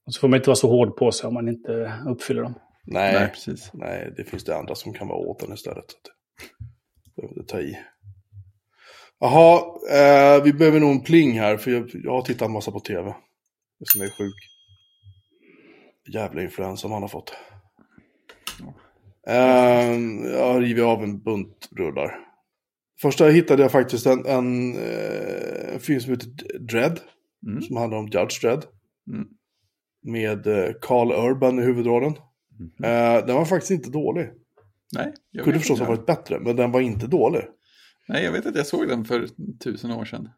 Och 0.06 0.14
så 0.14 0.20
får 0.20 0.28
man 0.28 0.38
inte 0.38 0.50
vara 0.50 0.56
så 0.56 0.70
hård 0.70 0.98
på 0.98 1.12
sig 1.12 1.28
om 1.28 1.34
man 1.34 1.48
inte 1.48 1.94
uppfyller 2.08 2.42
dem. 2.42 2.54
Nej, 2.86 3.14
Nej, 3.14 3.22
nej, 3.22 3.30
precis. 3.30 3.72
det 4.18 4.30
finns 4.30 4.44
det 4.44 4.58
andra 4.58 4.76
som 4.76 4.94
kan 4.94 5.08
vara 5.08 5.18
åt 5.18 5.40
den 5.40 5.54
istället. 5.54 5.86
Det 7.06 7.22
behöver 7.22 7.40
inte 7.40 7.52
ta 7.52 7.62
i. 7.62 7.78
Jaha, 9.20 9.62
eh, 9.92 10.44
vi 10.44 10.54
behöver 10.54 10.80
nog 10.80 10.92
en 10.92 11.04
pling 11.04 11.40
här, 11.40 11.58
för 11.58 11.72
jag, 11.72 11.90
jag 11.94 12.12
har 12.12 12.22
tittat 12.22 12.46
en 12.46 12.52
massa 12.54 12.72
på 12.72 12.80
tv. 12.80 13.16
Det 13.80 13.86
som 13.86 14.02
är 14.02 14.10
sjuk. 14.10 14.36
Jävla 16.14 16.42
influensa 16.42 16.88
man 16.88 17.02
har 17.02 17.10
fått. 17.10 17.34
Eh, 19.28 19.92
jag 20.32 20.54
har 20.54 20.62
rivit 20.62 20.84
av 20.84 21.04
en 21.04 21.24
bunt 21.24 21.70
rullar. 21.78 22.20
Första 23.02 23.26
hittade 23.26 23.62
jag 23.62 23.72
faktiskt 23.72 24.06
en, 24.06 24.26
en, 24.26 24.76
eh, 24.76 25.74
en 25.74 25.80
film 25.80 26.00
som 26.00 26.12
heter 26.12 26.60
Dread. 26.60 27.00
Mm. 27.48 27.62
Som 27.62 27.78
handlar 27.78 27.98
om 27.98 28.08
Judge 28.08 28.42
Dredd. 28.42 28.66
Mm. 29.14 29.28
Med 30.06 30.48
eh, 30.48 30.74
Carl 30.82 31.12
Urban 31.12 31.60
i 31.60 31.62
huvudrollen. 31.62 32.14
Mhm. 32.60 32.72
Eh, 32.84 33.26
den 33.26 33.36
var 33.36 33.46
faktiskt 33.46 33.72
inte 33.72 33.90
dålig. 33.90 34.30
Nej, 34.96 35.14
jag 35.32 35.44
Kunde 35.44 35.60
förstås 35.60 35.80
ha 35.80 35.88
varit 35.88 36.06
bättre, 36.06 36.40
men 36.40 36.56
den 36.56 36.72
var 36.72 36.82
inte 36.82 37.08
dålig. 37.08 37.42
Nej, 38.10 38.24
jag 38.24 38.32
vet 38.32 38.46
att 38.46 38.56
jag 38.56 38.68
såg 38.68 38.88
den 38.88 39.06
för 39.06 39.28
tusen 39.64 39.92
år 39.92 40.06
sedan. 40.06 40.30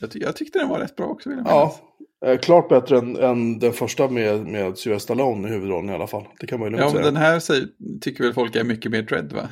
Jag, 0.00 0.10
ty 0.10 0.18
jag 0.18 0.36
tyckte 0.36 0.58
den 0.58 0.68
var 0.68 0.78
rätt 0.78 0.96
bra 0.96 1.06
också. 1.06 1.28
Vill 1.28 1.38
jag 1.38 1.46
Ja, 1.46 1.74
eh, 2.26 2.38
klart 2.38 2.68
bättre 2.68 2.98
än, 2.98 3.16
än 3.16 3.58
den 3.58 3.72
första 3.72 4.08
med, 4.08 4.46
med 4.46 4.78
Sylvester 4.78 5.14
Stallone 5.14 5.48
i 5.48 5.50
huvudrollen 5.50 5.90
i 5.90 5.92
alla 5.94 6.06
fall. 6.06 6.24
Det 6.40 6.46
kan 6.46 6.60
man 6.60 6.66
ju 6.66 6.70
lugnt 6.70 6.82
ja 6.84 6.90
säga. 6.90 6.94
men 7.02 7.04
Den... 7.04 7.14
den 7.14 7.22
här 7.22 7.38
säger, 7.40 7.66
tycker 8.00 8.24
väl 8.24 8.32
folk 8.34 8.56
är 8.56 8.64
mycket 8.64 8.90
mer 8.92 9.02
dread 9.02 9.32
va? 9.32 9.48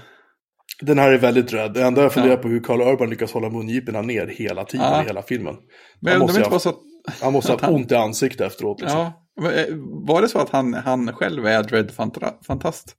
här 0.99 1.13
är 1.13 1.19
väldigt 1.19 1.53
rädd. 1.53 1.73
Det 1.75 1.83
enda 1.83 2.03
jag 2.03 2.13
funderar 2.13 2.35
Ja. 2.37 2.43
på 2.43 2.49
hur 2.49 2.61
Carl 2.61 2.81
Urban 2.81 3.11
lyckas 3.11 3.33
hålla 3.33 3.51
mungiporna 3.51 4.03
ner 4.03 4.27
hela 4.27 4.65
tiden 4.65 4.87
Ja. 4.87 5.03
i 5.03 5.07
hela 5.07 5.23
filmen. 5.23 5.55
Men 6.01 6.13
det 6.13 6.19
måste 6.19 6.37
inte 6.39 6.47
ha- 6.47 6.51
vara 6.51 6.61
så 6.61 6.69
att, 6.69 6.79
Han 7.21 7.33
måste 7.33 7.53
ha 7.53 7.59
han- 7.63 7.75
ont 7.75 7.93
i 7.93 7.95
ansiktet 7.95 8.41
efteråt. 8.47 8.81
Liksom. 8.81 8.99
ja, 9.41 9.53
eh, 9.53 9.67
var 10.07 10.23
det 10.23 10.29
så 10.29 10.39
att 10.39 10.51
han, 10.51 10.75
han 10.75 11.13
själv 11.13 11.47
är 11.47 11.63
dread 11.63 11.91
fanta- 11.91 12.45
fantast? 12.47 12.97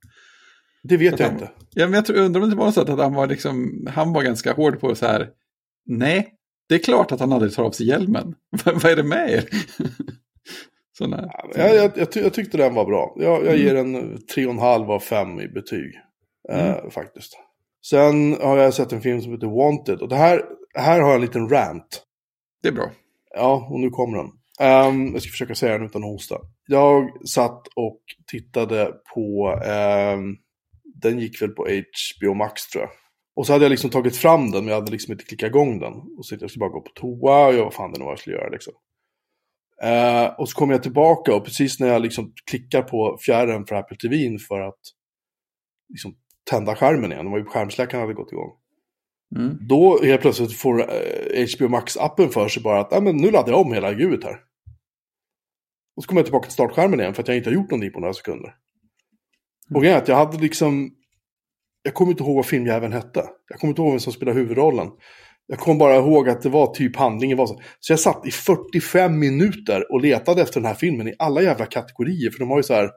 Det 0.82 0.96
vet 0.96 1.14
Att 1.14 1.20
jag 1.20 1.26
han- 1.26 1.34
inte. 1.34 1.50
Ja, 1.74 1.84
men 1.86 1.94
jag 1.94 2.06
tror, 2.06 2.16
undrar 2.16 2.42
om 2.42 2.50
det 2.50 2.56
var 2.56 2.70
så 2.70 2.80
att 2.80 2.88
han 2.98 3.14
var 3.14 3.26
liksom, 3.26 3.86
han 3.90 4.12
var 4.12 4.22
ganska 4.22 4.52
hård 4.52 4.80
på 4.80 4.94
så 4.94 5.06
här, 5.06 5.28
nej, 5.86 6.34
det 6.68 6.74
är 6.74 6.78
klart 6.78 7.12
att 7.12 7.20
han 7.20 7.32
aldrig 7.32 7.52
tar 7.54 7.64
av 7.64 7.70
sig 7.70 7.86
hjälmen. 7.86 8.34
Vad 8.64 8.84
är 8.84 8.96
det 8.96 9.02
med 9.04 9.30
er? 9.30 9.44
Såna, 10.98 11.30
Jag, 11.54 11.74
jag, 11.76 11.92
jag, 11.98 12.12
ty- 12.12 12.20
jag 12.20 12.32
tyckte 12.34 12.56
den 12.56 12.74
var 12.74 12.84
bra. 12.84 13.14
Jag, 13.16 13.44
jag 13.46 13.54
Mm. 13.54 13.60
ger 13.66 13.74
en 13.74 14.18
3,5 14.36 14.90
av 14.90 15.00
5 15.00 15.40
i 15.40 15.48
betyg. 15.48 15.92
Eh, 16.52 16.90
faktiskt. 16.90 17.32
Sen 17.90 18.32
har 18.42 18.56
jag 18.58 18.74
sett 18.74 18.92
en 18.92 19.00
film 19.00 19.20
som 19.20 19.32
heter 19.32 19.46
Wanted. 19.46 19.98
Och 20.02 20.08
det 20.08 20.16
här, 20.16 20.42
här 20.74 21.00
har 21.00 21.08
jag 21.08 21.14
en 21.14 21.20
liten 21.20 21.48
rant. 21.48 22.02
Det 22.62 22.68
är 22.68 22.72
bra. 22.72 22.90
Ja, 23.34 23.68
och 23.70 23.80
nu 23.80 23.90
kommer 23.90 24.16
den. 24.18 24.30
Um, 24.60 25.12
jag 25.12 25.22
ska 25.22 25.30
försöka 25.30 25.54
säga 25.54 25.78
den 25.78 25.86
utan 25.86 26.04
att 26.04 26.10
hosta. 26.10 26.36
Jag 26.66 27.28
satt 27.28 27.66
och 27.66 28.00
tittade 28.30 28.92
på, 29.14 29.52
um, 30.16 30.36
den 31.02 31.18
gick 31.18 31.42
väl 31.42 31.50
på 31.50 31.62
HBO 31.62 32.34
Max 32.34 32.66
tror 32.66 32.84
jag. 32.84 32.90
Och 33.36 33.46
så 33.46 33.52
hade 33.52 33.64
jag 33.64 33.70
liksom 33.70 33.90
tagit 33.90 34.16
fram 34.16 34.50
den, 34.50 34.64
men 34.64 34.72
jag 34.72 34.80
hade 34.80 34.92
liksom 34.92 35.12
inte 35.12 35.24
klickat 35.24 35.48
igång 35.48 35.78
den. 35.78 35.92
Och 35.92 36.26
så 36.26 36.28
tänkte 36.28 36.34
jag, 36.34 36.42
jag 36.42 36.50
skulle 36.50 36.60
bara 36.60 36.70
gå 36.70 36.80
på 36.80 36.90
toa 36.94 37.46
och 37.46 37.54
jag 37.54 37.64
vad 37.64 37.74
fan 37.74 37.92
det 37.92 37.98
nu 37.98 38.04
var 38.04 38.12
jag 38.12 38.18
skulle 38.18 38.36
göra 38.36 38.48
liksom. 38.48 38.72
Uh, 39.84 40.40
och 40.40 40.48
så 40.48 40.58
kom 40.58 40.70
jag 40.70 40.82
tillbaka 40.82 41.34
och 41.34 41.44
precis 41.44 41.80
när 41.80 41.88
jag 41.88 42.02
liksom 42.02 42.32
klickar 42.50 42.82
på 42.82 43.18
fjärren 43.20 43.66
för 43.66 43.74
Apple 43.74 43.96
TV 43.96 44.38
för 44.38 44.60
att 44.60 44.80
liksom 45.88 46.14
tända 46.50 46.74
skärmen 46.74 47.12
igen, 47.12 47.24
det 47.24 47.30
var 47.30 47.38
ju 47.38 47.44
skärmsläckaren 47.44 48.00
hade 48.00 48.14
gått 48.14 48.32
igång. 48.32 48.50
Mm. 49.36 49.58
Då 49.60 50.02
helt 50.02 50.20
plötsligt 50.20 50.52
får 50.52 50.80
eh, 50.80 51.46
HBO 51.56 51.68
Max-appen 51.68 52.28
för 52.28 52.48
sig 52.48 52.62
bara 52.62 52.80
att 52.80 52.92
ah, 52.92 53.00
men 53.00 53.16
nu 53.16 53.30
laddar 53.30 53.52
jag 53.52 53.60
om 53.60 53.72
hela 53.72 53.92
ljudet 53.92 54.24
här. 54.24 54.40
Och 55.96 56.02
så 56.02 56.08
kommer 56.08 56.20
jag 56.20 56.26
tillbaka 56.26 56.44
till 56.44 56.52
startskärmen 56.52 57.00
igen 57.00 57.14
för 57.14 57.22
att 57.22 57.28
jag 57.28 57.36
inte 57.36 57.50
har 57.50 57.54
gjort 57.54 57.70
någonting 57.70 57.92
på 57.92 58.00
några 58.00 58.14
sekunder. 58.14 58.54
Och 59.74 59.82
grejen 59.82 59.96
är 59.96 60.02
att 60.02 60.08
jag 60.08 60.16
hade 60.16 60.38
liksom... 60.38 60.90
Jag 61.82 61.94
kommer 61.94 62.10
inte 62.10 62.22
ihåg 62.22 62.36
vad 62.36 62.46
filmjäveln 62.46 62.92
hette. 62.92 63.24
Jag 63.48 63.60
kommer 63.60 63.70
inte 63.70 63.82
ihåg 63.82 63.90
vem 63.90 64.00
som 64.00 64.12
spelade 64.12 64.38
huvudrollen. 64.38 64.88
Jag 65.46 65.58
kommer 65.58 65.78
bara 65.78 65.96
ihåg 65.96 66.28
att 66.28 66.42
det 66.42 66.48
var 66.48 66.74
typ 66.74 66.96
handlingen 66.96 67.38
var 67.38 67.46
så. 67.46 67.60
Så 67.80 67.92
jag 67.92 68.00
satt 68.00 68.26
i 68.26 68.30
45 68.30 69.18
minuter 69.18 69.92
och 69.92 70.00
letade 70.00 70.42
efter 70.42 70.60
den 70.60 70.66
här 70.66 70.74
filmen 70.74 71.08
i 71.08 71.14
alla 71.18 71.42
jävla 71.42 71.66
kategorier. 71.66 72.30
För 72.30 72.38
de 72.38 72.50
har 72.50 72.56
ju 72.56 72.62
så 72.62 72.74
här... 72.74 72.90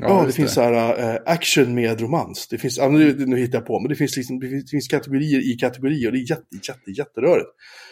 Ja, 0.00 0.20
det 0.20 0.24
just 0.24 0.36
finns 0.36 0.54
så 0.54 0.60
här 0.60 1.14
äh, 1.14 1.20
action 1.26 1.74
med 1.74 2.00
romans. 2.00 2.48
Det 2.48 2.58
finns, 2.58 2.78
ja, 2.78 2.88
nu, 2.88 3.26
nu 3.26 3.36
hittar 3.36 3.58
jag 3.58 3.66
på, 3.66 3.80
men 3.80 3.88
det 3.88 3.96
finns, 3.96 4.16
liksom, 4.16 4.40
det 4.40 4.48
finns, 4.48 4.64
det 4.64 4.70
finns 4.70 4.88
kategorier 4.88 5.52
i 5.52 5.56
kategorier 5.56 6.08
och 6.08 6.12
det 6.12 6.18
är 6.18 6.30
jätte, 6.30 6.56
jätte, 6.68 6.90
jätterörigt. 6.90 7.48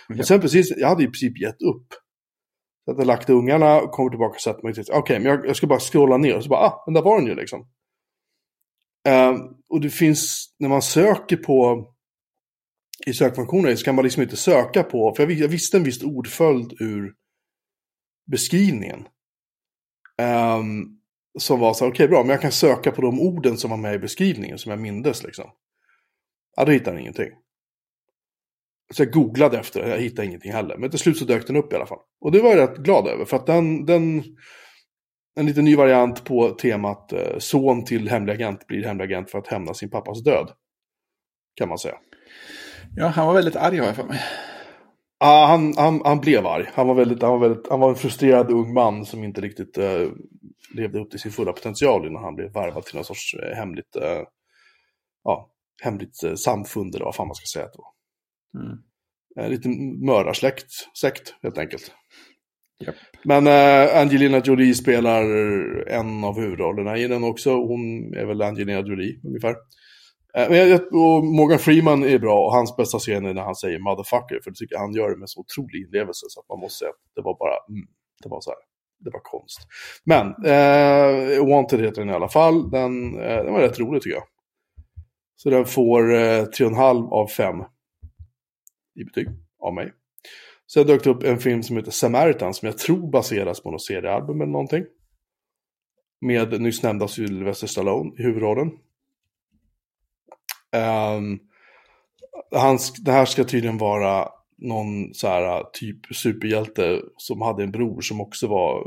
Ja. 0.09 0.19
Och 0.19 0.27
sen 0.27 0.41
precis, 0.41 0.73
jag 0.77 0.89
hade 0.89 1.03
i 1.03 1.07
princip 1.07 1.41
gett 1.41 1.63
upp. 1.63 1.87
Så 2.85 2.91
att 2.91 2.99
jag 2.99 3.07
lagt 3.07 3.31
ungarna 3.31 3.81
och 3.81 3.91
kommer 3.91 4.11
tillbaka 4.11 4.35
och 4.35 4.41
sätter 4.41 4.63
mig 4.63 4.75
och 4.91 4.99
okej, 4.99 5.19
men 5.19 5.29
jag, 5.29 5.47
jag 5.47 5.57
ska 5.57 5.67
bara 5.67 5.81
scrolla 5.81 6.17
ner 6.17 6.37
och 6.37 6.43
så 6.43 6.49
bara, 6.49 6.61
ah, 6.61 6.85
men 6.87 6.95
där 6.95 7.03
var 7.03 7.19
den 7.19 7.27
ju 7.27 7.35
liksom. 7.35 7.67
Ehm, 9.09 9.37
och 9.69 9.81
det 9.81 9.91
finns, 9.91 10.55
när 10.59 10.69
man 10.69 10.83
söker 10.83 11.37
på, 11.37 11.89
i 13.07 13.13
sökfunktionen 13.13 13.77
så 13.77 13.85
kan 13.85 13.95
man 13.95 14.05
liksom 14.05 14.23
inte 14.23 14.37
söka 14.37 14.83
på, 14.83 15.15
för 15.15 15.23
jag, 15.23 15.33
jag 15.33 15.49
visste 15.49 15.77
en 15.77 15.85
viss 15.85 16.03
ordföljd 16.03 16.73
ur 16.81 17.15
beskrivningen. 18.31 19.09
Ehm, 20.19 21.02
som 21.39 21.61
var 21.61 21.75
så 21.75 21.85
här, 21.85 21.93
okej 21.93 22.09
bra, 22.09 22.23
men 22.23 22.31
jag 22.31 22.41
kan 22.41 22.53
söka 22.53 22.91
på 22.91 23.03
de 23.03 23.21
orden 23.21 23.57
som 23.57 23.71
var 23.71 23.77
med 23.77 23.95
i 23.95 23.99
beskrivningen 23.99 24.59
som 24.59 24.71
jag 24.71 24.81
mindes 24.81 25.23
liksom. 25.23 25.51
Ja, 26.57 26.65
då 26.65 26.73
hittade 26.73 26.91
han 26.91 27.01
ingenting. 27.01 27.31
Så 28.95 29.03
jag 29.03 29.13
googlade 29.13 29.59
efter 29.59 29.83
det, 29.83 29.89
jag 29.89 29.99
hittade 29.99 30.29
ingenting 30.29 30.53
heller. 30.53 30.77
Men 30.77 30.91
till 30.91 30.99
slut 30.99 31.19
så 31.19 31.25
dök 31.25 31.47
den 31.47 31.57
upp 31.57 31.73
i 31.73 31.77
alla 31.77 31.87
fall. 31.87 31.99
Och 32.21 32.33
det 32.33 32.41
var 32.41 32.51
jag 32.51 32.59
rätt 32.59 32.77
glad 32.77 33.07
över, 33.07 33.25
för 33.25 33.37
att 33.37 33.47
den, 33.47 33.87
den 33.87 34.23
en 35.35 35.47
liten 35.47 35.65
ny 35.65 35.77
variant 35.77 36.25
på 36.25 36.49
temat 36.49 37.13
eh, 37.13 37.39
son 37.39 37.85
till 37.85 38.09
hemlig 38.09 38.33
agent 38.33 38.67
blir 38.67 38.85
hemlig 38.85 39.05
agent 39.05 39.31
för 39.31 39.39
att 39.39 39.47
hämna 39.47 39.75
sin 39.75 39.91
pappas 39.91 40.25
död. 40.25 40.51
Kan 41.55 41.69
man 41.69 41.79
säga. 41.79 41.95
Ja, 42.97 43.07
han 43.07 43.27
var 43.27 43.35
väldigt 43.35 43.57
arg 43.57 43.79
har 43.79 43.87
jag 43.87 43.97
för 43.97 44.05
mig. 44.05 44.21
Ja, 45.23 45.47
han, 45.47 45.75
han, 45.77 46.03
han 46.05 46.21
blev 46.21 46.47
arg. 46.47 46.71
Han 46.75 46.87
var, 46.87 46.95
väldigt, 46.95 47.23
han, 47.23 47.31
var 47.31 47.49
väldigt, 47.49 47.69
han 47.69 47.81
var 47.81 47.89
en 47.91 47.97
frustrerad 47.97 48.51
ung 48.51 48.75
man 48.75 49.07
som 49.07 49.25
inte 49.25 49.41
riktigt 49.41 49.79
eh, 49.79 50.09
levde 50.75 51.01
upp 51.01 51.11
till 51.11 51.21
sin 51.21 51.33
fulla 51.33 51.53
potential 51.53 52.07
innan 52.07 52.25
han 52.25 52.35
blev 52.35 52.53
värvad 52.53 52.85
till 52.85 52.95
någon 52.95 53.05
sorts 53.05 53.35
eh, 53.35 53.57
hemligt, 53.57 53.97
eh, 53.97 54.23
ja, 55.25 55.51
hemligt 55.83 56.23
eh, 56.25 56.35
samfund 56.35 56.95
eller 56.95 57.05
vad 57.05 57.15
fan 57.15 57.27
man 57.27 57.35
ska 57.35 57.47
säga 57.59 57.65
att 57.65 57.73
det 57.73 57.79
var. 57.79 58.65
Mm. 58.65 58.79
En 59.37 59.51
liten 59.51 60.05
mördarsläkt, 60.07 60.73
sekt 61.01 61.35
helt 61.43 61.59
enkelt. 61.59 61.93
Japp. 62.81 62.95
Men 63.25 63.47
eh, 63.47 64.01
Angelina 64.01 64.39
Jolie 64.39 64.75
spelar 64.75 65.23
en 65.89 66.25
av 66.25 66.41
huvudrollerna 66.41 66.97
i 66.97 67.09
den 67.09 67.25
också. 67.25 67.55
Hon 67.55 68.15
är 68.15 68.25
väl 68.25 68.43
Angelina 68.43 68.81
Jolie 68.81 69.21
ungefär. 69.25 69.55
Eh, 70.37 70.81
och 70.81 71.25
Morgan 71.25 71.59
Freeman 71.59 72.05
är 72.05 72.19
bra 72.19 72.47
och 72.47 72.53
hans 72.53 72.77
bästa 72.77 72.99
scen 72.99 73.27
är 73.27 73.35
när 73.35 73.43
han 73.43 73.55
säger 73.55 73.79
motherfucker. 73.79 74.41
För 74.45 74.51
det 74.51 74.57
tycker 74.57 74.75
jag 74.75 74.81
han 74.81 74.95
gör 74.95 75.11
det 75.11 75.17
med 75.17 75.31
så 75.31 75.41
otrolig 75.41 75.87
inlevelse 75.87 76.27
så 76.29 76.41
att 76.41 76.49
man 76.49 76.59
måste 76.61 76.79
säga 76.79 76.91
att 76.91 77.15
det 77.15 77.23
var 77.23 77.39
bara, 77.39 77.55
mm, 77.69 77.87
det 78.23 78.29
var 78.29 78.41
så 78.41 78.51
här. 78.51 78.59
Det 79.05 79.11
var 79.11 79.21
konst. 79.21 79.61
Men, 80.05 80.27
eh, 80.27 81.47
Wanted 81.47 81.81
heter 81.81 82.01
den 82.01 82.11
i 82.11 82.13
alla 82.13 82.29
fall. 82.29 82.71
Den, 82.71 83.21
eh, 83.21 83.45
den 83.45 83.53
var 83.53 83.61
rätt 83.61 83.81
rolig 83.81 84.03
tycker 84.03 84.17
jag. 84.17 84.27
Så 85.37 85.51
den 85.51 85.65
får 85.65 86.15
eh, 86.15 86.45
3,5 86.45 87.13
av 87.13 87.27
5 87.27 87.57
i 89.01 89.05
betyg 89.05 89.29
av 89.59 89.75
mig. 89.75 89.93
Sen 90.73 90.87
dök 90.87 91.05
det 91.05 91.11
upp 91.11 91.23
en 91.23 91.39
film 91.39 91.63
som 91.63 91.77
heter 91.77 91.91
Samaritan 91.91 92.55
som 92.55 92.67
jag 92.67 92.79
tror 92.79 93.11
baseras 93.11 93.63
på 93.63 93.71
något 93.71 93.83
seriealbum 93.83 94.41
eller 94.41 94.53
någonting. 94.53 94.85
Med 96.21 96.61
nyss 96.61 96.83
nämnda 96.83 97.09
Sylvester 97.09 97.67
Stallone 97.67 98.11
i 98.19 98.23
huvudrollen. 98.23 98.71
Um, 100.73 101.41
han, 102.51 102.79
det 103.05 103.13
här 103.13 103.25
ska 103.25 103.45
tydligen 103.45 103.79
vara 103.79 104.29
någon 104.59 105.15
så 105.15 105.29
här 105.29 105.59
äh, 105.59 105.67
typ 105.73 106.17
superhjälte 106.17 107.03
som 107.17 107.41
hade 107.41 107.63
en 107.63 107.73
bror 107.73 108.01
som 108.01 108.21
också 108.21 108.47
var 108.47 108.87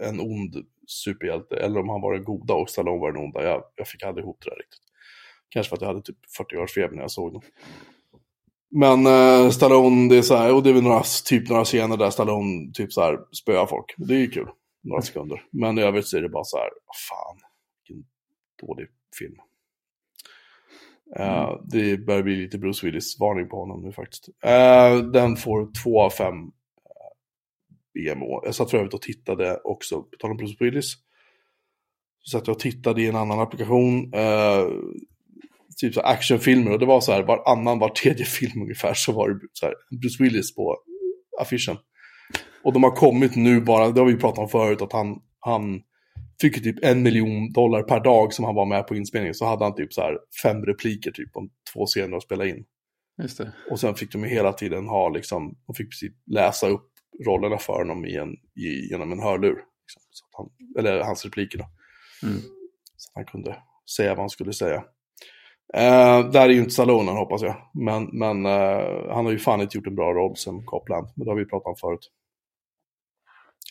en 0.00 0.20
ond 0.20 0.56
superhjälte. 0.86 1.56
Eller 1.56 1.80
om 1.80 1.88
han 1.88 2.00
var 2.00 2.14
den 2.14 2.24
goda 2.24 2.54
och 2.54 2.70
Stallone 2.70 3.00
var 3.00 3.12
den 3.12 3.24
onda. 3.24 3.42
Jag, 3.42 3.62
jag 3.76 3.88
fick 3.88 4.02
aldrig 4.02 4.24
ihop 4.24 4.38
det 4.44 4.50
där 4.50 4.56
riktigt. 4.56 4.80
Kanske 5.48 5.68
för 5.68 5.76
att 5.76 5.80
jag 5.80 5.88
hade 5.88 6.02
typ 6.02 6.18
40 6.36 6.56
års 6.56 6.74
feber 6.74 6.94
när 6.94 7.02
jag 7.02 7.10
såg 7.10 7.32
den. 7.32 7.42
Men 8.70 9.06
eh, 9.06 9.50
Stallone, 9.50 10.08
det 10.08 10.18
är 10.18 10.22
så 10.22 10.36
här, 10.36 10.54
och 10.54 10.62
det 10.62 10.70
är 10.70 10.74
väl 10.74 10.82
några, 10.82 11.02
typ 11.24 11.48
några 11.48 11.64
scener 11.64 11.96
där 11.96 12.10
Stallone 12.10 12.72
typ 12.72 12.92
så 12.92 13.00
här 13.00 13.18
spöar 13.32 13.66
folk. 13.66 13.94
Det 13.96 14.14
är 14.14 14.18
ju 14.18 14.30
kul, 14.30 14.48
några 14.82 15.02
sekunder. 15.02 15.42
Men 15.50 15.78
i 15.78 15.82
övrigt 15.82 16.06
så 16.06 16.16
är 16.16 16.22
det 16.22 16.28
bara 16.28 16.44
så 16.44 16.56
här, 16.56 16.70
vad 16.86 16.96
fan, 17.08 17.40
vilken 17.88 18.04
dålig 18.62 18.86
film. 19.18 19.36
Eh, 21.18 21.60
det 21.64 22.06
börjar 22.06 22.22
bli 22.22 22.36
lite 22.36 22.58
Bruce 22.58 22.86
Willis-varning 22.86 23.48
på 23.48 23.56
honom 23.56 23.82
nu 23.82 23.92
faktiskt. 23.92 24.28
Eh, 24.44 24.98
den 24.98 25.36
får 25.36 25.82
två 25.82 26.02
av 26.02 26.10
fem 26.10 26.34
eh, 26.34 28.14
BMO. 28.14 28.42
Jag 28.44 28.54
satt 28.54 28.70
för 28.70 28.78
övrigt 28.78 28.94
och 28.94 29.02
tittade 29.02 29.60
också, 29.64 30.02
på 30.02 30.16
tal 30.18 30.30
om 30.30 30.36
Bruce 30.36 30.64
Willis. 30.64 30.94
Så 32.20 32.38
att 32.38 32.46
jag 32.46 32.58
tittade 32.58 33.02
i 33.02 33.08
en 33.08 33.16
annan 33.16 33.40
applikation, 33.40 34.14
eh, 34.14 34.66
typ 35.80 35.94
så 35.94 36.00
actionfilmer. 36.00 36.72
Och 36.72 36.78
det 36.78 36.86
var 36.86 37.00
så 37.00 37.12
här, 37.12 37.22
varannan, 37.22 37.78
var 37.78 37.88
tredje 37.88 38.24
film 38.38 38.62
ungefär 38.62 38.94
så 38.94 39.12
var 39.12 39.28
det 39.28 39.40
så 39.52 39.66
här, 39.66 39.74
Bruce 40.00 40.22
Willis 40.22 40.54
på 40.54 40.76
affischen. 41.40 41.76
Och 42.62 42.72
de 42.72 42.82
har 42.82 42.96
kommit 42.96 43.36
nu 43.36 43.60
bara, 43.60 43.90
det 43.90 44.00
har 44.00 44.06
vi 44.06 44.16
pratat 44.16 44.38
om 44.38 44.48
förut, 44.48 44.82
att 44.82 44.92
han, 44.92 45.20
han 45.40 45.82
fick 46.40 46.56
ju 46.56 46.62
typ 46.62 46.84
en 46.84 47.02
miljon 47.02 47.52
dollar 47.52 47.82
per 47.82 48.00
dag 48.00 48.32
som 48.32 48.44
han 48.44 48.54
var 48.54 48.66
med 48.66 48.86
på 48.86 48.96
inspelningen. 48.96 49.34
Så 49.34 49.44
hade 49.46 49.64
han 49.64 49.74
typ 49.74 49.92
så 49.92 50.00
här 50.00 50.18
fem 50.42 50.64
repliker 50.64 51.10
typ 51.10 51.36
om 51.36 51.50
två 51.72 51.86
scener 51.86 52.16
att 52.16 52.22
spela 52.22 52.46
in. 52.46 52.64
Just 53.22 53.38
det. 53.38 53.52
Och 53.70 53.80
sen 53.80 53.94
fick 53.94 54.12
de 54.12 54.24
ju 54.24 54.28
hela 54.28 54.52
tiden 54.52 54.88
ha 54.88 55.08
liksom, 55.08 55.56
de 55.66 55.74
fick 55.74 55.90
precis 55.90 56.12
läsa 56.26 56.68
upp 56.68 56.90
rollerna 57.26 57.58
för 57.58 57.72
honom 57.72 58.04
i 58.04 58.16
en, 58.16 58.32
i, 58.54 58.88
genom 58.90 59.12
en 59.12 59.20
hörlur. 59.20 59.54
Liksom, 59.54 60.02
så 60.10 60.24
att 60.24 60.32
han, 60.32 60.50
eller 60.78 61.00
hans 61.00 61.24
repliker 61.24 61.58
då. 61.58 61.64
Mm. 62.22 62.40
Så 62.96 63.10
att 63.10 63.14
han 63.14 63.24
kunde 63.24 63.56
säga 63.96 64.10
vad 64.10 64.18
han 64.18 64.30
skulle 64.30 64.52
säga. 64.52 64.84
Eh, 65.74 66.30
där 66.30 66.40
är 66.40 66.48
ju 66.48 66.58
inte 66.58 66.70
Stallone 66.70 67.10
hoppas 67.10 67.42
jag. 67.42 67.56
Men, 67.74 68.04
men 68.12 68.46
eh, 68.46 69.14
han 69.14 69.24
har 69.24 69.32
ju 69.32 69.38
fan 69.38 69.60
inte 69.60 69.78
gjort 69.78 69.86
en 69.86 69.94
bra 69.94 70.12
roll 70.12 70.36
som 70.36 70.64
Copland. 70.64 71.08
Men 71.14 71.24
det 71.24 71.30
har 71.30 71.38
vi 71.38 71.44
pratat 71.44 71.66
om 71.66 71.76
förut. 71.76 72.10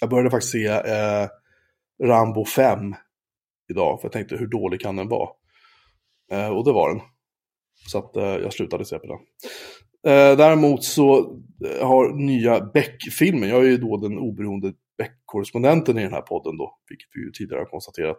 Jag 0.01 0.09
började 0.09 0.32
faktiskt 0.32 0.51
se 0.51 0.68
eh, 0.68 1.28
Rambo 2.03 2.45
5 2.45 2.95
idag. 3.69 4.01
För 4.01 4.05
jag 4.05 4.13
tänkte 4.13 4.37
hur 4.37 4.47
dålig 4.47 4.81
kan 4.81 4.95
den 4.95 5.09
vara? 5.09 5.29
Eh, 6.31 6.49
och 6.49 6.65
det 6.65 6.71
var 6.71 6.89
den. 6.89 7.01
Så 7.87 7.97
att 7.97 8.15
eh, 8.15 8.23
jag 8.23 8.53
slutade 8.53 8.85
se 8.85 8.99
på 8.99 9.07
den. 9.07 9.19
Eh, 10.05 10.37
däremot 10.37 10.83
så 10.83 11.17
eh, 11.65 11.87
har 11.87 12.13
nya 12.13 12.61
Beck-filmen, 12.61 13.49
jag 13.49 13.65
är 13.65 13.69
ju 13.69 13.77
då 13.77 13.97
den 13.97 14.17
oberoende 14.17 14.73
Beck-korrespondenten 14.97 15.97
i 15.97 16.03
den 16.03 16.13
här 16.13 16.21
podden 16.21 16.57
då, 16.57 16.77
vilket 16.89 17.07
vi 17.13 17.21
ju 17.21 17.31
tidigare 17.31 17.59
har 17.59 17.65
konstaterat. 17.65 18.17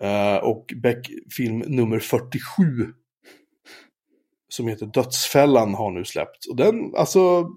Eh, 0.00 0.36
och 0.36 0.66
Beck-film 0.82 1.58
nummer 1.58 1.98
47, 1.98 2.40
som 4.48 4.68
heter 4.68 4.86
Dödsfällan, 4.86 5.74
har 5.74 5.90
nu 5.90 6.04
släppts. 6.04 6.48
Och 6.48 6.56
den, 6.56 6.94
alltså, 6.96 7.48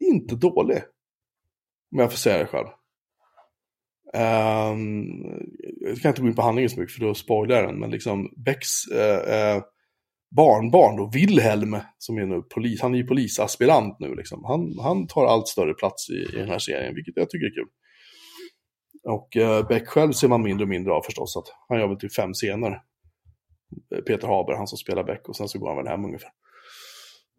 inte 0.00 0.36
dålig. 0.36 0.82
Om 1.92 1.98
jag 1.98 2.10
får 2.10 2.18
säga 2.18 2.38
det 2.38 2.46
själv. 2.46 2.68
Um, 4.14 5.22
jag 5.80 5.98
kan 5.98 6.08
inte 6.08 6.22
gå 6.22 6.28
in 6.28 6.34
på 6.34 6.42
handlingen 6.42 6.70
så 6.70 6.80
mycket 6.80 6.94
för 6.94 7.00
då 7.00 7.14
spoilar 7.14 7.56
jag 7.56 7.68
den, 7.68 7.80
men 7.80 7.90
liksom 7.90 8.30
Becks 8.36 8.88
uh, 8.92 8.98
uh, 8.98 9.62
barnbarn 10.36 10.96
då, 10.96 11.10
Wilhelm, 11.14 11.76
som 11.98 12.18
är 12.18 12.26
nu 12.26 12.42
polis, 12.42 12.82
han 12.82 12.94
är 12.94 12.98
ju 12.98 13.06
polisaspirant 13.06 13.96
nu 14.00 14.14
liksom. 14.14 14.44
Han, 14.44 14.78
han 14.82 15.06
tar 15.06 15.26
allt 15.26 15.48
större 15.48 15.74
plats 15.74 16.10
i, 16.10 16.36
i 16.36 16.38
den 16.38 16.48
här 16.48 16.58
serien, 16.58 16.94
vilket 16.94 17.16
jag 17.16 17.30
tycker 17.30 17.46
är 17.46 17.54
kul. 17.54 17.68
Och 19.04 19.36
uh, 19.36 19.68
Beck 19.68 19.88
själv 19.88 20.12
ser 20.12 20.28
man 20.28 20.42
mindre 20.42 20.64
och 20.64 20.68
mindre 20.68 20.92
av 20.92 21.02
förstås, 21.02 21.36
att 21.36 21.48
han 21.68 21.78
gör 21.78 21.88
väl 21.88 21.98
typ 21.98 22.14
fem 22.14 22.32
scener. 22.32 22.82
Peter 24.06 24.28
Haber, 24.28 24.54
han 24.54 24.66
som 24.66 24.78
spelar 24.78 25.04
Beck, 25.04 25.28
och 25.28 25.36
sen 25.36 25.48
så 25.48 25.58
går 25.58 25.68
han 25.68 25.76
väl 25.76 25.86
hem 25.86 26.04
ungefär. 26.04 26.30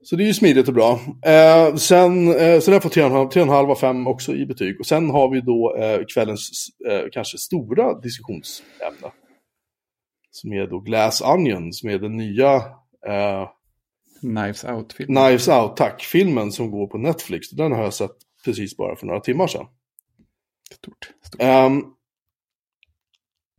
Så 0.04 0.16
det 0.16 0.24
är 0.24 0.28
ju 0.28 0.34
smidigt 0.34 0.68
och 0.68 0.74
bra. 0.74 1.00
Eh, 1.26 1.76
sen, 1.76 2.28
eh, 2.28 2.60
så 2.60 2.72
den 2.72 2.82
får 2.82 2.90
3,5 2.90 3.72
av 3.72 3.76
5 3.76 4.08
också 4.08 4.36
i 4.36 4.46
betyg. 4.46 4.80
Och 4.80 4.86
sen 4.86 5.10
har 5.10 5.30
vi 5.30 5.42
då 5.42 5.76
eh, 5.76 6.06
kvällens 6.14 6.68
eh, 6.90 7.02
kanske 7.12 7.38
stora 7.38 8.00
diskussionsämne. 8.00 9.12
Som 10.32 10.54
är 10.54 10.68
då 10.68 10.80
Glass 10.80 11.22
Onion, 11.22 11.74
som 11.74 11.90
är 11.90 12.00
den 12.00 12.18
nya 12.18 12.56
eh, 13.08 13.50
Knives 14.20 14.64
Out-film. 14.64 15.16
Knives 15.16 15.48
Out, 15.48 15.78
tack, 15.78 16.02
filmen 16.04 16.52
som 16.52 16.72
går 16.72 16.88
på 16.88 16.98
Netflix. 16.98 17.50
Den 17.50 17.72
har 17.72 17.84
jag 17.84 17.94
sett 17.94 18.16
precis 18.46 18.78
bara 18.78 18.96
för 18.96 19.08
några 19.08 19.20
timmar 19.20 19.48
sedan. 19.48 19.66
Stort. 20.76 21.12
stort. 21.24 21.42
Ehm, 21.42 21.84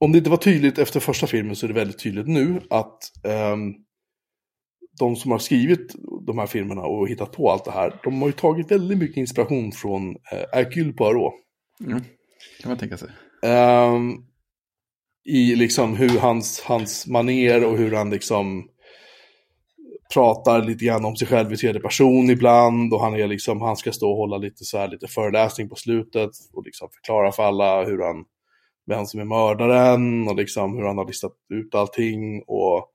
om 0.00 0.12
det 0.12 0.18
inte 0.18 0.30
var 0.30 0.36
tydligt 0.36 0.78
efter 0.78 1.00
första 1.00 1.26
filmen 1.26 1.56
så 1.56 1.66
är 1.66 1.68
det 1.68 1.74
väldigt 1.74 1.98
tydligt 1.98 2.28
nu 2.28 2.60
att 2.70 2.98
ehm, 3.24 3.74
de 4.98 5.16
som 5.16 5.30
har 5.30 5.38
skrivit 5.38 5.94
de 6.26 6.38
här 6.38 6.46
filmerna 6.46 6.82
och 6.82 7.08
hittat 7.08 7.32
på 7.32 7.50
allt 7.50 7.64
det 7.64 7.70
här, 7.70 8.00
de 8.04 8.22
har 8.22 8.28
ju 8.28 8.32
tagit 8.32 8.70
väldigt 8.70 8.98
mycket 8.98 9.16
inspiration 9.16 9.72
från 9.72 10.10
eh, 10.10 10.44
Hercule 10.52 10.92
Poirot. 10.92 11.34
Mm. 11.86 12.00
Kan 12.62 12.68
man 12.70 12.78
tänka 12.78 12.96
sig. 12.96 13.08
Ehm, 13.42 14.12
I 15.24 15.56
liksom 15.56 15.96
hur 15.96 16.18
hans, 16.18 16.60
hans 16.60 17.06
maner 17.06 17.64
och 17.64 17.78
hur 17.78 17.92
han 17.92 18.10
liksom 18.10 18.68
pratar 20.14 20.62
lite 20.62 20.84
grann 20.84 21.04
om 21.04 21.16
sig 21.16 21.28
själv 21.28 21.52
i 21.52 21.56
tredje 21.56 21.80
person 21.80 22.30
ibland 22.30 22.94
och 22.94 23.00
han 23.00 23.14
är 23.14 23.28
liksom, 23.28 23.60
han 23.60 23.76
ska 23.76 23.92
stå 23.92 24.10
och 24.10 24.16
hålla 24.16 24.36
lite 24.36 24.64
så 24.64 24.78
här 24.78 24.88
lite 24.88 25.06
föreläsning 25.06 25.68
på 25.68 25.74
slutet 25.74 26.30
och 26.52 26.64
liksom 26.64 26.88
förklara 26.94 27.32
för 27.32 27.42
alla 27.42 27.84
hur 27.84 28.02
han, 28.02 28.24
vem 28.86 29.06
som 29.06 29.20
är 29.20 29.24
mördaren 29.24 30.28
och 30.28 30.36
liksom 30.36 30.76
hur 30.76 30.84
han 30.84 30.98
har 30.98 31.06
listat 31.06 31.32
ut 31.54 31.74
allting 31.74 32.42
och 32.46 32.86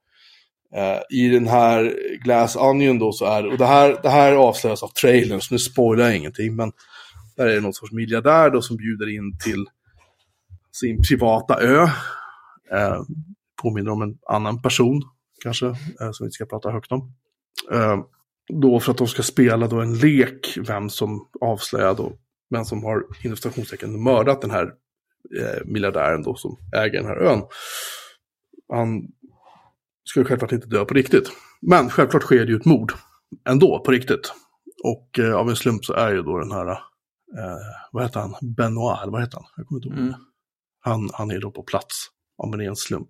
eh, 0.74 1.18
i 1.18 1.28
den 1.28 1.46
här 1.46 1.94
Glass 2.24 2.56
Onion 2.56 2.98
då 2.98 3.12
så 3.12 3.24
är 3.24 3.46
och 3.46 3.58
det 3.58 3.66
här, 3.66 3.98
det 4.02 4.08
här 4.08 4.32
avslöjas 4.32 4.82
av 4.82 4.88
trailern 4.88 5.40
så 5.40 5.54
nu 5.54 5.58
spoilar 5.58 6.04
jag 6.04 6.16
ingenting 6.16 6.56
men 6.56 6.72
där 7.36 7.46
är 7.46 7.54
det 7.54 7.60
någon 7.60 7.74
sorts 7.74 7.92
miljardär 7.92 8.50
då 8.50 8.62
som 8.62 8.76
bjuder 8.76 9.14
in 9.14 9.38
till 9.38 9.66
sin 10.72 11.02
privata 11.02 11.60
ö. 11.60 11.82
Eh, 12.72 13.02
påminner 13.62 13.90
om 13.90 14.02
en 14.02 14.18
annan 14.28 14.62
person 14.62 15.02
kanske, 15.42 15.66
eh, 15.66 16.10
som 16.12 16.16
vi 16.20 16.24
inte 16.24 16.34
ska 16.34 16.46
prata 16.46 16.70
högt 16.70 16.92
om. 16.92 17.12
Eh, 17.72 17.98
då 18.48 18.80
för 18.80 18.90
att 18.90 18.98
de 18.98 19.06
ska 19.06 19.22
spela 19.22 19.66
då 19.66 19.80
en 19.80 19.98
lek, 19.98 20.58
vem 20.68 20.90
som 20.90 21.28
avslöjar 21.40 21.94
då, 21.94 22.12
vem 22.50 22.64
som 22.64 22.84
har 22.84 23.04
inom 23.24 23.36
stationstecken, 23.36 24.02
mördat 24.02 24.40
den 24.40 24.50
här 24.50 24.64
eh, 25.40 25.64
miljardären 25.64 26.22
då 26.22 26.34
som 26.34 26.56
äger 26.76 26.98
den 26.98 27.06
här 27.06 27.16
ön. 27.16 27.42
Han 28.72 29.02
ska 30.06 30.20
ju 30.20 30.24
självklart 30.24 30.52
inte 30.52 30.66
dö 30.66 30.84
på 30.84 30.94
riktigt. 30.94 31.30
Men 31.62 31.90
självklart 31.90 32.22
sker 32.22 32.44
det 32.44 32.52
ju 32.52 32.56
ett 32.56 32.64
mord 32.64 32.92
ändå 33.48 33.82
på 33.84 33.92
riktigt. 33.92 34.32
Och 34.84 35.18
eh, 35.18 35.34
av 35.34 35.48
en 35.48 35.56
slump 35.56 35.84
så 35.84 35.92
är 35.92 36.12
ju 36.12 36.22
då 36.22 36.38
den 36.38 36.52
här, 36.52 36.70
eh, 36.70 36.76
vad 37.92 38.02
heter 38.02 38.20
han, 38.20 38.34
Benoit, 38.56 39.00
vad 39.06 39.20
heter 39.20 39.36
han? 39.36 39.46
Jag 39.56 39.66
kommer 39.66 39.78
inte 39.78 39.88
ihåg. 39.88 39.98
Mm. 39.98 40.14
Han, 40.80 41.10
han 41.12 41.30
är 41.30 41.40
då 41.40 41.50
på 41.50 41.62
plats 41.62 42.06
av 42.38 42.54
en 42.54 42.60
ren 42.60 42.76
slump. 42.76 43.08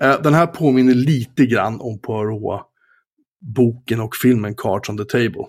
Eh, 0.00 0.22
den 0.22 0.34
här 0.34 0.46
påminner 0.46 0.94
lite 0.94 1.46
grann 1.46 1.80
om 1.80 1.98
Poirot-boken 1.98 4.00
och 4.00 4.16
filmen 4.16 4.54
Cards 4.54 4.88
on 4.88 4.98
the 4.98 5.04
Table. 5.04 5.46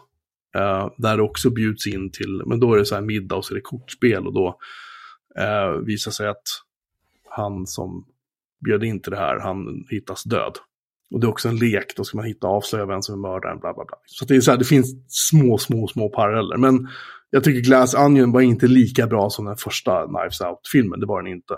Eh, 0.56 0.90
där 0.98 1.18
det 1.18 1.24
också 1.24 1.50
bjuds 1.50 1.88
in 1.88 2.12
till, 2.12 2.44
men 2.46 2.60
då 2.60 2.74
är 2.74 2.78
det 2.78 2.86
så 2.86 2.96
här 2.96 3.02
middag 3.02 3.36
och 3.36 3.46
så 3.46 3.54
är 3.54 3.56
det 3.56 3.62
kortspel 3.62 4.28
och 4.28 4.34
då 4.34 4.60
eh, 5.40 5.72
visar 5.72 6.12
sig 6.12 6.28
att 6.28 6.44
han 7.30 7.68
som 7.68 8.06
bjöd 8.66 8.84
in 8.84 9.02
till 9.02 9.12
det 9.12 9.18
här, 9.18 9.40
han 9.40 9.86
hittas 9.90 10.24
död. 10.24 10.58
Och 11.12 11.20
det 11.20 11.28
är 11.28 11.30
också 11.30 11.50
en 11.50 11.58
lek, 11.58 11.96
då 11.96 12.04
ska 12.04 12.18
man 12.18 12.26
hitta 12.26 12.48
och 12.48 12.54
avslöja 12.54 12.86
vem 12.86 13.02
som 13.02 13.16
är 13.16 13.30
mördaren, 13.30 13.60
bla 13.60 13.74
bla 13.74 13.86
bla. 13.86 13.98
Så 14.06 14.26
det 14.26 14.36
är 14.36 14.42
så 14.42 14.52
här, 14.52 14.58
det 14.58 14.66
finns 14.66 14.96
små, 15.08 15.58
små, 15.58 15.88
små 15.88 16.10
paralleller. 16.10 16.58
Men 16.58 16.88
jag 17.30 17.44
tycker 17.44 17.62
Glass 17.62 17.94
Onion 17.94 18.32
var 18.32 18.42
inte 18.42 18.68
lika 18.68 19.08
bra 19.08 19.30
som 19.30 19.46
den 19.46 19.58
första 19.58 20.08
Knives 20.08 20.42
Out-filmen, 20.42 21.00
det 21.00 21.06
var 21.06 21.24
den 21.24 21.32
inte. 21.32 21.54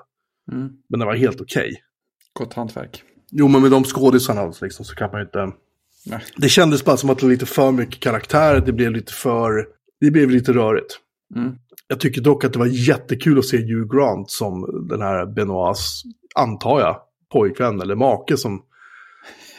Mm. 0.52 0.70
Men 0.90 1.00
den 1.00 1.08
var 1.08 1.16
helt 1.16 1.42
okej. 1.42 1.84
Gott 2.34 2.54
hantverk. 2.54 3.04
Jo, 3.32 3.48
men 3.48 3.62
med 3.62 3.72
de 3.72 3.84
skådisarna 3.84 4.54
liksom, 4.62 4.86
så 4.86 4.96
kan 4.96 5.12
man 5.12 5.20
ju 5.20 5.26
inte... 5.26 5.52
Nej. 6.06 6.20
Det 6.36 6.50
kändes 6.50 6.86
bara 6.86 6.98
som 6.98 7.10
att 7.10 7.20
det 7.20 7.26
var 7.26 7.32
lite 7.32 7.46
för 7.46 7.72
mycket 7.72 8.00
karaktär, 8.00 8.64
det 8.66 8.74
blev 8.74 8.92
lite 8.92 9.14
för... 9.14 9.68
Det 10.00 10.12
blev 10.12 10.30
lite 10.30 10.54
rörigt. 10.54 11.00
Mm. 11.36 11.56
Jag 11.88 12.00
tycker 12.00 12.22
dock 12.22 12.44
att 12.44 12.54
det 12.54 12.60
var 12.60 12.66
jättekul 12.66 13.40
att 13.40 13.46
se 13.46 13.58
Hugh 13.58 13.96
Grant 13.96 14.32
som 14.32 14.88
den 14.90 15.02
här 15.02 15.26
Benoits, 15.26 16.04
antar 16.36 16.80
jag, 16.80 16.98
pojkvän 17.32 17.82
eller 17.82 17.96
make 17.96 18.38
som 18.38 18.64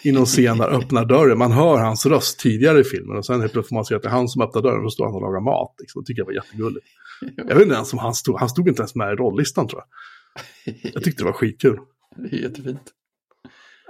i 0.05 0.13
någon 0.13 0.25
scen 0.27 0.59
där 0.59 0.69
öppnar 0.69 1.05
dörren. 1.05 1.39
Man 1.39 1.53
hör 1.53 1.79
hans 1.79 2.07
röst 2.07 2.39
tidigare 2.41 2.81
i 2.81 2.85
filmen 2.85 3.17
och 3.17 3.27
sen 3.27 3.41
helt 3.41 3.53
plötsligt 3.53 3.69
får 3.69 3.75
man 3.77 3.85
se 3.85 3.95
att 3.95 4.03
det 4.03 4.09
är 4.09 4.13
han 4.13 4.29
som 4.29 4.43
öppnar 4.43 4.63
dörren 4.63 4.85
och 4.85 4.93
så 4.93 4.95
står 4.95 5.05
han 5.05 5.15
och 5.15 5.21
lagar 5.23 5.41
mat. 5.41 5.75
Liksom. 5.81 6.03
Det 6.03 6.07
tycker 6.07 6.21
jag 6.21 6.27
var 6.27 6.33
jättegulligt. 6.33 6.87
Jag 7.37 7.55
vet 7.55 7.63
inte 7.63 7.75
ens 7.75 7.93
om 7.93 7.99
han 7.99 8.15
stod, 8.15 8.39
han 8.41 8.49
stod 8.49 8.69
inte 8.69 8.81
ens 8.83 8.95
med 8.95 9.13
i 9.13 9.17
rollistan 9.17 9.69
tror 9.69 9.83
jag. 9.83 10.75
Jag 10.95 11.03
tyckte 11.05 11.23
det 11.23 11.27
var 11.27 11.33
skitkul. 11.33 11.79
Det 12.17 12.37
är 12.37 12.41
jättefint. 12.43 12.83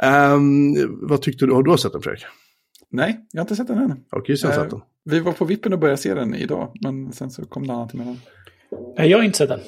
Ehm, 0.03 0.75
vad 1.09 1.23
tyckte 1.23 1.47
du? 1.47 1.53
Har 1.53 1.63
du 1.63 1.79
sett 1.79 1.93
den 1.93 2.03
Fredrik? 2.03 2.25
Nej, 2.91 3.27
jag 3.33 3.41
har 3.41 3.45
inte 3.45 3.57
sett 3.57 3.67
den 3.67 3.79
än. 3.79 4.05
Har 4.11 4.23
Christian 4.25 4.53
Eh, 4.53 4.59
sett 4.59 4.71
den? 4.71 4.81
Vi 5.05 5.21
var 5.21 5.33
på 5.33 5.45
vippen 5.45 5.73
att 5.73 5.81
börja 5.81 5.97
se 5.97 6.15
den 6.15 6.35
idag, 6.35 6.73
men 6.81 7.13
sen 7.13 7.31
så 7.31 7.45
kom 7.45 7.67
det 7.67 7.73
annat 7.73 7.95
emellan. 7.95 8.19
Nej, 8.99 9.11
jag 9.11 9.19
har 9.19 9.25
inte 9.25 9.39
sett 9.39 9.49
den. 9.49 9.61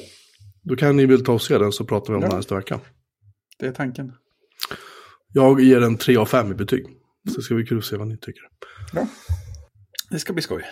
Då 0.63 0.77
kan 0.77 0.97
ni 0.97 1.07
väl 1.07 1.25
ta 1.25 1.33
och 1.33 1.43
se 1.43 1.59
den 1.59 1.73
så 1.73 1.85
pratar 1.85 2.13
vi 2.13 2.17
om 2.17 2.23
Ja. 2.23 2.29
den 2.29 2.37
nästa 2.37 2.55
vecka. 2.57 2.81
Det 3.59 3.67
är 3.67 3.73
tanken. 3.73 4.13
Jag 5.33 5.61
ger 5.61 5.81
den 5.81 5.97
3 5.97 6.17
av 6.17 6.27
5 6.27 6.51
i 6.51 6.55
betyg. 6.55 6.87
Så 7.35 7.43
ska 7.43 7.55
vi 7.55 7.67
kul 7.67 7.79
att 7.79 7.85
se 7.85 7.97
vad 7.97 8.09
ni 8.09 8.17
tycker. 8.19 8.43
Bra. 8.93 9.07
Det 10.11 10.19
ska 10.19 10.33
bli 10.33 10.43
skoj. 10.43 10.65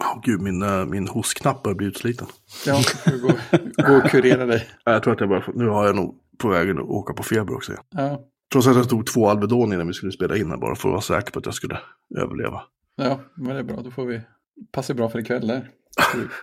Åh 0.00 0.20
gud, 0.24 0.40
min, 0.42 0.62
eh, 0.62 0.86
min 0.86 1.08
hostknapp 1.08 1.62
börjar 1.62 1.76
bli 1.76 1.86
utsliten. 1.86 2.26
Ja, 2.66 2.82
jag 3.06 3.20
gå, 3.20 3.28
gå 3.86 3.96
och 3.96 4.10
kurera 4.10 4.46
dig. 4.46 4.68
Ja, 4.84 4.92
Jag 4.92 5.02
tror 5.02 5.14
att 5.14 5.20
jag 5.20 5.28
bara, 5.28 5.44
nu 5.54 5.66
har 5.68 5.86
jag 5.86 5.96
nog 5.96 6.14
på 6.38 6.48
vägen 6.48 6.78
att 6.78 6.84
åka 6.84 7.12
på 7.14 7.22
feber 7.22 7.54
också. 7.54 7.72
igen. 7.72 7.84
Ja, 7.90 8.24
Trots 8.52 8.66
att 8.66 8.76
jag 8.76 8.88
tog 8.88 9.06
två 9.06 9.28
Alvedon 9.28 9.72
innan 9.72 9.86
vi 9.86 9.92
skulle 9.92 10.12
spela 10.12 10.36
in 10.36 10.50
här 10.50 10.56
bara 10.56 10.74
för 10.74 10.88
att 10.88 10.92
vara 10.92 11.00
säker 11.00 11.32
på 11.32 11.38
att 11.38 11.46
jag 11.46 11.54
skulle 11.54 11.78
överleva. 12.16 12.62
ja 12.96 13.20
men 13.36 13.48
det 13.54 13.58
är 13.58 13.62
bra. 13.62 13.80
Då 13.82 13.90
får 13.90 14.06
vi... 14.06 14.20
Passar 14.72 14.94
bra 14.94 15.08
för 15.08 15.18
ikväll 15.18 15.46
där. 15.46 15.70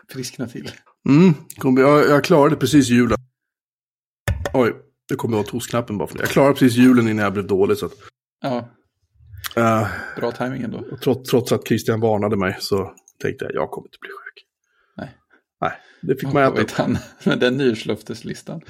Friskna 0.09 0.47
till. 0.47 0.71
Mm, 1.09 1.33
jag, 1.77 2.09
jag 2.09 2.23
klarade 2.23 2.55
precis 2.55 2.89
julen. 2.89 3.17
Oj, 4.53 4.73
Det 5.09 5.15
kommer 5.15 5.39
åt 5.39 5.49
hosknappen 5.49 5.97
bara 5.97 6.07
för 6.07 6.17
det. 6.17 6.23
Jag 6.23 6.29
klarade 6.29 6.53
precis 6.53 6.77
julen 6.77 7.07
innan 7.07 7.23
jag 7.23 7.33
blev 7.33 7.47
dålig. 7.47 7.77
Så 7.77 7.85
att, 7.85 7.93
Ja, 8.41 8.69
eh, 9.55 9.87
bra 10.17 10.31
timing 10.31 10.61
ändå. 10.61 10.83
trots, 11.03 11.29
trots 11.29 11.51
att 11.51 11.67
Christian 11.67 11.99
varnade 11.99 12.37
mig 12.37 12.57
så 12.59 12.93
tänkte 13.21 13.45
jag 13.45 13.53
jag 13.55 13.71
kommer 13.71 13.87
inte 13.87 13.97
bli 14.01 14.09
sjuk. 14.09 14.45
Nej. 14.97 15.09
Nej, 15.61 15.71
det 16.01 16.15
fick 16.15 16.33
man 16.33 16.43
äta 16.43 16.53
vet 16.55 16.71
han 16.71 16.97
med 17.25 17.39
den 17.39 17.57
nyårslöfteslistan? 17.57 18.61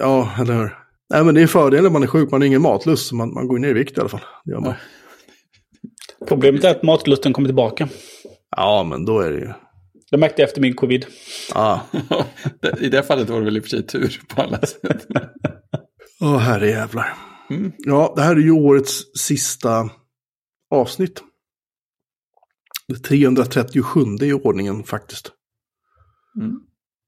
Ja, 0.00 0.32
eller 0.40 0.54
hur? 0.54 0.78
Nej, 1.10 1.24
men 1.24 1.34
det 1.34 1.42
är 1.42 1.46
fördelen 1.46 1.84
när 1.84 1.90
man 1.90 2.02
är 2.02 2.06
sjuk. 2.06 2.30
Man 2.30 2.40
har 2.40 2.46
ingen 2.46 2.62
matlust. 2.62 3.06
så 3.08 3.14
Man, 3.16 3.34
man 3.34 3.48
går 3.48 3.58
ner 3.58 3.68
i 3.68 3.72
vikt 3.72 3.98
i 3.98 4.00
alla 4.00 4.08
fall. 4.08 4.20
Det 4.44 4.50
gör 4.52 4.60
man. 4.60 4.74
Problemet 6.28 6.64
är 6.64 6.70
att 6.70 6.82
matlusten 6.82 7.32
kommer 7.32 7.48
tillbaka. 7.48 7.88
Ja, 8.56 8.86
men 8.90 9.04
då 9.04 9.20
är 9.20 9.30
det 9.30 9.38
ju... 9.38 9.52
Det 10.10 10.16
märkte 10.18 10.42
jag 10.42 10.48
efter 10.48 10.60
min 10.60 10.74
covid. 10.74 11.06
Ja, 11.54 11.80
Det- 12.60 12.78
I 12.80 12.88
det 12.88 13.02
fallet 13.02 13.28
var 13.30 13.38
det 13.38 13.44
väl 13.44 13.56
i 13.56 13.60
och 13.60 13.64
för 13.64 13.70
sig 13.70 13.86
tur 13.86 14.20
på 14.28 14.42
alla 14.42 14.60
sätt. 14.60 15.06
Åh, 16.20 16.38
herrejävlar. 16.38 17.14
Mm. 17.50 17.72
Ja, 17.78 18.12
det 18.16 18.22
här 18.22 18.36
är 18.36 18.40
ju 18.40 18.50
årets 18.50 19.02
sista 19.20 19.90
avsnitt. 20.70 21.22
Det 22.88 22.98
337 22.98 24.00
i 24.22 24.32
ordningen 24.32 24.84
faktiskt. 24.84 25.30
Mm. 26.40 26.60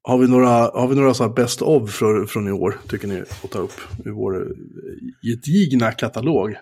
Har 0.03 0.19
vi 0.19 0.29
några, 0.29 0.49
har 0.49 0.89
vi 0.89 0.95
några 0.97 1.15
så 1.15 1.25
här 1.25 1.31
best 1.35 1.63
of 1.63 1.91
från, 1.91 2.27
från 2.27 2.49
i 2.49 2.53
år, 2.53 2.79
tycker 2.89 3.09
ni, 3.09 3.21
att 3.21 3.51
ta 3.51 3.59
upp 3.59 3.81
ur 4.05 4.11
vår 4.11 4.37
eh, 4.43 4.47
gedigna 5.23 5.93
katalog? 5.93 6.55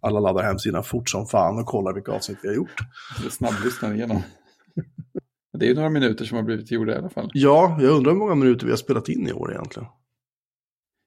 Alla 0.00 0.20
laddar 0.20 0.42
hem 0.42 0.58
sina 0.58 0.82
fort 0.82 1.10
som 1.10 1.26
fan 1.26 1.58
och 1.58 1.66
kollar 1.66 1.94
vilka 1.94 2.12
avsnitt 2.12 2.38
vi 2.42 2.48
har 2.48 2.54
gjort. 2.54 2.76
Det 3.24 3.30
snabblyssnar 3.30 3.94
igenom. 3.94 4.22
Det 5.58 5.64
är 5.66 5.68
ju 5.68 5.74
några 5.74 5.90
minuter 5.90 6.24
som 6.24 6.36
har 6.36 6.42
blivit 6.42 6.70
gjorda 6.70 6.92
i 6.92 6.96
alla 6.96 7.10
fall. 7.10 7.30
Ja, 7.34 7.78
jag 7.80 7.90
undrar 7.90 8.12
hur 8.12 8.18
många 8.18 8.34
minuter 8.34 8.66
vi 8.66 8.72
har 8.72 8.76
spelat 8.76 9.08
in 9.08 9.28
i 9.28 9.32
år 9.32 9.52
egentligen. 9.52 9.88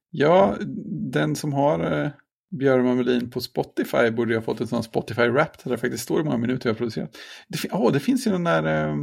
Ja, 0.09 0.55
den 1.11 1.35
som 1.35 1.53
har 1.53 2.01
eh, 2.03 2.09
Björn 2.51 2.97
Melin 2.97 3.29
på 3.31 3.41
Spotify 3.41 4.11
borde 4.11 4.31
ju 4.31 4.37
ha 4.37 4.43
fått 4.43 4.61
en 4.61 4.67
sån 4.67 4.83
Spotify 4.83 5.27
Wrapped 5.27 5.59
där 5.63 5.71
det 5.71 5.77
faktiskt 5.77 6.03
står 6.03 6.17
hur 6.17 6.23
många 6.23 6.37
minuter 6.37 6.69
jag 6.69 6.73
har 6.73 6.77
producerat. 6.77 7.17
Det, 7.47 7.57
åh, 7.71 7.91
det 7.91 7.99
finns 7.99 8.27
ju 8.27 8.31
den 8.31 8.43
där 8.43 8.87
eh, 8.89 8.95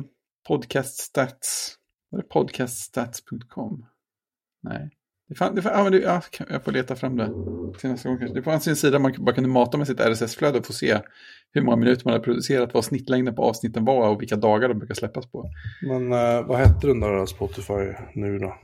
podcast 0.48 0.96
stats. 0.98 1.76
Var 2.10 2.18
det 2.22 2.28
podcaststats.com? 2.28 3.86
Nej. 4.62 4.90
Det 5.28 5.34
fann, 5.34 5.54
det 5.54 5.62
fann, 5.62 5.72
ja, 5.72 5.82
men 5.82 5.92
det, 5.92 6.22
kan- 6.30 6.46
jag 6.50 6.64
får 6.64 6.72
leta 6.72 6.96
fram 6.96 7.16
det 7.16 7.26
till 7.78 7.90
nästa 7.90 8.08
gång 8.08 8.18
kanske. 8.18 8.34
Det 8.38 8.42
fanns 8.42 8.66
en 8.68 8.76
sida 8.76 8.98
man 8.98 9.14
bara 9.18 9.34
kunde 9.34 9.50
mata 9.50 9.78
med 9.78 9.86
sitt 9.86 10.00
RSS-flöde 10.00 10.58
och 10.58 10.66
få 10.66 10.72
se 10.72 11.00
hur 11.52 11.62
många 11.62 11.76
minuter 11.76 12.02
man 12.04 12.14
har 12.14 12.20
producerat, 12.20 12.74
vad 12.74 12.84
snittlängden 12.84 13.34
på 13.34 13.42
avsnitten 13.42 13.84
var 13.84 14.08
och 14.08 14.22
vilka 14.22 14.36
dagar 14.36 14.68
de 14.68 14.78
brukar 14.78 14.94
släppas 14.94 15.26
på. 15.26 15.50
Men 15.82 16.12
eh, 16.12 16.46
vad 16.46 16.58
hette 16.58 16.86
den 16.86 17.00
där 17.00 17.26
Spotify 17.26 17.92
nu 18.14 18.38
då? 18.38 18.54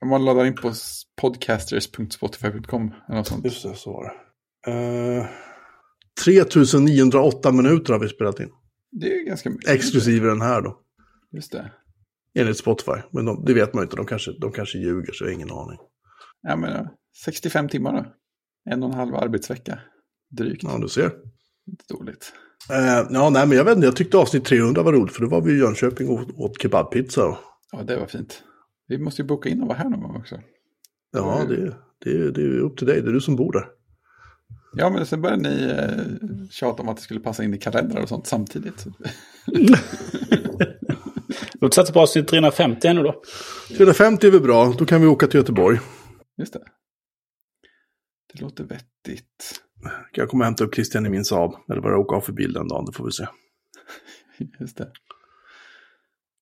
Om 0.00 0.08
man 0.08 0.24
laddar 0.24 0.44
in 0.44 0.54
på 0.54 0.72
podcasters.spotify.com 1.20 2.94
eller 3.08 3.16
något 3.16 3.26
sånt. 3.26 3.44
Just 3.44 3.62
det, 3.62 3.74
så 3.74 3.92
var 3.92 4.04
det. 4.04 4.12
Uh, 4.70 5.26
3908 6.24 7.52
minuter 7.52 7.92
har 7.92 8.00
vi 8.00 8.08
spelat 8.08 8.40
in. 8.40 8.50
Det 8.92 9.06
är 9.06 9.26
ganska 9.26 9.50
mycket. 9.50 9.70
Exklusive 9.70 10.28
den 10.28 10.40
här 10.40 10.62
då. 10.62 10.80
Just 11.32 11.52
det. 11.52 11.72
Enligt 12.34 12.58
Spotify. 12.58 13.00
Men 13.10 13.24
de, 13.24 13.44
det 13.44 13.54
vet 13.54 13.74
man 13.74 13.82
ju 13.82 13.84
inte. 13.84 13.96
De 13.96 14.06
kanske, 14.06 14.30
de 14.40 14.52
kanske 14.52 14.78
ljuger, 14.78 15.12
så 15.12 15.24
jag 15.24 15.28
har 15.28 15.34
ingen 15.34 15.50
aning. 15.50 15.78
Ja, 16.42 16.56
men 16.56 16.72
ja, 16.72 16.96
65 17.24 17.68
timmar 17.68 17.92
då. 17.92 18.12
En 18.70 18.82
och 18.82 18.88
en 18.88 18.94
halv 18.94 19.14
arbetsvecka. 19.14 19.78
Drygt. 20.30 20.62
Ja, 20.62 20.78
du 20.78 20.88
ser. 20.88 21.12
Dåligt. 21.88 22.32
Eh, 22.70 23.06
ja, 23.10 23.30
nej, 23.30 23.46
men 23.46 23.58
jag 23.58 23.64
vet 23.64 23.76
inte. 23.76 23.86
Jag 23.86 23.96
tyckte 23.96 24.16
avsnitt 24.16 24.44
300 24.44 24.82
var 24.82 24.92
roligt. 24.92 25.14
För 25.14 25.22
då 25.22 25.28
var 25.28 25.40
vi 25.40 25.52
i 25.52 25.58
Jönköping 25.58 26.08
och 26.08 26.40
åt, 26.40 26.62
kebabpizza. 26.62 27.38
Ja, 27.72 27.82
det 27.82 27.96
var 27.96 28.06
fint. 28.06 28.42
Vi 28.88 28.98
måste 28.98 29.22
ju 29.22 29.28
boka 29.28 29.48
in 29.48 29.62
och 29.62 29.68
vara 29.68 29.78
här 29.78 29.88
någon 29.88 30.00
gång 30.00 30.16
också. 30.16 30.40
Ja, 31.12 31.44
det, 31.48 31.74
det, 32.04 32.30
det 32.30 32.42
är 32.42 32.60
upp 32.60 32.76
till 32.76 32.86
dig. 32.86 33.02
Det 33.02 33.08
är 33.08 33.12
du 33.12 33.20
som 33.20 33.36
bor 33.36 33.52
där. 33.52 33.66
Ja, 34.76 34.90
men 34.90 35.06
sen 35.06 35.22
började 35.22 35.42
ni 35.42 35.64
eh, 35.64 36.48
tjata 36.50 36.82
om 36.82 36.88
att 36.88 36.96
det 36.96 37.02
skulle 37.02 37.20
passa 37.20 37.44
in 37.44 37.54
i 37.54 37.58
kalendrar 37.58 38.02
och 38.02 38.08
sånt 38.08 38.26
samtidigt. 38.26 38.86
Låt 41.60 41.70
oss 41.70 41.74
satsa 41.74 41.92
på 41.92 42.00
avsnitt 42.00 42.28
350 42.28 42.88
ännu 42.88 43.02
då. 43.02 43.22
350 43.76 44.26
är 44.26 44.30
väl 44.30 44.40
bra. 44.40 44.74
Då 44.78 44.84
kan 44.84 45.00
vi 45.00 45.06
åka 45.06 45.26
till 45.26 45.40
Göteborg. 45.40 45.78
Just 46.38 46.52
det. 46.52 46.64
Det 48.32 48.40
låter 48.40 48.64
vettigt. 48.64 49.63
Kan 49.84 50.22
jag 50.22 50.28
komma 50.28 50.42
och 50.42 50.46
hämta 50.46 50.64
upp 50.64 50.74
Christian 50.74 51.06
i 51.06 51.08
min 51.10 51.24
Saab. 51.24 51.54
Eller 51.70 51.80
bara 51.80 51.98
åka 51.98 52.16
av 52.16 52.20
för 52.20 52.32
bil 52.32 52.52
den 52.52 52.68
dagen. 52.68 52.84
Det 52.84 52.92
får 52.92 53.04
vi 53.04 53.12
se. 53.12 53.26
Just 54.60 54.76
det. 54.76 54.92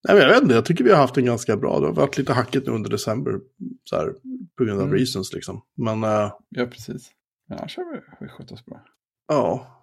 Nej, 0.08 0.16
men 0.16 0.22
jag 0.26 0.34
vet 0.34 0.42
inte, 0.42 0.54
jag 0.54 0.64
tycker 0.64 0.84
vi 0.84 0.90
har 0.90 0.96
haft 0.98 1.16
en 1.16 1.24
ganska 1.24 1.56
bra. 1.56 1.80
Det 1.80 1.86
har 1.86 1.92
varit 1.94 2.18
lite 2.18 2.32
hackigt 2.32 2.66
nu 2.66 2.72
under 2.72 2.90
december. 2.90 3.40
Så 3.84 3.96
här, 3.96 4.14
på 4.58 4.64
grund 4.64 4.80
av 4.80 4.86
Mm. 4.86 4.98
reasons 4.98 5.32
liksom. 5.32 5.62
Men 5.76 6.04
äh, 6.04 6.32
Ja, 6.48 6.66
precis. 6.66 7.10
Men 7.48 7.58
annars 7.58 7.76
har 7.76 7.84
vi, 7.84 7.90
har 7.96 8.16
vi 8.20 8.28
skött 8.28 8.52
oss 8.52 8.64
bra. 8.66 8.84
ja. 9.28 9.78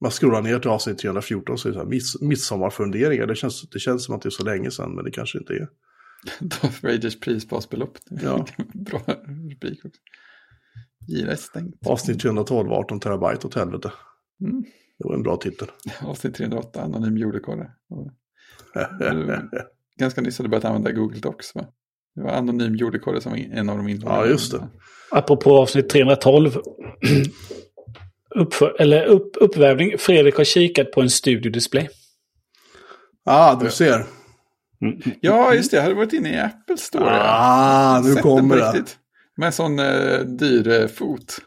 Man 0.00 0.10
scrollar 0.10 0.42
ner 0.42 0.58
till 0.58 0.70
avsnitt 0.70 0.98
314 0.98 1.58
så 1.58 1.68
är 1.68 1.72
det 1.72 1.78
så 1.78 1.82
här, 1.84 1.90
miss, 1.90 2.20
midsommarfunderingar. 2.20 3.26
Det 3.26 3.34
känns, 3.34 3.70
det 3.70 3.78
känns 3.78 4.04
som 4.04 4.14
att 4.14 4.22
det 4.22 4.28
är 4.28 4.30
så 4.30 4.44
länge 4.44 4.70
sedan, 4.70 4.94
men 4.94 5.04
det 5.04 5.10
kanske 5.10 5.38
inte 5.38 5.52
är. 5.52 5.68
Darth 6.40 6.82
Vaders 6.84 7.20
prisbasbelopp. 7.20 7.98
Ja. 8.10 8.46
bra 8.74 9.00
rubrik 9.26 9.84
också. 9.84 10.00
Gira 11.06 11.32
är 11.32 11.36
stängt. 11.36 11.86
Avsnitt 11.86 12.20
312, 12.20 12.72
18 12.72 13.00
terabyte 13.00 13.46
åt 13.46 13.54
helvete. 13.54 13.92
Mm. 14.44 14.62
Det 14.98 15.08
var 15.08 15.14
en 15.14 15.22
bra 15.22 15.36
titel. 15.36 15.68
Avsnitt 16.02 16.34
308, 16.34 16.82
anonym 16.82 17.16
julekorre. 17.16 17.70
Ganska 19.98 20.20
nyss 20.20 20.38
hade 20.38 20.44
jag 20.46 20.50
börjat 20.50 20.64
använda 20.64 20.92
Google 20.92 21.20
Docs. 21.20 21.54
Va? 21.54 21.66
Det 22.14 22.22
var 22.22 22.30
anonym 22.30 22.74
jordekorre 22.76 23.20
som 23.20 23.32
var 23.32 23.38
en 23.38 23.68
av 23.70 23.76
de 23.76 23.88
involverade. 23.88 24.26
Ja, 24.26 24.30
just 24.32 24.52
det. 24.52 24.68
Apropå 25.10 25.56
avsnitt 25.56 25.88
312. 25.88 26.50
Uppför, 28.34 28.80
eller 28.80 29.04
upp, 29.04 29.36
uppvärmning. 29.40 29.98
Fredrik 29.98 30.36
har 30.36 30.44
kikat 30.44 30.90
på 30.92 31.00
en 31.00 31.10
studiodisplay. 31.10 31.88
ah, 33.24 33.54
du 33.54 33.70
ser. 33.70 34.04
Ja, 35.20 35.54
just 35.54 35.70
det. 35.70 35.76
Jag 35.76 35.82
hade 35.82 35.94
varit 35.94 36.12
inne 36.12 36.34
i 36.34 36.38
Apple 36.38 36.76
Store. 36.76 37.04
ja. 37.04 37.20
Ah, 37.24 38.00
nu 38.04 38.14
kommer 38.14 38.56
det. 38.56 38.62
riktigt. 38.72 38.98
Med 39.38 39.54
sån 39.54 39.78
eh, 39.78 40.20
dyr 40.20 40.68
eh, 40.68 40.86
fot. 40.86 41.38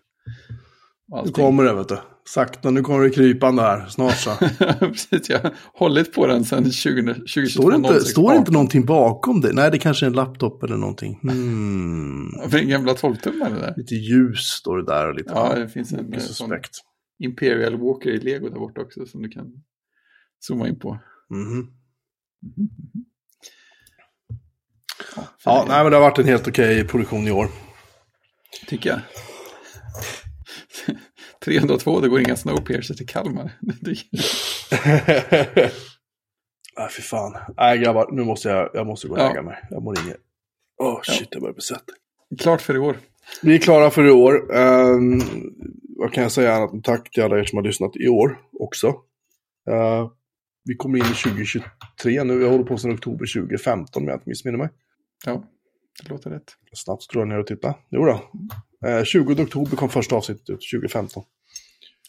Nu 1.25 1.31
kommer 1.31 1.63
det, 1.63 1.73
vet 1.73 1.89
du. 1.89 1.97
Sakta, 2.29 2.71
nu 2.71 2.81
kommer 2.81 3.03
det 3.03 3.09
krypande 3.09 3.61
här. 3.61 3.87
Snart 3.87 4.17
så. 4.17 4.31
Precis, 4.79 5.29
jag 5.29 5.39
har 5.39 5.53
hållit 5.73 6.13
på 6.13 6.27
den 6.27 6.45
sedan 6.45 6.71
20, 6.71 7.13
2022. 7.13 7.61
Står 7.61 7.71
det 7.71 7.75
inte, 7.77 7.93
06, 7.93 8.05
står 8.11 8.31
inte 8.31 8.41
18. 8.41 8.53
någonting 8.53 8.85
bakom 8.85 9.41
det? 9.41 9.53
Nej, 9.53 9.71
det 9.71 9.77
kanske 9.77 10.05
är 10.05 10.07
en 10.07 10.13
laptop 10.13 10.63
eller 10.63 10.77
någonting. 10.77 11.19
Hmm. 11.21 12.29
En 12.53 12.69
gamla 12.69 12.93
12-tummare 12.93 13.59
där. 13.59 13.73
Lite 13.77 13.95
ljus 13.95 14.39
står 14.39 14.77
det 14.77 14.85
där 14.85 15.07
och 15.07 15.15
lite 15.15 15.31
Ja, 15.35 15.55
det 15.55 15.69
finns 15.69 15.93
en 15.93 16.13
eh, 16.13 16.19
suspekt. 16.19 16.71
Imperial 17.19 17.77
Walker 17.77 18.09
i 18.09 18.19
Lego 18.19 18.49
där 18.49 18.59
borta 18.59 18.81
också 18.81 19.05
som 19.05 19.21
du 19.21 19.29
kan 19.29 19.45
zooma 20.39 20.67
in 20.67 20.79
på. 20.79 20.99
Mhm. 21.29 21.67
Ja, 25.15 25.23
Ja, 25.45 25.59
fin 25.59 25.69
nej, 25.69 25.83
men 25.83 25.91
det 25.91 25.97
har 25.97 26.01
varit 26.01 26.19
en 26.19 26.25
helt 26.25 26.47
okej 26.47 26.87
produktion 26.87 27.27
i 27.27 27.31
år. 27.31 27.47
Tycker 28.71 28.89
jag. 28.89 28.99
302, 31.45 31.99
det 31.99 32.09
går 32.09 32.19
inga 32.19 32.35
Snowpiercer 32.35 32.93
till 32.93 33.07
Kalmar. 33.07 33.51
Nej, 33.61 33.95
fy 36.95 37.01
fan. 37.01 37.37
Nej, 37.57 37.77
grabbar, 37.77 38.11
nu 38.11 38.23
måste 38.23 38.49
jag, 38.49 38.69
jag 38.73 38.87
måste 38.87 39.07
gå 39.07 39.13
och 39.13 39.19
Ja. 39.19 39.27
lägga 39.27 39.41
mig. 39.41 39.57
Jag 39.69 39.83
mår 39.83 39.99
inget. 40.05 40.17
Åh, 40.81 40.99
shit, 41.03 41.27
jag 41.31 41.41
börjar 41.41 41.53
bli 41.53 41.61
svettig. 41.61 41.95
Klart 42.39 42.61
för 42.61 42.75
i 42.75 42.79
år. 42.79 42.97
Vi 43.41 43.55
är 43.55 43.59
klara 43.59 43.89
för 43.91 44.07
i 44.07 44.11
år. 44.11 44.55
Um, 44.55 45.21
vad 45.97 46.13
kan 46.13 46.23
jag 46.23 46.31
säga 46.31 46.53
annat 46.55 46.73
än 46.73 46.81
tack 46.81 47.11
till 47.11 47.23
alla 47.23 47.39
er 47.39 47.43
som 47.43 47.57
har 47.57 47.63
lyssnat 47.63 47.95
i 47.95 48.07
år 48.07 48.39
också. 48.59 48.87
Eh, 49.69 50.09
vi 50.65 50.75
kommer 50.75 50.97
in 50.97 51.05
i 51.05 51.07
2023 51.15 52.23
nu. 52.23 52.41
Jag 52.41 52.49
håller 52.49 52.63
på 52.63 52.77
sedan 52.77 52.93
oktober 52.93 53.41
2015 53.41 54.03
om 54.03 54.07
jag 54.09 54.15
inte 54.15 54.29
missminner 54.29 54.57
mig. 54.57 54.69
Ja, 55.25 55.43
det 56.03 56.09
låter 56.09 56.29
rätt. 56.29 56.43
Snabbt 56.73 57.03
scrollar 57.03 57.25
ner 57.25 57.39
och 57.39 57.47
titta. 57.47 57.75
Jo 57.89 58.05
då. 58.05 58.31
Eh, 58.87 59.03
20 59.03 59.43
oktober 59.43 59.77
kom 59.77 59.89
första 59.89 60.15
avsnittet 60.15 60.49
ut, 60.49 60.59
2015. 60.73 61.23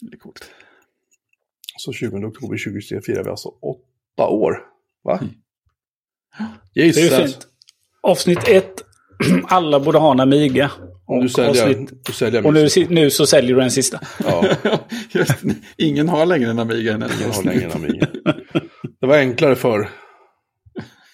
Det 0.00 0.14
är 0.16 0.18
coolt. 0.18 0.50
Så 1.78 1.92
20 1.92 2.16
oktober 2.16 2.64
2023 2.64 3.00
firar 3.02 3.24
vi 3.24 3.30
alltså 3.30 3.48
åtta 3.48 4.28
år. 4.28 4.58
Va? 5.04 5.18
Mm. 5.22 5.34
Det 6.74 6.80
är 6.80 6.84
ju 6.84 6.90
Jesus. 6.92 7.32
fint. 7.32 7.46
Avsnitt 8.02 8.48
1. 8.48 8.66
Alla 9.44 9.80
borde 9.80 9.98
ha 9.98 10.12
en 10.12 10.20
Amiga. 10.20 10.70
Om 11.06 11.20
du 11.20 11.28
säljer, 11.28 11.66
avsnitt- 11.66 11.92
du 12.06 12.12
säljer 12.12 12.46
Och 12.46 12.54
nu, 12.54 12.68
nu 12.88 13.10
så 13.10 13.26
säljer 13.26 13.54
du 13.54 13.60
den 13.60 13.70
sista. 13.70 14.00
Ja, 14.24 14.56
Just, 15.10 15.32
ingen 15.76 16.08
har 16.08 16.26
längre 16.26 16.50
en 16.50 16.58
Amiga 16.58 16.92
än 16.94 17.02
en 17.02 17.10
ingen 17.20 17.30
har 17.32 17.42
längre 17.42 17.64
en 17.64 17.72
Amiga. 17.72 18.06
Det 19.00 19.06
var 19.06 19.16
enklare 19.16 19.56
förr. 19.56 19.88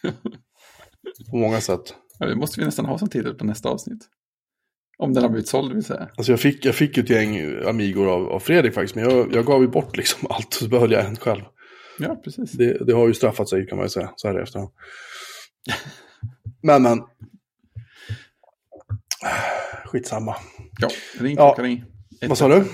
På 1.30 1.36
många 1.36 1.60
sätt. 1.60 1.94
Ja, 2.18 2.26
det 2.26 2.34
måste 2.36 2.60
vi 2.60 2.66
nästan 2.66 2.84
ha 2.86 2.98
som 2.98 3.08
titel 3.08 3.34
på 3.34 3.44
nästa 3.44 3.68
avsnitt. 3.68 4.08
Om 4.98 5.12
den 5.14 5.22
har 5.22 5.30
blivit 5.30 5.48
såld 5.48 5.72
vill 5.74 5.84
säga. 5.84 6.08
Alltså 6.16 6.32
jag 6.32 6.40
fick, 6.40 6.64
jag 6.64 6.74
fick 6.74 6.98
ett 6.98 7.10
gäng 7.10 7.56
Amigor 7.68 8.08
av, 8.08 8.28
av 8.28 8.40
Fredrik 8.40 8.74
faktiskt, 8.74 8.94
men 8.94 9.04
jag, 9.04 9.34
jag 9.34 9.44
gav 9.46 9.62
ju 9.62 9.68
bort 9.68 9.96
liksom 9.96 10.26
allt 10.30 10.54
så 10.54 10.68
behöll 10.68 10.92
jag 10.92 11.04
en 11.06 11.16
själv. 11.16 11.42
Ja, 11.98 12.14
precis. 12.24 12.52
Det, 12.52 12.86
det 12.86 12.92
har 12.92 13.06
ju 13.08 13.14
straffat 13.14 13.48
sig 13.48 13.66
kan 13.66 13.76
man 13.78 13.84
ju 13.84 13.90
säga, 13.90 14.10
så 14.16 14.28
här 14.28 14.38
i 14.38 14.42
efterhand. 14.42 14.70
Men, 16.62 16.82
men. 16.82 16.98
skitsamma. 19.84 20.36
Ja, 20.80 20.88
ring 21.20 21.36
Ja. 21.36 21.54
klocka 21.54 21.62
ring. 21.68 21.84
Ett- 22.20 22.28
Vad 22.28 22.38
sa 22.38 22.48
du? 22.48 22.64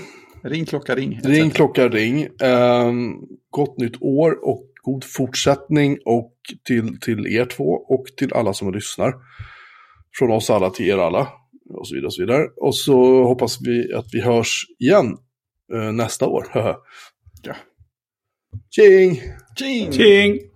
Ring 0.43 0.65
klocka 0.65 0.95
ring. 0.95 1.19
Ring 1.23 1.49
klocka 1.51 1.89
ring. 1.89 2.27
Ehm, 2.41 3.13
gott 3.49 3.77
nytt 3.77 4.01
år 4.01 4.45
och 4.47 4.63
god 4.85 5.03
fortsättning 5.03 5.97
och 6.05 6.33
till, 6.67 6.99
till 6.99 7.27
er 7.27 7.45
två 7.45 7.69
och 7.69 8.05
till 8.17 8.33
alla 8.33 8.53
som 8.53 8.73
lyssnar. 8.73 9.13
Från 10.19 10.31
oss 10.31 10.49
alla 10.49 10.69
till 10.69 10.85
er 10.85 10.97
alla. 10.97 11.27
Och 11.69 11.87
så 11.87 11.95
vidare 11.95 12.05
och 12.05 12.13
så 12.13 12.21
vidare. 12.21 12.47
Och 12.55 12.75
så 12.75 13.23
hoppas 13.23 13.57
vi 13.61 13.93
att 13.93 14.05
vi 14.11 14.21
hörs 14.21 14.65
igen 14.79 15.17
eh, 15.73 15.91
nästa 15.91 16.27
år. 16.27 16.47
Ja. 17.43 17.55
Tjing! 18.75 19.21
Tjing! 19.59 19.91
Tjing! 19.91 20.54